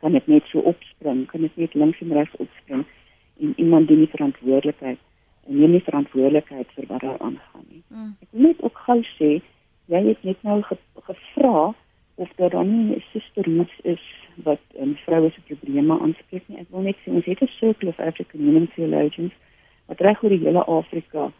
kan 0.00 0.12
dit 0.12 0.26
net 0.26 0.44
so 0.50 0.64
opspring, 0.72 1.24
kan 1.30 1.40
dit 1.40 1.56
net 1.56 1.74
links 1.74 2.00
en 2.00 2.12
regs 2.12 2.36
opspring 2.44 2.84
en 3.40 3.52
iemand 3.56 3.88
die 3.88 3.96
nie 3.96 4.10
verantwoordelikheid 4.12 4.98
en 5.46 5.58
neem 5.58 5.76
nie 5.76 5.84
verantwoordelikheid 5.86 6.74
vir 6.76 6.88
wat 6.88 7.00
daar 7.00 7.18
aangaan 7.18 7.66
nie. 7.68 7.82
Mm. 7.88 8.12
Ek 8.22 8.28
wil 8.30 8.48
net 8.48 8.60
ook 8.62 8.82
gou 8.86 8.98
sê, 9.14 9.30
jy 9.90 10.02
het 10.08 10.26
net 10.28 10.42
nou 10.46 10.60
ge, 10.68 10.78
gevra 11.08 11.72
of 12.22 12.34
daar 12.36 12.52
dan 12.54 12.68
nie 12.70 12.96
'n 12.96 13.04
sisterhoods 13.12 13.78
is 13.94 14.04
wat 14.44 14.60
um, 14.80 14.96
vroue 15.04 15.30
se 15.30 15.40
probleme 15.46 15.98
aanspreek 16.00 16.48
nie. 16.48 16.58
Ek 16.58 16.70
wil 16.70 16.86
net 16.88 16.96
sê 17.02 17.12
ons 17.12 17.24
het 17.24 17.42
'n 17.42 17.50
Circle 17.58 17.88
of 17.88 18.00
African 18.00 18.44
Women 18.44 18.68
Theologians 18.74 19.32
wat 19.86 20.00
reg 20.00 20.22
oor 20.22 20.30
die 20.30 20.44
hele 20.44 20.64
Afrika 20.64 21.30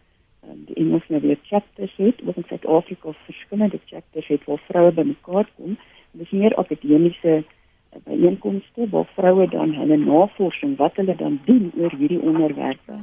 um, 0.48 0.64
die 0.66 0.76
Engels 0.76 1.09
nou 1.09 1.20
weer 1.20 1.38
chapters 1.42 1.94
het, 1.96 2.20
wat 2.26 2.37
in 2.37 2.46
Suid-Afrika 2.48 3.12
verskillende 3.24 3.81
chapters 3.87 4.26
het 4.26 4.44
waar 4.44 4.62
vroue 4.68 4.92
bymekaar 4.92 5.48
kom. 5.57 5.76
Dit 6.12 6.26
is 6.26 6.31
meer 6.31 6.55
akademiese 6.55 7.35
uh, 7.42 8.00
byeenkomste 8.05 8.88
waar 8.90 9.09
vroue 9.14 9.48
dan 9.48 9.74
hulle 9.74 9.96
navorsing 9.96 10.76
wat 10.76 10.96
hulle 10.96 11.16
dan 11.16 11.40
doen 11.44 11.72
oor 11.76 11.94
hierdie 11.98 12.20
onderwerpe. 12.20 12.98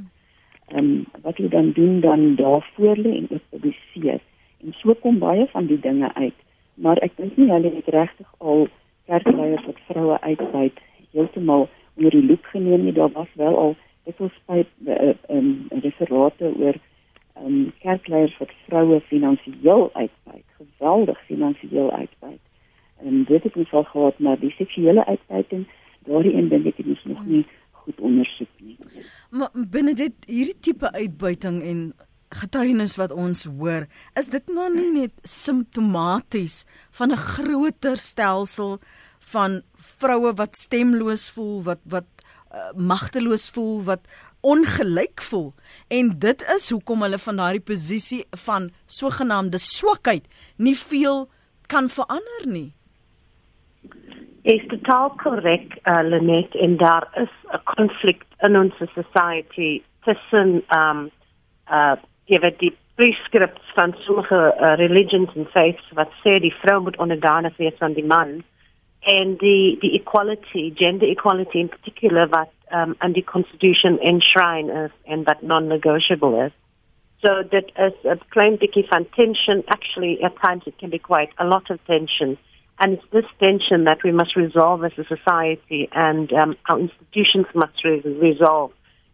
Ehm 0.70 0.78
um, 0.78 1.06
wat 1.22 1.38
hulle 1.38 1.50
dan 1.50 1.72
doen 1.72 2.00
dan 2.00 2.36
daarvoor 2.36 2.98
lê 2.98 3.16
en 3.18 3.28
ook 3.30 3.46
publiseer. 3.50 4.20
En 4.64 4.74
so 4.82 4.94
kom 4.94 5.20
baie 5.20 5.48
van 5.48 5.66
die 5.66 5.80
dinge 5.80 6.14
uit. 6.14 6.36
Maar 6.74 6.98
ek 6.98 7.16
dink 7.18 7.38
nie 7.38 7.50
hulle 7.52 7.72
het 7.76 7.88
regtig 7.88 8.28
al 8.38 8.68
kerkleiers 9.10 9.66
wat 9.66 9.86
vroue 9.90 10.18
uitbuit 10.22 10.80
heeltemal 11.12 11.70
onder 11.98 12.12
die 12.12 12.26
loep 12.26 12.46
geneem 12.54 12.84
nie. 12.84 12.94
Daar 12.94 13.12
was 13.12 13.32
wel 13.34 13.58
al 13.58 13.76
dikwels 14.08 14.36
by 14.48 14.64
ehm 14.86 15.16
um, 15.30 15.82
referate 15.86 16.52
oor 16.58 16.76
ehm 16.76 17.46
um, 17.46 17.72
kerkleiers 17.86 18.38
wat 18.38 18.54
vroue 18.68 19.02
finansiëel 19.12 19.90
uitbuit, 19.94 20.46
geweldig 20.62 21.26
finansiëel 21.26 21.92
uitbuit. 21.92 22.44
En 23.04 23.24
dit 23.24 23.44
het 23.44 23.56
ons 23.56 23.72
al 23.72 23.84
gehad, 23.84 24.20
maar 24.20 24.40
die 24.40 24.52
seksuele 24.52 25.06
uitbuiting, 25.06 25.68
daardie 26.06 26.34
een 26.34 26.50
ding 26.50 26.66
het 26.66 26.86
ons 26.86 27.04
nog 27.04 27.26
nie 27.26 27.46
goed 27.72 28.00
ondersoek 28.00 28.50
nie. 28.58 28.78
Maar 29.30 29.50
binne 29.72 29.94
dit 29.94 30.28
hierdie 30.28 30.60
tipe 30.60 30.92
uitbuiting 30.92 31.62
en 31.64 31.80
getuienis 32.30 32.96
wat 32.96 33.12
ons 33.12 33.44
hoor, 33.44 33.88
is 34.20 34.28
dit 34.30 34.48
nou 34.54 34.70
nie 34.74 34.92
net 35.02 35.14
simptomaties 35.24 36.66
van 36.92 37.12
'n 37.12 37.18
groter 37.18 37.98
stelsel 37.98 38.80
van 39.20 39.62
vroue 39.76 40.34
wat 40.34 40.56
stemloos 40.58 41.30
voel, 41.30 41.64
wat 41.64 41.80
wat 41.86 42.08
uh, 42.54 42.72
magteloos 42.76 43.50
voel, 43.50 43.84
wat 43.84 44.02
ongelyk 44.42 45.22
voel. 45.22 45.54
En 45.88 46.20
dit 46.20 46.42
is 46.56 46.70
hoekom 46.70 47.02
hulle 47.02 47.18
van 47.18 47.36
daardie 47.36 47.62
posisie 47.62 48.26
van 48.46 48.72
sogenaamde 48.86 49.58
swakheid 49.58 50.26
nie 50.58 50.78
veel 50.78 51.30
kan 51.68 51.90
verander 51.90 52.46
nie. 52.46 52.74
is 54.42 54.64
totaal 54.68 55.10
korrek 55.10 55.76
uh, 55.84 56.00
Lenet 56.04 56.56
en 56.56 56.78
daar 56.78 57.08
is 57.14 57.34
'n 57.54 57.64
konflik 57.64 58.24
in 58.40 58.58
ons 58.58 58.74
society 58.96 59.84
tussen 60.04 60.64
um 60.78 61.12
uh 61.72 61.96
weet 62.38 62.60
die 62.60 62.76
prescripts 62.96 63.72
van 63.74 63.96
sommige 64.06 64.56
uh, 64.60 64.76
religions 64.78 65.30
and 65.36 65.50
faiths 65.50 65.92
wat 65.98 66.12
sê 66.22 66.38
die 66.40 66.54
vrou 66.62 66.82
moet 66.82 66.98
onderdanig 66.98 67.58
wees 67.58 67.80
aan 67.80 67.94
die 67.98 68.06
man 68.06 68.44
en 69.00 69.36
die 69.38 69.78
die 69.80 69.94
equality 69.98 70.72
gender 70.76 71.10
equality 71.10 71.60
in 71.60 71.70
particular 71.70 72.28
wat 72.30 72.52
um 72.72 72.96
and 73.00 73.16
the 73.16 73.22
constitution 73.22 73.98
enshrine 74.00 74.70
is 74.70 74.92
and 75.08 75.26
that 75.26 75.44
non-negotiable 75.44 76.46
is. 76.46 76.52
So 77.26 77.44
that 77.52 77.72
is 77.78 77.94
a 78.06 78.18
claim 78.30 78.58
Dickie 78.58 78.88
van 78.92 79.06
tension. 79.16 79.64
Actually 79.68 80.24
at 80.24 80.36
times 80.42 80.64
it 80.66 80.78
can 80.78 80.90
be 80.90 81.00
quite 81.00 81.32
a 81.38 81.46
lot 81.46 81.70
of 81.70 81.84
tension. 81.86 82.38
And 82.80 82.94
it's 82.94 83.10
this 83.12 83.26
tension 83.40 83.84
that 83.86 84.04
we 84.04 84.12
must 84.12 84.36
resolve 84.36 84.86
as 84.86 84.94
a 84.98 85.04
society 85.04 85.90
and 85.92 86.32
um, 86.32 86.56
our 86.70 86.80
institutions 86.80 87.48
must 87.54 87.84
re- 87.84 88.02
resolve 88.02 88.72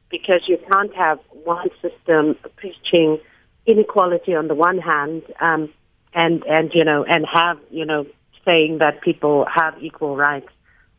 because 0.10 0.42
you 0.48 0.58
can't 0.72 0.94
have 0.96 1.20
one 1.44 1.70
system 1.82 2.36
preaching 2.56 3.20
inequality 3.66 4.36
on 4.36 4.48
the 4.48 4.56
one 4.56 4.78
hand, 4.78 5.24
um, 5.40 5.70
and 6.14 6.44
and 6.46 6.72
you 6.74 6.84
know, 6.84 7.04
and 7.04 7.26
have 7.32 7.58
you 7.72 7.86
know, 7.86 8.06
saying 8.46 8.78
that 8.80 9.02
people 9.02 9.46
have 9.54 9.76
equal 9.82 10.16
rights. 10.16 10.50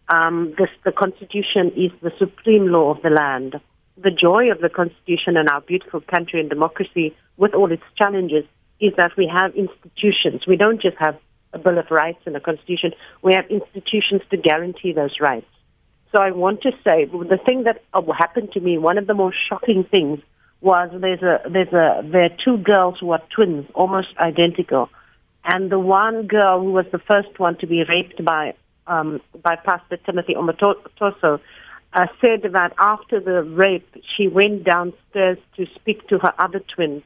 Um, 0.09 0.55
this, 0.59 0.69
the 0.85 0.93
Constitution 0.93 1.73
is 1.77 1.91
the 2.01 2.13
supreme 2.19 2.69
law 2.69 2.91
of 2.93 3.03
the 3.03 3.11
land. 3.11 3.61
The 3.97 4.11
joy 4.11 4.51
of 4.53 4.61
the 4.61 4.69
Constitution 4.69 5.37
and 5.37 5.49
our 5.49 5.61
beautiful 5.63 6.01
country 6.01 6.39
and 6.41 6.51
democracy, 6.51 7.17
with 7.37 7.55
all 7.55 7.73
its 7.73 7.83
challenges, 7.97 8.45
is 8.79 8.93
that 8.99 9.17
we 9.17 9.27
have 9.27 9.55
institutions. 9.55 10.47
We 10.47 10.57
don't 10.57 10.81
just 10.81 10.97
have 10.99 11.17
a 11.53 11.59
Bill 11.59 11.79
of 11.79 11.91
Rights 11.91 12.21
and 12.27 12.37
a 12.37 12.41
Constitution. 12.41 12.93
We 13.23 13.35
have 13.35 13.47
institutions 13.49 14.23
to 14.31 14.37
guarantee 14.37 14.93
those 14.93 15.17
rights. 15.21 15.47
So 16.17 16.23
I 16.23 16.31
want 16.31 16.63
to 16.63 16.71
say 16.83 17.05
the 17.05 17.39
thing 17.45 17.65
that 17.65 17.83
happened 18.19 18.53
to 18.53 18.61
me, 18.61 18.79
one 18.79 18.97
of 18.97 19.07
the 19.07 19.13
most 19.13 19.37
shocking 19.51 19.85
things 19.85 20.21
was 20.63 20.89
there's 20.99 21.21
a 21.21 21.43
there's 21.51 21.75
a 21.75 22.01
there 22.11 22.25
are 22.25 22.37
two 22.43 22.57
girls 22.57 22.97
who 22.99 23.11
are 23.11 23.21
twins, 23.35 23.67
almost 23.75 24.09
identical, 24.19 24.89
and 25.45 25.71
the 25.71 25.79
one 25.79 26.27
girl 26.27 26.63
who 26.63 26.73
was 26.73 26.87
the 26.91 27.01
first 27.01 27.39
one 27.39 27.59
to 27.59 27.67
be 27.67 27.85
raped 27.87 28.25
by 28.25 28.55
um, 28.87 29.21
by 29.43 29.57
Pastor 29.57 29.99
Timothy 29.99 30.33
Omatoso 30.33 31.39
uh, 31.93 32.07
said 32.23 32.51
that 32.51 32.73
after 32.79 33.21
the 33.21 33.43
rape, 33.43 34.03
she 34.17 34.27
went 34.27 34.65
downstairs 34.65 35.37
to 35.59 35.67
speak 35.75 36.09
to 36.09 36.19
her 36.21 36.33
other 36.39 36.63
twin, 36.75 37.03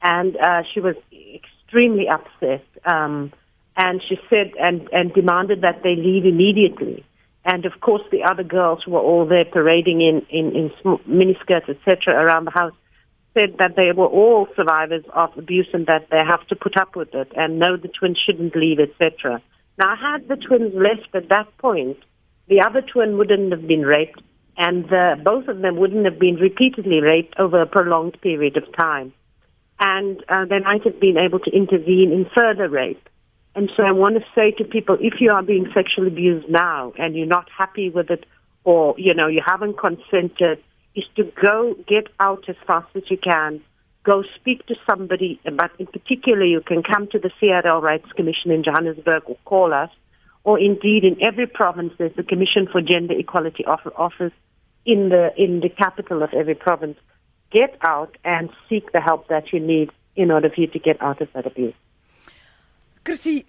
and 0.00 0.34
uh, 0.38 0.62
she 0.72 0.80
was 0.80 0.96
extremely 1.12 2.08
upset. 2.08 2.64
Um, 2.86 3.34
and 3.76 4.00
she 4.08 4.18
said 4.30 4.52
and, 4.58 4.88
and 4.92 5.12
demanded 5.12 5.60
that 5.60 5.82
they 5.82 5.94
leave 5.94 6.24
immediately. 6.24 7.04
And 7.46 7.64
of 7.64 7.80
course, 7.80 8.02
the 8.10 8.24
other 8.24 8.42
girls 8.42 8.82
who 8.84 8.90
were 8.90 9.00
all 9.00 9.24
there 9.24 9.44
parading 9.44 10.00
in, 10.00 10.26
in, 10.28 10.56
in 10.56 10.70
miniskirts, 11.08 11.68
etc., 11.68 12.12
around 12.14 12.46
the 12.46 12.50
house, 12.50 12.72
said 13.34 13.56
that 13.58 13.76
they 13.76 13.92
were 13.92 14.06
all 14.06 14.48
survivors 14.56 15.04
of 15.14 15.30
abuse 15.38 15.68
and 15.72 15.86
that 15.86 16.08
they 16.10 16.18
have 16.26 16.44
to 16.48 16.56
put 16.56 16.76
up 16.76 16.96
with 16.96 17.14
it 17.14 17.30
and 17.36 17.60
no, 17.60 17.76
the 17.76 17.88
twins 17.88 18.18
shouldn't 18.24 18.56
leave, 18.56 18.80
etc. 18.80 19.40
Now, 19.78 19.94
had 19.94 20.26
the 20.26 20.36
twins 20.36 20.74
left 20.74 21.14
at 21.14 21.28
that 21.28 21.46
point, 21.58 21.98
the 22.48 22.62
other 22.62 22.80
twin 22.80 23.16
wouldn't 23.16 23.52
have 23.52 23.68
been 23.68 23.82
raped, 23.82 24.22
and 24.56 24.88
the, 24.88 25.20
both 25.22 25.46
of 25.48 25.60
them 25.60 25.76
wouldn't 25.76 26.04
have 26.04 26.18
been 26.18 26.36
repeatedly 26.36 27.00
raped 27.00 27.38
over 27.38 27.60
a 27.60 27.66
prolonged 27.66 28.20
period 28.22 28.56
of 28.56 28.64
time. 28.76 29.12
And 29.78 30.24
uh, 30.28 30.46
they 30.46 30.60
might 30.60 30.82
have 30.84 30.98
been 30.98 31.18
able 31.18 31.38
to 31.40 31.50
intervene 31.50 32.10
in 32.10 32.26
further 32.34 32.68
rape. 32.68 33.08
And 33.56 33.70
so 33.76 33.82
I 33.82 33.90
want 33.90 34.16
to 34.16 34.24
say 34.34 34.52
to 34.52 34.64
people, 34.64 34.96
if 35.00 35.14
you 35.18 35.32
are 35.32 35.42
being 35.42 35.66
sexually 35.74 36.08
abused 36.08 36.48
now 36.48 36.92
and 36.98 37.16
you're 37.16 37.26
not 37.26 37.48
happy 37.56 37.90
with 37.90 38.10
it, 38.10 38.24
or, 38.64 38.94
you 38.98 39.14
know, 39.14 39.26
you 39.28 39.42
haven't 39.44 39.78
consented, 39.78 40.62
is 40.94 41.04
to 41.16 41.24
go 41.42 41.74
get 41.88 42.08
out 42.20 42.44
as 42.48 42.56
fast 42.66 42.88
as 42.94 43.02
you 43.10 43.16
can 43.16 43.62
go 44.06 44.22
speak 44.36 44.64
to 44.66 44.74
somebody, 44.88 45.40
but 45.44 45.72
in 45.80 45.86
particular, 45.86 46.44
you 46.44 46.60
can 46.60 46.82
come 46.82 47.08
to 47.08 47.18
the 47.18 47.30
CRL 47.42 47.82
Rights 47.82 48.10
Commission 48.12 48.52
in 48.52 48.62
Johannesburg 48.62 49.24
or 49.26 49.36
call 49.44 49.74
us, 49.74 49.90
or 50.44 50.60
indeed 50.60 51.02
in 51.02 51.16
every 51.26 51.48
province, 51.48 51.92
there's 51.98 52.14
the 52.14 52.22
Commission 52.22 52.68
for 52.70 52.80
Gender 52.80 53.14
Equality 53.18 53.64
office 53.66 54.32
in 54.84 55.08
the 55.08 55.30
in 55.36 55.58
the 55.58 55.68
capital 55.68 56.22
of 56.22 56.32
every 56.32 56.54
province. 56.54 56.96
Get 57.50 57.76
out 57.84 58.16
and 58.24 58.48
seek 58.68 58.92
the 58.92 59.00
help 59.00 59.26
that 59.26 59.52
you 59.52 59.58
need 59.58 59.90
in 60.14 60.30
order 60.30 60.48
for 60.50 60.60
you 60.60 60.68
to 60.68 60.78
get 60.78 61.02
out 61.02 61.20
of 61.20 61.28
that 61.34 61.46
abuse. 61.46 61.74
Chrissy, 63.06 63.44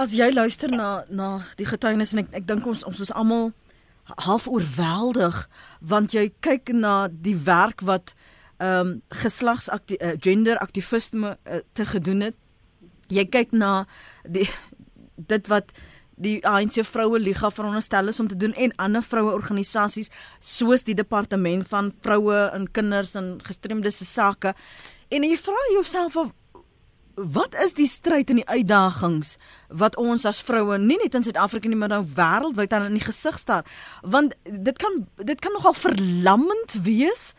as 0.00 0.14
jy 0.16 0.30
luister 0.32 0.72
na 0.72 1.04
na 1.12 1.42
die 1.60 1.66
getuienis 1.68 2.14
en 2.14 2.22
ek 2.22 2.30
ek 2.38 2.46
dink 2.48 2.64
ons 2.70 2.80
ons 2.88 3.00
is 3.04 3.12
almal 3.12 3.50
half 4.24 4.46
oorweldig 4.48 5.42
want 5.92 6.14
jy 6.16 6.30
kyk 6.40 6.72
na 6.72 7.10
die 7.12 7.36
werk 7.36 7.84
wat 7.84 8.14
ehm 8.62 8.80
um, 8.80 8.94
geslags 9.22 9.68
eh, 9.68 10.14
gender 10.16 10.56
aktivisme 10.64 11.36
uh, 11.36 11.60
te 11.76 11.84
gedoen 11.84 12.20
het. 12.30 12.36
Jy 13.12 13.26
kyk 13.28 13.52
na 13.52 13.84
die 14.24 14.48
dit 15.16 15.48
wat 15.52 15.74
die 16.16 16.38
ANC 16.46 16.80
vroue 16.86 17.20
liga 17.20 17.50
veronderstel 17.50 18.08
is 18.08 18.20
om 18.20 18.28
te 18.28 18.36
doen 18.36 18.54
en 18.54 18.72
ander 18.76 19.02
vroue 19.02 19.32
organisasies 19.34 20.08
soos 20.40 20.88
die 20.88 20.96
departement 20.96 21.68
van 21.68 21.92
vroue 22.00 22.48
en 22.54 22.70
kinders 22.70 23.16
en 23.18 23.34
gestremde 23.44 23.90
se 23.90 24.08
sake. 24.08 24.54
En 25.12 25.24
jy 25.26 25.36
vra 25.36 25.66
jouself 25.74 26.16
of 26.16 26.32
wat 27.14 27.54
is 27.64 27.74
die 27.74 27.88
stryd 27.88 28.30
en 28.30 28.40
die 28.40 28.48
uitdagings 28.48 29.36
wat 29.68 29.96
ons 30.00 30.24
as 30.28 30.42
vroue 30.44 30.78
nie 30.78 30.98
net 31.02 31.14
in 31.14 31.24
Suid-Afrika 31.26 31.68
nie 31.68 31.78
maar 31.78 31.92
nou 31.92 32.02
wêreldwyd 32.16 32.72
aan 32.72 32.88
in 32.90 32.98
die 32.98 33.04
gesig 33.04 33.38
staar? 33.38 33.66
Want 34.02 34.34
dit 34.44 34.78
kan 34.78 35.06
dit 35.16 35.40
kan 35.40 35.52
nogal 35.52 35.76
verlammend 35.76 36.78
wees 36.84 37.32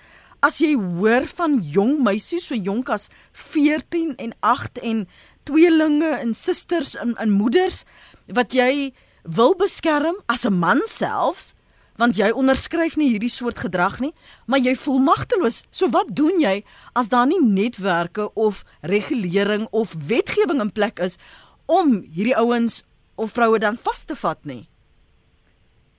as 0.44 0.60
jy 0.60 0.74
hoor 0.76 1.28
van 1.40 1.60
jong 1.64 2.02
meisies 2.04 2.50
so 2.50 2.56
jonk 2.56 2.92
as 2.94 3.10
14 3.32 4.16
en 4.20 4.36
8 4.42 4.82
en 4.84 5.06
tweelinge 5.48 6.12
en 6.20 6.34
susters 6.34 6.96
en 7.00 7.16
en 7.18 7.32
moeders 7.32 7.84
wat 8.28 8.54
jy 8.56 8.94
wil 9.24 9.56
beskerm 9.56 10.20
as 10.28 10.46
'n 10.46 10.60
man 10.60 10.82
selfs 10.86 11.54
want 11.98 12.18
jy 12.18 12.32
onderskryf 12.32 12.98
nie 12.98 13.12
hierdie 13.14 13.32
soort 13.32 13.60
gedrag 13.66 14.00
nie 14.02 14.14
maar 14.48 14.60
jy 14.60 14.76
voel 14.76 15.00
magteloos. 15.00 15.64
So 15.72 15.90
wat 15.94 16.16
doen 16.16 16.40
jy 16.42 16.64
as 16.94 17.10
daar 17.10 17.28
nie 17.28 17.42
netwerke 17.42 18.30
of 18.34 18.64
regulering 18.82 19.68
of 19.72 19.96
wetgewing 20.08 20.62
in 20.62 20.72
plek 20.72 21.00
is 21.00 21.18
om 21.66 22.02
hierdie 22.02 22.38
ouens 22.38 22.84
of 23.16 23.32
vroue 23.32 23.60
dan 23.60 23.78
vas 23.78 24.06
te 24.06 24.16
vat 24.16 24.40
nie? 24.46 24.64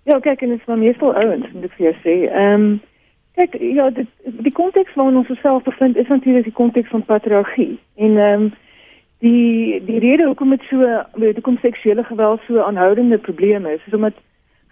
Ja 0.05 0.19
kyk 0.21 0.43
en 0.43 0.53
dit 0.53 0.59
is 0.59 0.67
van 0.69 0.83
meestal 0.83 1.15
ouens 1.15 1.47
moet 1.53 1.71
ek 1.71 1.79
vir 1.79 1.89
jou 1.91 1.97
sê. 2.03 2.19
Ehm 2.33 2.69
um, 2.73 2.83
Kijk, 3.35 3.57
ja, 3.59 3.91
de, 3.91 4.07
die 4.23 4.53
context 4.53 4.95
waarin 4.95 5.17
ons 5.17 5.29
onszelf 5.29 5.63
bevindt 5.63 5.97
is 5.97 6.07
natuurlijk 6.09 6.45
die 6.45 6.53
context 6.53 6.91
van 6.91 7.05
patriarchie. 7.05 7.79
En 7.95 8.17
um, 8.17 8.53
die, 9.19 9.85
die 9.85 9.99
reden 9.99 10.27
waarom 10.27 10.51
het 10.51 10.63
zo, 10.71 10.77
waarom 11.13 11.59
seksuele 11.61 12.05
geweld 12.05 12.41
zo'n 12.47 12.63
aanhoudende 12.63 13.19
probleem 13.19 13.67
is, 13.67 13.81
is 13.87 13.93
omdat 13.93 14.13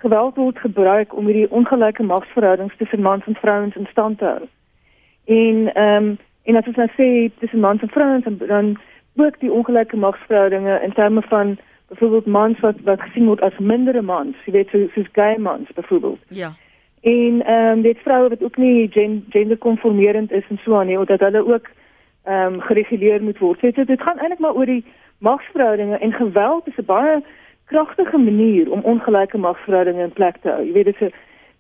geweld 0.03 0.37
wordt 0.37 0.59
gebruikt 0.59 1.13
om 1.13 1.27
die 1.27 1.51
ongelijke 1.51 2.03
machtsverhoudingen 2.03 2.77
tussen 2.77 3.01
mans 3.01 3.25
en 3.27 3.35
vrouwen 3.35 3.73
in 3.75 3.87
stand 3.91 4.19
te 4.19 4.25
houden. 4.25 4.49
En, 5.25 5.83
um, 5.83 6.19
en 6.43 6.57
als 6.57 6.65
we 6.65 6.73
nou 6.75 6.89
zeggen 6.97 7.33
tussen 7.39 7.61
mans 7.61 7.81
en 7.83 7.89
vrouwen, 7.89 8.23
dan, 8.25 8.37
dan 8.47 8.79
ook 9.17 9.41
die 9.41 9.53
ongelijke 9.53 9.97
machtsverhoudingen 9.97 10.83
in 10.83 10.93
termen 10.93 11.23
van 11.23 11.59
bijvoorbeeld 11.89 12.27
mans 12.27 12.61
wat, 12.61 12.75
wat 12.85 13.01
gezien 13.01 13.27
wordt 13.27 13.43
als 13.43 13.59
mindere 13.59 14.03
mans. 14.03 14.37
Je 14.45 14.51
weet, 14.51 14.69
zoals 14.71 15.09
gay 15.13 15.37
mans 15.39 15.73
bijvoorbeeld. 15.75 16.21
Ja. 16.29 16.53
En 17.01 17.43
ehm 17.45 17.77
um, 17.77 17.83
dit 17.83 17.99
vroue 17.99 18.29
wat 18.29 18.43
ook 18.43 18.57
nie 18.57 18.89
gen 18.91 19.25
genderkonformerend 19.29 20.33
is 20.33 20.45
en 20.49 20.59
so 20.65 20.79
aan 20.79 20.87
nie, 20.87 21.05
dat 21.05 21.21
hulle 21.21 21.55
ook 21.55 21.67
ehm 22.23 22.53
um, 22.53 22.61
gereguleer 22.61 23.23
moet 23.23 23.39
word. 23.39 23.59
So, 23.59 23.85
dit 23.85 24.03
gaan 24.03 24.19
eintlik 24.19 24.39
maar 24.39 24.55
oor 24.55 24.67
die 24.67 24.85
magsverhoudinge 25.19 25.99
en 25.99 26.13
geweld 26.13 26.67
is 26.67 26.77
'n 26.77 26.85
baie 26.85 27.25
kragtige 27.73 28.19
manier 28.19 28.71
om 28.71 28.85
ongelyke 28.85 29.39
magsverhoudinge 29.39 30.03
in 30.03 30.13
plek 30.13 30.37
te 30.43 30.49
hou. 30.49 30.65
Jy 30.67 30.73
weet 30.73 30.91
dit 30.91 31.01
is 31.01 31.15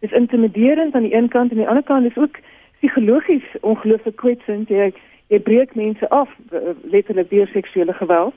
dis 0.05 0.13
intimiderend 0.19 0.95
aan 0.95 1.07
die 1.09 1.15
een 1.15 1.29
kant 1.29 1.51
en 1.51 1.57
aan 1.57 1.63
die 1.63 1.69
ander 1.69 1.89
kant 1.89 2.07
is 2.11 2.19
ook 2.19 2.39
psigologies 2.79 3.49
ongelooflik 3.61 4.17
kwetsend. 4.17 4.69
Jy 4.69 4.93
jy 5.33 5.41
breek 5.41 5.75
mense 5.75 6.09
af 6.09 6.29
letterlik 6.93 7.31
deur 7.31 7.49
seksuele 7.53 7.93
geweld. 7.93 8.35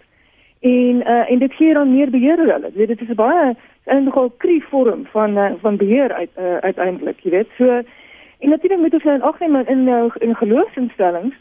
En 0.59 1.01
uh, 1.03 1.31
en 1.31 1.39
dit 1.39 1.53
gee 1.53 1.73
dan 1.73 1.93
meer 1.93 2.09
beheer 2.09 2.39
oor 2.39 2.53
hulle. 2.53 2.71
Dit 2.73 3.01
is 3.01 3.09
'n 3.09 3.15
baie 3.15 3.55
en 3.83 4.03
nogal 4.03 4.29
krie 4.37 4.63
vorm 4.63 5.05
van 5.11 5.37
uh, 5.37 5.51
van 5.61 5.77
beheer 5.77 6.13
uit 6.13 6.29
uh, 6.39 6.57
uiteindelik, 6.57 7.19
jy 7.19 7.31
weet. 7.31 7.49
So 7.57 7.81
en 8.39 8.49
natuurlik 8.49 8.79
moet 8.79 8.93
ons 8.93 9.03
nou 9.03 9.21
ook 9.21 9.39
net 9.39 9.67
in 9.67 9.83
nou 9.83 10.11
in 10.19 10.35
geloofsinstellings 10.35 11.35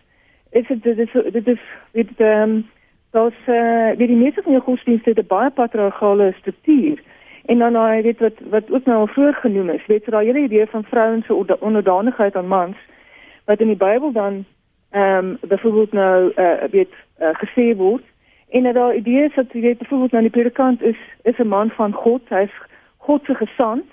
is 0.50 0.66
dit 0.66 0.82
dit 0.82 0.98
is 0.98 1.12
dit 1.32 1.46
is 1.46 1.60
dit 1.92 2.08
ehm 2.16 2.50
um, 2.50 2.66
dat 3.14 3.38
uh, 3.46 3.96
die 3.96 4.16
meeste 4.16 4.42
van 4.42 4.52
die 4.52 4.66
godsdienste 4.66 5.10
het 5.10 5.18
'n 5.18 5.26
baie 5.26 5.50
patriargale 5.50 6.34
struktuur. 6.38 7.02
En 7.46 7.58
dan 7.58 7.72
nou 7.72 8.02
weet 8.02 8.20
wat 8.20 8.38
wat 8.50 8.70
ook 8.70 8.84
nou 8.84 8.98
al 8.98 9.06
vroeër 9.06 9.34
genoem 9.34 9.70
is, 9.70 9.86
weet 9.86 10.04
jy 10.04 10.10
daai 10.10 10.26
hele 10.26 10.46
idee 10.48 10.66
van 10.66 10.84
vrouens 10.84 11.26
se 11.26 11.58
onderdanigheid 11.60 12.36
aan 12.36 12.48
mans 12.48 12.76
wat 13.44 13.60
in 13.60 13.66
die 13.66 13.82
Bybel 13.86 14.12
dan 14.12 14.44
ehm 14.90 15.24
um, 15.24 15.38
byvoorbeeld 15.48 15.92
nou 15.92 16.32
uh, 16.36 16.64
weet 16.70 16.94
uh, 17.20 17.28
gesê 17.32 17.76
word 17.76 18.04
En 18.54 18.62
dat 18.62 18.74
daar 18.74 18.94
idee 18.94 19.24
is 19.24 19.34
dat 19.34 19.52
jy 19.52 19.60
weet 19.60 19.78
byvoorbeeld 19.78 20.10
nou 20.10 20.22
die 20.22 20.32
predikant 20.32 20.82
is 20.82 20.96
is 21.22 21.38
'n 21.38 21.48
man 21.48 21.70
van 21.70 21.92
God, 21.92 22.22
hy's 22.28 22.54
God 22.96 23.24
se 23.24 23.34
gesant 23.34 23.84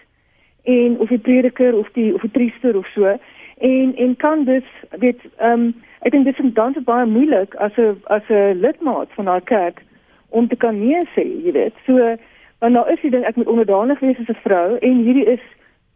en 0.63 0.99
of 0.99 1.09
die 1.09 1.19
prediker 1.19 1.78
of 1.78 1.91
die 1.91 2.13
of 2.13 2.22
die 2.22 2.30
priester 2.30 2.78
of 2.78 2.86
so 2.86 3.17
en 3.57 3.95
en 3.95 4.15
kan 4.15 4.43
dus 4.43 4.63
weet 4.89 5.19
ehm 5.38 5.51
um, 5.51 5.76
ek 6.02 6.12
dink 6.12 6.26
dit 6.26 6.39
is 6.39 6.54
dan 6.54 6.76
baie 6.86 7.06
moeilik 7.06 7.56
as 7.56 7.78
'n 7.78 7.97
as 8.08 8.24
'n 8.30 8.60
lidmaat 8.62 9.10
van 9.16 9.26
daai 9.26 9.41
kerk 9.41 9.82
om 10.30 10.47
te 10.47 10.56
kan 10.56 10.80
nee 10.80 11.02
sê, 11.16 11.24
jy 11.45 11.52
weet. 11.52 11.74
So 11.86 12.18
want 12.60 12.74
nou 12.74 12.86
is 12.91 13.02
die 13.02 13.12
ding 13.12 13.26
ek 13.26 13.36
moet 13.36 13.47
onderdanig 13.47 13.99
wees 13.99 14.20
as 14.20 14.30
'n 14.30 14.43
vrou 14.43 14.78
en 14.78 15.04
hierdie 15.06 15.26
is 15.26 15.43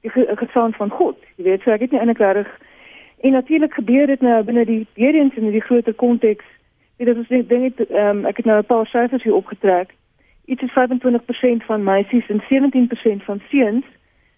die 0.02 0.12
gesant 0.36 0.76
van 0.76 0.90
God. 0.90 1.18
Jy 1.38 1.44
weet, 1.44 1.62
so 1.62 1.72
ek 1.72 1.82
het 1.82 1.92
nie 1.92 2.00
eintlik 2.00 2.18
reg 2.18 2.60
en 3.22 3.32
natuurlik 3.32 3.74
gebeur 3.74 4.08
dit 4.08 4.22
nou 4.22 4.44
binne 4.44 4.66
die 4.66 4.88
weer 4.96 5.16
eens 5.16 5.36
in 5.36 5.52
die 5.52 5.62
groter 5.62 5.94
konteks 5.94 6.46
Dit 6.98 7.18
is 7.18 7.28
ek 7.30 7.50
dink 7.50 7.80
ehm 7.90 8.24
um, 8.24 8.26
ek 8.26 8.38
het 8.38 8.46
nou 8.46 8.58
'n 8.60 8.66
paar 8.66 8.86
syfers 8.88 9.24
hier 9.24 9.36
opgetrek. 9.36 9.90
Iets 10.46 10.62
is 10.62 10.72
25% 10.72 11.64
van 11.66 11.84
meisies 11.84 12.28
en 12.28 12.42
17% 12.50 13.24
van 13.24 13.42
seuns 13.50 13.86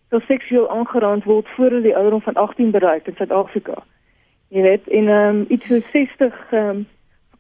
sou 0.10 0.22
seksueel 0.22 0.70
aangeraak 0.70 1.24
word 1.24 1.48
voor 1.48 1.66
hulle 1.66 1.82
die 1.82 1.96
ouderdom 1.96 2.22
van 2.22 2.34
18 2.34 2.72
bereik 2.72 3.08
in 3.08 3.16
Suid-Afrika. 3.16 3.84
Jy 4.48 4.62
weet, 4.62 4.88
en 4.88 5.08
ehm 5.08 5.36
um, 5.36 5.46
iets 5.48 5.66
so 5.66 5.80
60 5.92 6.48
ehm 6.52 6.70
um, 6.70 6.88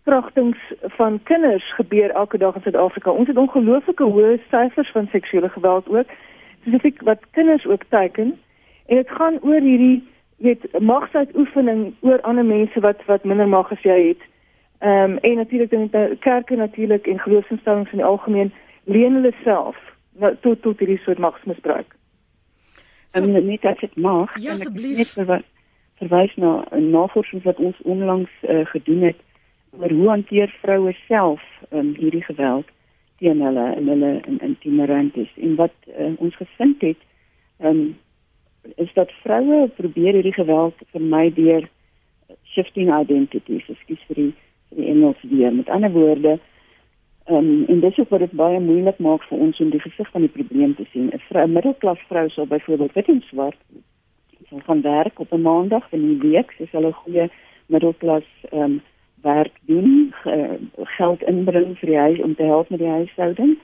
verkrachtings 0.07 0.57
van 0.81 1.19
kinders 1.23 1.73
gebeur 1.73 2.09
elke 2.09 2.37
dag 2.37 2.55
in 2.55 2.61
Suid-Afrika. 2.61 3.11
Ons 3.11 3.27
het 3.27 3.37
ongelooflike 3.37 4.03
hoë 4.03 4.37
syfers 4.49 4.91
van 4.91 5.07
seksuele 5.11 5.49
geweld 5.49 5.89
ook, 5.89 6.07
spesifiek 6.61 7.01
wat 7.01 7.19
kinders 7.31 7.65
ook 7.65 7.83
teiken. 7.89 8.39
En 8.85 8.95
dit 8.95 9.09
gaan 9.09 9.39
oor 9.41 9.59
hierdie 9.59 10.07
weet 10.37 10.79
magsuitoefening 10.79 11.93
oor 11.99 12.21
ander 12.21 12.45
mense 12.45 12.79
wat 12.79 13.03
wat 13.05 13.23
minder 13.23 13.47
mag 13.47 13.71
as 13.71 13.83
jy 13.83 14.07
het. 14.07 14.23
Ehm 14.79 15.11
um, 15.11 15.17
en 15.17 15.35
natuurlik 15.35 15.71
dan 15.71 16.17
kerke 16.19 16.55
natuurlik 16.55 17.07
en 17.07 17.19
geloofsinstellings 17.19 17.91
in 17.91 17.97
die 17.97 18.05
algemeen 18.07 18.53
leen 18.83 19.13
hulle 19.13 19.33
self 19.43 19.75
nou, 20.19 20.35
tot 20.41 20.61
tot 20.61 20.79
hierdie 20.79 20.99
soort 21.03 21.17
magsmisbruik. 21.17 21.95
So, 23.07 23.21
en 23.21 23.45
net 23.45 23.65
as 23.65 23.79
dit 23.79 23.95
mag, 23.95 24.39
ja, 24.39 24.51
net 24.51 25.07
verwys, 25.07 25.45
verwys 25.99 26.35
na 26.35 26.65
'n 26.71 26.89
navorsing 26.89 27.43
wat 27.43 27.57
ons 27.57 27.77
onlangs 27.83 28.31
uh, 28.41 28.65
gedoen 28.65 29.01
het 29.01 29.19
oor 29.79 29.91
hoe 29.91 30.09
hanteer 30.09 30.55
vroue 30.61 30.95
self 31.07 31.41
um, 31.71 31.93
hierdie 31.97 32.23
geweld 32.23 32.67
teen 33.17 33.41
hulle 33.41 33.75
in 33.75 33.87
hulle 33.87 34.21
in 34.25 34.39
intieme 34.39 34.85
ruimtes 34.85 35.31
en 35.35 35.55
wat 35.55 35.73
uh, 35.87 36.13
ons 36.17 36.35
gevind 36.35 36.81
het 36.81 37.01
um, 37.59 37.97
is 38.75 38.93
dat 38.93 39.11
vroue 39.23 39.67
probeer 39.75 40.13
hierdie 40.13 40.37
geweld 40.37 40.75
vermy 40.91 41.33
deur 41.33 41.69
shifting 42.43 42.91
identities, 42.91 43.65
ekskuus 43.69 44.03
vir 44.09 44.21
die 44.21 44.31
vir 44.67 44.81
die 44.81 44.89
Engels 44.91 45.19
weer. 45.31 45.53
Met 45.55 45.69
ander 45.71 45.91
woorde, 45.91 46.37
ehm 47.27 47.37
um, 47.37 47.65
en 47.71 47.79
dis 47.79 47.99
ook 47.99 48.09
wat 48.09 48.19
dit 48.19 48.33
baie 48.39 48.59
moeilik 48.59 48.99
maak 49.03 49.23
vir 49.29 49.39
ons 49.45 49.59
om 49.63 49.69
die 49.71 49.83
gesig 49.83 50.09
van 50.11 50.25
die 50.25 50.31
probleem 50.31 50.75
te 50.75 50.85
sien. 50.91 51.07
'n 51.13 51.23
vrou, 51.29 51.47
middelklas 51.47 52.01
vrou 52.07 52.29
sal 52.29 52.47
byvoorbeeld 52.47 52.93
wit 52.93 53.07
en 53.07 53.21
swart 53.29 53.59
gaan 54.65 54.81
werk 54.81 55.19
op 55.19 55.31
'n 55.31 55.41
maandag 55.41 55.87
in 55.91 56.07
die 56.07 56.29
week, 56.31 56.55
sal 56.71 56.85
'n 56.87 56.93
goeie 56.93 57.29
middelklas 57.65 58.27
ehm 58.49 58.61
um, 58.61 58.81
werk 59.21 59.55
doen, 59.65 60.13
geld 60.75 61.23
inbring 61.23 61.77
vir 61.77 61.89
die 61.89 61.97
huis 61.97 62.19
om 62.19 62.35
te 62.35 62.43
help 62.43 62.69
met 62.69 62.79
die 62.79 62.87
huishouding. 62.87 63.57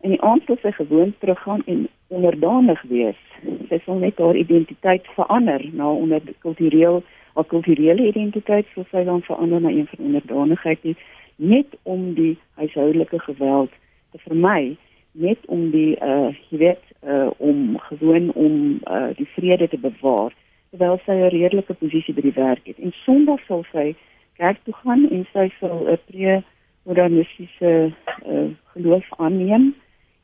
En 0.00 0.10
die 0.10 0.22
aand 0.22 0.42
sal 0.46 0.56
sy 0.62 0.70
gewoon 0.70 1.14
teruggaan 1.18 1.62
en 1.66 1.88
onderdanig 2.08 2.82
wees. 2.82 3.20
Sy 3.68 3.78
sal 3.84 3.94
net 3.94 4.18
haar 4.18 4.36
identiteit 4.36 5.06
verander 5.06 5.68
na 5.72 5.92
onder 5.92 6.20
kultureel 6.38 7.02
haar 7.34 7.44
kulturele 7.44 8.06
identiteit 8.06 8.66
sou 8.74 8.84
sy 8.90 9.04
dan 9.04 9.22
verander 9.22 9.60
na 9.60 9.70
een 9.70 9.86
van 9.86 10.04
onderdanigheid 10.04 10.82
nie 10.82 10.96
net 11.36 11.76
om 11.82 12.14
die 12.14 12.38
huishoudelike 12.60 13.18
geweld 13.18 13.70
te 14.12 14.18
vermy 14.26 14.76
net 15.12 15.46
om 15.46 15.70
die 15.70 15.96
uh 16.04 16.34
weet 16.50 16.89
uh 17.06 17.30
om 17.36 17.78
gewoon 17.78 18.32
om 18.32 18.80
uh 18.84 19.10
die 19.16 19.28
vrede 19.34 19.68
te 19.68 19.78
bewaar 19.78 20.32
terwyl 20.70 20.98
sy 21.04 21.12
'n 21.12 21.34
redelike 21.34 21.74
posisie 21.74 22.14
by 22.14 22.20
die 22.20 22.38
werk 22.38 22.66
het 22.66 22.78
en 22.78 22.92
sondag 23.04 23.40
sal 23.46 23.64
sy 23.72 23.94
kerk 24.36 24.58
toe 24.64 24.74
gaan 24.74 25.08
en 25.10 25.26
sy 25.32 25.50
sal 25.60 25.86
'n 25.88 25.98
pre-modernistiese 26.06 27.92
uh 28.26 28.48
geloof 28.72 29.06
aanneem 29.16 29.74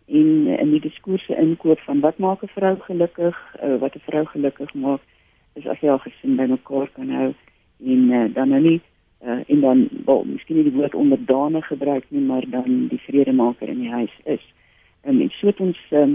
in 0.06 0.46
in 0.46 0.70
die 0.70 0.80
diskurse 0.80 1.36
inkoop 1.36 1.80
van 1.80 2.00
wat 2.00 2.18
maak 2.18 2.42
'n 2.42 2.54
vrou 2.54 2.76
gelukkig 2.80 3.36
uh, 3.62 3.76
wat 3.78 3.94
'n 3.94 4.06
vrou 4.08 4.24
gelukkig 4.24 4.74
maak 4.74 5.00
is 5.54 5.66
as 5.66 5.80
jy 5.80 5.88
al 5.90 5.98
gesin 5.98 6.36
by 6.36 6.46
mekaar 6.46 6.88
kan 6.92 7.10
hou 7.10 7.34
en 7.84 8.10
uh, 8.10 8.34
dan 8.34 8.48
nou 8.48 8.60
nie 8.60 8.80
uh, 9.24 9.40
en 9.46 9.60
dan 9.60 9.88
wel 10.04 10.24
miskien 10.24 10.56
nie 10.56 10.64
die 10.70 10.78
woord 10.78 10.94
onderdanig 10.94 11.66
gebruik 11.66 12.04
nie 12.08 12.20
maar 12.20 12.44
dan 12.50 12.86
die 12.88 13.00
vredemaker 13.00 13.68
in 13.68 13.80
die 13.80 13.90
huis 13.90 14.14
is. 14.24 14.44
Um, 15.06 15.20
en 15.20 15.30
so 15.30 15.46
het 15.46 15.60
ons 15.60 15.78
ehm, 15.90 16.14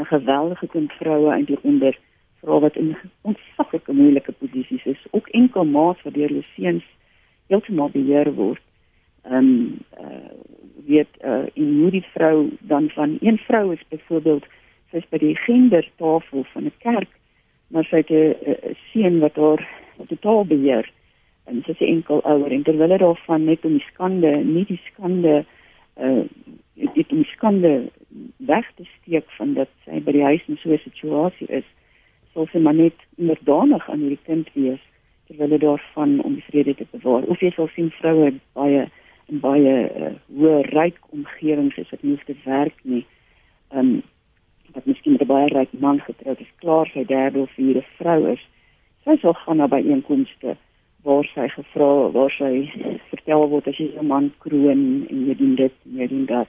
'n 0.00 0.12
geweldige 0.14 0.66
kind 0.66 0.92
vroue 0.92 1.30
eintlik 1.32 1.62
onder 1.62 1.98
vra 2.40 2.58
wat 2.58 2.76
in 2.76 2.96
ontsaglike 3.22 3.92
moeilike 3.92 4.32
posisies 4.32 4.84
is, 4.84 5.06
ook 5.10 5.28
enkel 5.28 5.64
maats 5.64 6.02
wat 6.02 6.14
deur 6.14 6.28
hulle 6.28 6.44
seuns 6.56 6.84
heeltemal 7.46 7.90
beheer 7.90 8.34
word. 8.34 8.62
Ehm 9.22 9.36
um, 9.36 9.78
uh, 10.00 10.30
weet 10.86 11.12
uh, 11.24 11.44
hoe 11.54 11.90
die 11.90 12.04
vrou 12.14 12.50
dan 12.60 12.90
van 12.90 13.18
een 13.20 13.38
vrou 13.38 13.72
is 13.72 13.88
byvoorbeeld 13.88 14.46
sy's 14.90 15.06
by 15.10 15.18
die 15.22 15.36
gendertafel 15.36 16.44
van 16.52 16.64
'n 16.64 16.72
kerk 16.78 17.12
maar 17.70 17.84
sy 17.84 18.02
het 18.02 18.10
'n 18.10 18.74
seun 18.92 19.18
wat 19.20 19.36
haar 19.36 19.68
totaal 20.06 20.44
beheer 20.44 20.90
en 21.44 21.62
sy 21.64 21.70
is 21.70 21.88
enkel 21.88 22.22
ouer 22.22 22.52
en 22.52 22.62
terwyl 22.62 22.88
dit 22.88 22.98
daarvan 22.98 23.44
net 23.44 23.64
om 23.64 23.72
die 23.72 23.88
skande 23.92 24.30
nie 24.44 24.64
die 24.64 24.80
skande 24.92 25.44
uh 25.96 26.24
dit 26.74 27.12
om 27.12 27.22
die 27.22 27.32
skande 27.36 27.90
weg 28.36 28.66
te 28.76 28.84
steek 28.98 29.30
van 29.38 29.54
dat 29.54 29.68
sy 29.84 30.00
by 30.00 30.12
die 30.12 30.24
huis 30.24 30.46
in 30.46 30.58
so 30.62 30.72
'n 30.72 30.82
situasie 30.84 31.48
is 31.48 31.68
sou 32.32 32.46
sy 32.52 32.58
maar 32.58 32.74
net 32.74 32.98
onderdanig 33.18 33.90
aan 33.90 34.00
hierdie 34.00 34.26
kind 34.26 34.48
wees 34.54 34.82
terwyl 35.26 35.48
dit 35.48 35.60
daarvan 35.60 36.20
om 36.22 36.34
die 36.34 36.48
vrede 36.50 36.74
te 36.74 36.86
bewaar 36.90 37.22
of 37.22 37.40
jy 37.40 37.50
sal 37.50 37.68
sien 37.74 37.90
vroue 37.90 38.32
baie 38.54 38.88
in 39.28 39.40
baie 39.40 39.74
uh, 39.86 40.14
hoë 40.38 40.62
ryk 40.70 40.98
omgewings 41.10 41.78
is 41.78 41.90
wat 41.90 42.02
nie 42.02 42.18
te 42.26 42.36
werk 42.44 42.78
nie 42.82 43.06
um 43.70 44.02
wat 44.74 44.84
miskien 44.84 45.12
met 45.12 45.22
'n 45.22 45.26
baie 45.26 45.48
ryk 45.48 45.72
man 45.72 46.00
getroud 46.00 46.40
is, 46.40 46.52
klaar 46.56 46.86
sy 46.86 47.04
derde 47.04 47.38
of 47.38 47.50
vierde 47.50 47.84
vrou 47.98 48.26
is. 48.32 48.42
Sy 49.04 49.16
sal 49.16 49.34
gaan 49.34 49.56
na 49.56 49.66
byeenkomste 49.66 50.56
waar 51.02 51.24
sy 51.34 51.48
gevra 51.48 52.10
waar 52.12 52.30
sy 52.30 52.70
vertel 53.10 53.48
word 53.48 53.68
as 53.68 53.78
jy 53.78 53.88
'n 53.98 54.06
man 54.06 54.32
kroon 54.38 55.06
en 55.10 55.26
jy 55.26 55.34
doen 55.34 55.54
dit 55.54 55.72
en 55.84 55.96
jy 55.96 56.06
doen 56.08 56.26
dat. 56.26 56.48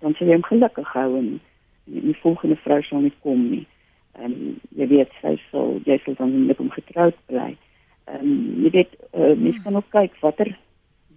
Dan 0.00 0.14
sal 0.14 0.26
jy 0.26 0.38
hom 0.38 0.48
gelukkig 0.48 0.92
hou 0.92 1.10
en 1.18 1.40
die 1.84 2.16
volgende 2.22 2.56
vrou 2.64 2.80
sal 2.82 3.04
nie 3.04 3.14
kom 3.24 3.50
nie. 3.50 3.66
Ehm 4.18 4.32
um, 4.32 4.56
jy 4.78 4.86
weet 4.90 5.12
sy 5.20 5.36
sal 5.50 5.78
jy 5.86 5.98
sal 6.04 6.16
dan 6.18 6.34
net 6.46 6.60
om 6.60 6.70
getroud 6.70 7.16
bly. 7.30 7.52
Ehm 8.06 8.26
um, 8.26 8.64
jy 8.64 8.70
weet 8.78 8.96
uh, 9.12 9.34
mens 9.36 9.62
kan 9.64 9.76
ook 9.76 9.90
kyk 9.94 10.16
watter 10.24 10.52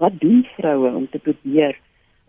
wat 0.01 0.19
doen 0.19 0.43
vroue 0.57 0.93
om 0.93 1.07
te 1.09 1.19
probeer 1.19 1.77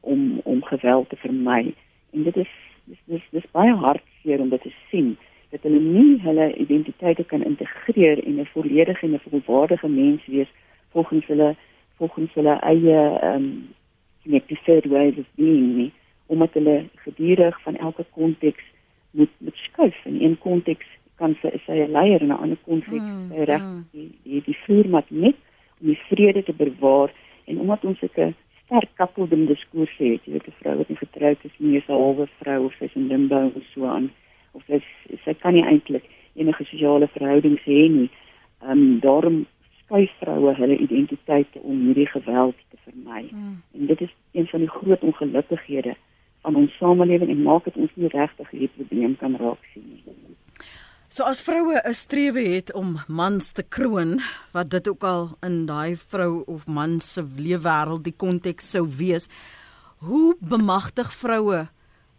om 0.01 0.41
om 0.45 0.63
geweld 0.63 1.09
te 1.09 1.17
vermy. 1.17 1.75
En 2.13 2.23
dit 2.23 2.37
is 2.37 2.53
dis 2.85 3.01
dis 3.07 3.29
dis 3.31 3.53
baie 3.53 3.75
hartseer 3.85 4.41
om 4.41 4.51
dit 4.53 4.63
te 4.63 4.75
sien 4.91 5.15
dat 5.55 5.63
hulle 5.63 5.81
nie 5.81 6.21
hulle 6.21 6.49
identiteite 6.67 7.25
kan 7.25 7.45
integreer 7.45 8.21
en 8.25 8.41
'n 8.41 8.53
volledige 8.53 9.07
en 9.07 9.15
'n 9.15 9.25
volwaardige 9.29 9.89
mens 9.89 10.27
wees 10.27 10.51
volgens 10.93 11.27
hulle 11.27 11.57
volgens 11.97 12.35
hulle 12.35 12.59
eie 12.61 12.99
ehm 13.21 13.35
um, 13.35 13.75
net 14.23 14.49
die 14.49 14.61
third 14.65 14.87
ways 14.87 15.17
of 15.19 15.27
being 15.37 15.77
nie 15.77 15.93
omdat 16.27 16.53
hulle 16.53 16.85
gedurig 17.07 17.63
van 17.63 17.77
elke 17.77 18.05
konteks 18.11 18.65
moet 19.11 19.31
moet 19.39 19.57
skuif 19.57 20.05
in 20.05 20.21
een 20.23 20.39
konteks 20.39 20.87
kan 21.17 21.37
sy 21.43 21.51
sy 21.67 21.73
'n 21.73 21.91
leier 21.91 22.21
in 22.23 22.33
'n 22.33 22.43
ander 22.43 22.61
konteks 22.65 23.05
mm, 23.05 23.33
reg 23.33 23.63
mm. 23.63 23.85
die 23.93 24.11
die 24.23 24.43
die 24.47 24.59
vuurmat 24.67 25.11
net 25.11 25.37
om 25.81 25.87
die 25.87 26.01
vrede 26.09 26.43
te 26.43 26.53
bewaar 26.53 27.11
en 27.45 27.61
omdat 27.61 27.85
ons 27.85 28.01
'n 28.03 28.35
sterk 28.65 28.91
kappelde 28.97 29.47
diskurs 29.47 29.97
het. 29.99 30.25
Jy 30.25 30.33
weet 30.33 30.47
'n 30.49 30.59
vrou 30.61 30.77
wat 30.77 30.89
nie 30.89 30.97
getroud 30.97 31.39
is 31.45 31.57
nie, 31.59 31.77
is 31.77 31.89
'n 31.89 31.93
halwe 31.93 32.27
vrou 32.41 32.65
of 32.65 32.75
sy's 32.79 32.95
in 32.95 33.09
limbo 33.09 33.53
of 33.55 33.63
so 33.75 33.87
aan 33.87 34.11
of 34.53 34.63
sy 34.67 34.81
sy 35.25 35.35
kan 35.35 35.55
nie 35.55 35.65
eintlik 35.65 36.05
enige 36.35 36.65
sosiale 36.65 37.09
verhoudings 37.09 37.63
hê 37.65 37.89
nie. 37.89 38.11
Ehm 38.63 38.71
um, 38.71 39.01
daarom 39.01 39.47
skuif 39.85 40.11
vroue 40.21 40.55
hulle 40.55 40.77
identiteite 40.77 41.59
om 41.61 41.81
hierdie 41.87 42.07
geweld 42.07 42.57
te 42.71 42.77
vermy. 42.85 43.29
Mm. 43.31 43.63
En 43.75 43.87
dit 43.87 44.01
is 44.01 44.13
een 44.33 44.47
van 44.47 44.61
die 44.61 44.69
groot 44.69 45.03
ongelukkighede 45.03 45.95
van 46.45 46.57
ons 46.61 46.79
samelewing 46.79 47.33
en 47.33 47.45
maak 47.47 47.67
dit 47.69 47.77
ons 47.81 47.93
nie 47.97 48.11
regtig 48.13 48.51
hierdie 48.53 48.73
probleem 48.77 49.17
kan 49.21 49.37
raak 49.41 49.61
sien 49.73 49.87
nie. 49.89 50.37
So 51.15 51.23
as 51.25 51.43
vroue 51.47 51.79
'n 51.79 51.95
strewe 51.95 52.43
het 52.57 52.73
om 52.75 52.99
mans 53.09 53.53
te 53.53 53.63
kroon, 53.63 54.21
wat 54.53 54.71
dit 54.71 54.89
ook 54.89 55.05
al 55.05 55.37
in 55.43 55.67
daai 55.67 55.97
vrou 55.97 56.43
of 56.47 56.67
man 56.67 57.01
se 57.01 57.23
leefwêreld 57.23 58.05
die 58.05 58.17
konteks 58.17 58.71
sou 58.71 58.87
wees, 58.87 59.29
hoe 59.99 60.35
bemagtig 60.41 61.13
vroue 61.13 61.69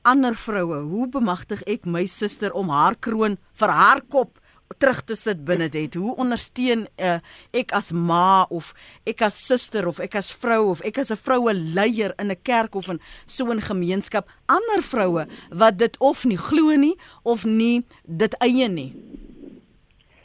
ander 0.06 0.36
vroue? 0.36 0.86
Hoe 0.86 1.08
bemagtig 1.10 1.64
ek 1.68 1.86
my 1.86 2.06
suster 2.06 2.54
om 2.54 2.70
haar 2.70 2.96
kroon 2.96 3.38
vir 3.60 3.70
haar 3.74 4.02
kop 4.02 4.40
terug 4.78 5.02
te 5.04 5.16
sit 5.16 5.44
binne 5.46 5.70
dit. 5.70 5.94
Hoe 5.94 6.16
ondersteun 6.22 6.88
uh, 6.98 7.18
ek 7.56 7.74
as 7.78 7.92
ma 7.92 8.46
of 8.50 8.74
ek 9.08 9.22
as 9.28 9.38
suster 9.48 9.88
of 9.88 10.00
ek 10.04 10.16
as 10.20 10.32
vrou 10.34 10.72
of 10.72 10.82
ek 10.86 11.00
as 11.04 11.12
'n 11.12 11.18
vroue 11.18 11.54
leier 11.54 12.14
in 12.20 12.32
'n 12.32 12.42
kerk 12.44 12.76
of 12.76 12.90
in 12.90 13.00
so 13.26 13.52
'n 13.52 13.62
gemeenskap 13.62 14.28
ander 14.48 14.82
vroue 14.82 15.26
wat 15.50 15.78
dit 15.78 15.98
of 16.00 16.26
nie 16.26 16.38
glo 16.38 16.76
nie 16.76 16.96
of 17.24 17.46
nie 17.46 17.84
dit 18.06 18.34
eie 18.40 18.68
nie. 18.68 18.94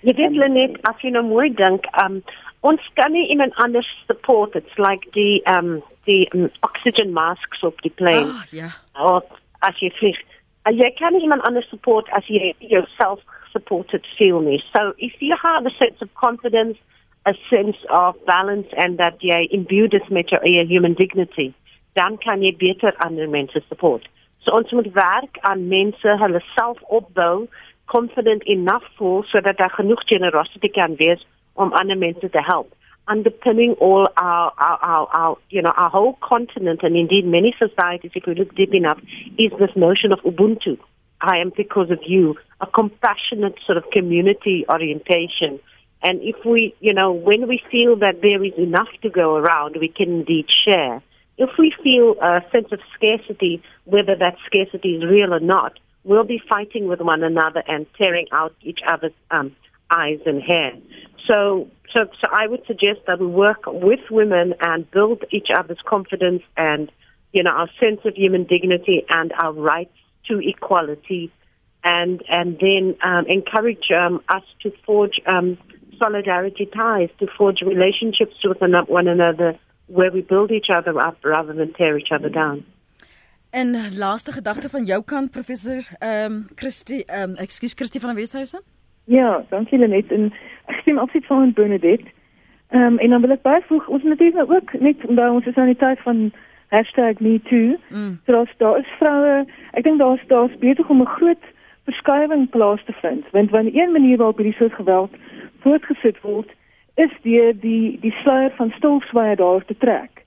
Jy 0.02 0.14
weet 0.16 0.50
net 0.50 0.78
as 0.88 0.96
jy 1.02 1.10
nou 1.10 1.22
mooi 1.22 1.50
dink, 1.54 1.84
um 2.04 2.22
ons 2.60 2.80
kan 2.94 3.12
nie 3.12 3.28
iemand 3.28 3.54
anders 3.56 3.88
support. 4.06 4.54
It's 4.54 4.78
like 4.78 5.06
die 5.12 5.42
um 5.44 5.82
die 6.04 6.28
um, 6.34 6.50
oxygen 6.60 7.12
masks 7.12 7.62
op 7.62 7.80
die 7.82 7.92
plane. 7.94 8.32
Oh, 8.32 8.44
ja. 8.50 8.68
Of 8.94 9.24
as 9.60 9.76
jy 9.80 9.90
vlieg. 9.98 10.18
Jy 10.64 10.90
kan 10.98 11.12
nie 11.12 11.22
iemand 11.22 11.44
anders 11.48 11.68
support 11.68 12.08
as 12.16 12.26
jy 12.28 12.54
jouself 12.58 13.20
supported 13.52 14.06
feel 14.18 14.40
me. 14.40 14.62
So 14.74 14.94
if 14.98 15.12
you 15.20 15.36
have 15.42 15.66
a 15.66 15.70
sense 15.70 16.00
of 16.00 16.14
confidence, 16.14 16.76
a 17.26 17.34
sense 17.50 17.76
of 17.90 18.14
balance 18.26 18.68
and 18.76 18.98
that 18.98 19.20
jy 19.20 19.48
imbue 19.50 19.88
dit 19.88 20.08
met 20.10 20.28
jou 20.28 20.40
human 20.44 20.94
dignity, 20.94 21.52
dan 21.94 22.16
kan 22.16 22.42
jy 22.42 22.52
beter 22.56 22.94
ander 23.04 23.28
mense 23.28 23.60
support. 23.68 24.08
So 24.44 24.56
ons 24.56 24.72
moet 24.72 24.92
werk 24.94 25.38
aan 25.42 25.68
mense 25.68 26.16
hulle 26.22 26.40
self 26.56 26.78
opbou, 26.88 27.48
confident 27.84 28.42
enough 28.44 28.86
voel 28.96 29.24
sodat 29.28 29.58
daar 29.58 29.74
genoeg 29.74 30.06
generosity 30.06 30.70
kan 30.70 30.96
wees 30.96 31.26
om 31.54 31.72
ander 31.72 31.98
mense 31.98 32.30
te 32.30 32.42
help. 32.46 32.72
underpinning 33.10 33.74
all 33.80 34.08
our, 34.16 34.52
our, 34.56 34.78
our, 34.82 35.08
our, 35.12 35.36
you 35.50 35.60
know, 35.60 35.72
our 35.76 35.90
whole 35.90 36.16
continent 36.22 36.80
and 36.82 36.96
indeed 36.96 37.26
many 37.26 37.54
societies, 37.60 38.12
if 38.14 38.24
we 38.26 38.34
look 38.34 38.54
deep 38.54 38.72
enough, 38.72 38.98
is 39.38 39.50
this 39.58 39.74
notion 39.74 40.12
of 40.12 40.20
Ubuntu. 40.20 40.78
I 41.20 41.38
am 41.38 41.52
because 41.56 41.90
of 41.90 42.00
you, 42.06 42.36
a 42.60 42.66
compassionate 42.66 43.56
sort 43.66 43.78
of 43.78 43.84
community 43.90 44.64
orientation. 44.72 45.60
And 46.02 46.20
if 46.22 46.36
we, 46.44 46.74
you 46.80 46.94
know, 46.94 47.12
when 47.12 47.46
we 47.46 47.62
feel 47.70 47.96
that 47.96 48.22
there 48.22 48.42
is 48.42 48.54
enough 48.56 48.88
to 49.02 49.10
go 49.10 49.36
around, 49.36 49.76
we 49.78 49.88
can 49.88 50.20
indeed 50.20 50.46
share. 50.64 51.02
If 51.36 51.50
we 51.58 51.72
feel 51.82 52.16
a 52.22 52.40
sense 52.52 52.68
of 52.72 52.80
scarcity, 52.94 53.62
whether 53.84 54.16
that 54.16 54.36
scarcity 54.46 54.96
is 54.96 55.04
real 55.04 55.34
or 55.34 55.40
not, 55.40 55.78
we'll 56.04 56.24
be 56.24 56.40
fighting 56.48 56.88
with 56.88 57.00
one 57.00 57.22
another 57.22 57.62
and 57.66 57.86
tearing 58.00 58.26
out 58.32 58.54
each 58.62 58.80
other's 58.86 59.12
um, 59.30 59.54
eyes 59.90 60.20
and 60.24 60.42
hair. 60.42 60.72
So, 61.26 61.68
so, 61.94 62.04
so 62.04 62.30
I 62.32 62.46
would 62.46 62.64
suggest 62.66 63.00
that 63.06 63.20
we 63.20 63.26
work 63.26 63.64
with 63.66 64.00
women 64.10 64.54
and 64.60 64.90
build 64.90 65.24
each 65.30 65.48
other's 65.56 65.80
confidence 65.86 66.42
and, 66.56 66.90
you 67.32 67.42
know, 67.42 67.50
our 67.50 67.68
sense 67.78 68.00
of 68.04 68.14
human 68.14 68.44
dignity 68.44 69.04
and 69.10 69.32
our 69.32 69.52
rights 69.52 69.92
to 70.28 70.38
equality, 70.38 71.30
and 71.84 72.22
and 72.28 72.58
then 72.58 72.96
um, 73.02 73.24
encourage 73.26 73.90
um, 73.90 74.20
us 74.28 74.44
to 74.62 74.72
forge 74.84 75.20
um, 75.26 75.58
solidarity 76.02 76.66
ties, 76.66 77.10
to 77.18 77.26
forge 77.38 77.60
relationships 77.62 78.36
with 78.44 78.58
one 78.88 79.08
another, 79.08 79.58
where 79.86 80.10
we 80.10 80.22
build 80.22 80.50
each 80.50 80.70
other 80.70 80.98
up 80.98 81.18
rather 81.24 81.52
than 81.52 81.72
tear 81.72 81.98
each 81.98 82.12
other 82.12 82.28
down. 82.28 82.64
En 83.50 83.96
laaste 83.98 84.32
gedagte 84.32 84.68
van 84.68 84.84
jou 84.84 85.02
kant 85.02 85.30
professor 85.30 85.88
ehm 85.98 86.32
um, 86.32 86.46
Christie 86.54 87.04
ehm 87.04 87.30
um, 87.30 87.36
ekskuus 87.36 87.74
Christie 87.74 88.00
van 88.00 88.14
Westhuizen? 88.14 88.60
Ja, 89.04 89.44
dankie 89.48 89.78
Lenet 89.78 90.12
en 90.12 90.32
ek 90.66 90.80
stem 90.80 90.98
absoluut 90.98 91.26
saam 91.26 91.40
met 91.40 91.54
Bernadette. 91.54 92.10
Ehm 92.68 92.82
um, 92.82 92.98
en 92.98 93.10
dan 93.10 93.20
wil 93.20 93.30
ek 93.30 93.42
byvoeg 93.42 93.88
ons 93.88 94.02
natuurlik 94.02 94.34
nou 94.34 94.54
ook 94.54 94.72
net 94.80 95.06
omdat 95.06 95.30
ons 95.30 95.46
is 95.46 95.56
aan 95.56 95.72
die 95.72 95.76
tyd 95.76 95.98
van 96.06 96.32
#MeToo. 96.70 97.76
Mm. 97.88 98.20
So 98.26 98.32
daar's 98.32 98.54
daar 98.56 98.78
is 98.78 98.92
vroue, 98.98 99.46
ek 99.72 99.84
dink 99.84 99.98
daar's 99.98 100.26
daar's 100.26 100.58
beter 100.58 100.84
om 100.88 101.00
'n 101.00 101.06
groot 101.06 101.44
verskywing 101.84 102.50
plaas 102.50 102.84
te 102.84 102.92
vind, 102.92 103.24
want 103.30 103.50
wanneer 103.50 103.82
een 103.82 103.92
manier 103.92 104.16
waarop 104.16 104.36
hierdie 104.36 104.56
soort 104.56 104.72
geweld 104.72 105.10
voortgesit 105.60 106.20
word, 106.20 106.50
is 106.94 107.10
deur 107.22 107.52
die 107.60 107.98
die 108.00 108.14
sluier 108.22 108.52
van 108.56 108.72
stilswye 108.76 109.36
daar 109.36 109.64
te 109.64 109.76
trek. 109.78 110.24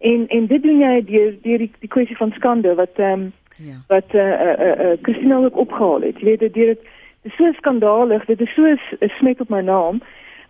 En 0.00 0.26
en 0.28 0.46
dit 0.46 0.62
doen 0.62 0.78
jy 0.78 1.04
deur 1.04 1.32
deur 1.42 1.58
die, 1.58 1.70
die 1.78 1.88
kwessie 1.88 2.16
van 2.16 2.32
skande 2.32 2.74
wat 2.74 2.98
ehm 2.98 3.12
um, 3.12 3.32
ja. 3.56 3.78
wat 3.88 4.10
eh 4.10 4.20
uh, 4.20 4.52
eh 4.52 4.58
uh, 4.58 4.70
eh 4.70 4.90
uh, 4.90 4.98
Christina 5.02 5.36
ook 5.36 5.56
opgehaal 5.56 6.00
het. 6.00 6.18
Jy 6.18 6.24
weet 6.24 6.40
dit 6.40 6.54
dit 6.54 6.78
is 7.22 7.36
so 7.36 7.52
skandalig, 7.52 8.24
dit 8.24 8.40
is 8.40 8.54
so 8.54 8.66
'n 8.66 9.10
smet 9.18 9.40
op 9.40 9.48
my 9.48 9.60
naam. 9.60 10.00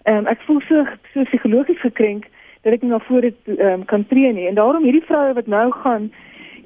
Ehm 0.02 0.16
um, 0.16 0.26
ek 0.26 0.40
voel 0.40 0.60
so 0.60 0.86
so 1.12 1.22
psigologies 1.22 1.80
gekrenk 1.80 2.26
dat 2.64 2.72
ek 2.72 2.82
nie 2.82 2.90
na 2.90 3.00
vore 3.04 3.32
um, 3.46 3.84
kan 3.84 4.06
tree 4.08 4.32
nie. 4.32 4.48
En 4.48 4.58
daarom 4.58 4.84
hierdie 4.84 5.04
vroue 5.04 5.34
wat 5.36 5.46
nou 5.46 5.70
gaan 5.84 6.10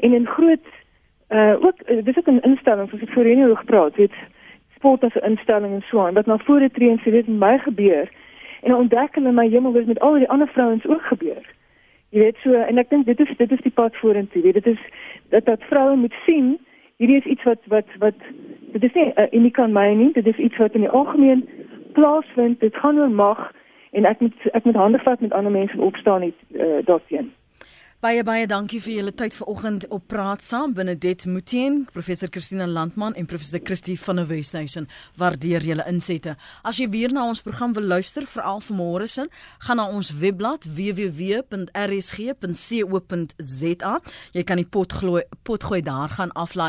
en 0.01 0.15
in 0.15 0.27
groot 0.27 0.67
uh 1.29 1.55
ook 1.61 1.83
uh, 1.91 2.05
dis 2.05 2.17
ook 2.17 2.29
'n 2.31 2.47
instelling 2.51 2.89
soos 2.89 3.03
ek 3.03 3.13
voorheen 3.13 3.43
oor 3.45 3.57
gepraat 3.57 3.97
het 3.97 4.15
sport 4.75 5.05
as 5.05 5.15
'n 5.15 5.31
instelling 5.31 5.75
en 5.75 5.85
so 5.91 6.07
aan 6.07 6.15
wat 6.15 6.27
na 6.27 6.39
vore 6.39 6.71
tree 6.71 6.91
en 6.91 7.01
sê 7.01 7.11
dit 7.11 7.29
my 7.29 7.59
gebeur. 7.59 8.09
En 8.63 8.75
ontdek 8.75 9.15
hulle 9.15 9.33
my 9.33 9.49
hemel 9.49 9.73
wat 9.73 9.87
met 9.87 10.01
al 10.01 10.15
die 10.15 10.29
ander 10.29 10.49
vrouens 10.49 10.87
ook 10.87 11.03
gebeur. 11.03 11.45
Jy 12.09 12.19
weet 12.19 12.37
so 12.43 12.53
en 12.53 12.79
ek 12.79 12.91
dink 12.91 13.07
dit 13.07 13.21
is 13.21 13.37
dit 13.37 13.53
is 13.53 13.61
die 13.61 13.75
pad 13.75 13.97
vorentoe. 13.97 14.53
Dit 14.53 14.67
is 14.67 14.81
dat 15.29 15.45
dat 15.45 15.63
vroue 15.63 15.97
moet 15.97 16.15
sien 16.27 16.59
hierdie 16.97 17.17
is 17.17 17.25
iets 17.25 17.43
wat 17.43 17.59
wat 17.67 17.87
wat 17.99 18.15
dit 18.73 18.85
is 18.85 18.93
nie 18.93 19.13
uh, 19.17 19.27
uniek 19.31 19.59
aan 19.59 19.73
my 19.73 19.93
nie. 19.95 20.13
Dit 20.13 20.27
is 20.27 20.37
iets 20.37 20.57
wat 20.57 20.73
in 20.73 20.81
die 20.81 20.97
algemeen 21.01 21.49
plaasvind. 21.93 22.61
Dit 22.61 22.77
gaan 22.77 22.99
oor 22.99 23.11
mag 23.11 23.53
en 23.91 24.05
ek 24.05 24.21
moet 24.21 24.49
ek 24.53 24.65
moet 24.65 24.77
hande 24.77 24.99
vat 24.99 25.21
met 25.21 25.33
ander 25.33 25.53
mense 25.53 25.81
opstaan 25.81 26.21
net 26.21 26.35
uh, 26.55 26.81
daarteen. 26.85 27.33
Baie 27.99 28.23
baie 28.23 28.47
dankie 28.47 28.79
vir 28.79 28.93
julle 28.93 29.11
tyd 29.11 29.35
vanoggend 29.35 29.83
op 29.91 30.05
praat 30.07 30.39
saam 30.47 30.71
binne 30.71 30.95
dit 31.03 31.25
Mutien, 31.27 31.81
professor 31.91 32.31
Christina 32.31 32.63
Landman 32.71 33.17
en 33.19 33.27
professor 33.27 33.59
Christie 33.59 33.99
van 33.99 34.21
der 34.21 34.29
Westhuizen. 34.31 34.87
Waardeer 35.19 35.67
julle 35.67 35.83
insette. 35.91 36.37
As 36.63 36.79
jy 36.79 36.87
weer 36.93 37.11
na 37.11 37.27
ons 37.27 37.43
program 37.43 37.75
wil 37.75 37.91
luister, 37.91 38.23
veral 38.31 38.63
vanmôre 38.63 39.11
sin, 39.11 39.27
gaan 39.67 39.83
na 39.83 39.91
ons 39.91 40.15
webblad 40.15 40.63
www.rsg.co.za. 40.79 41.53
Jy 44.39 44.43
kan 44.47 44.63
die 44.63 44.71
pot 44.79 44.95
gooi 45.01 45.27
pot 45.43 45.67
gooi 45.67 45.83
daar 45.83 46.15
gaan 46.21 46.31
aflaai. 46.39 46.67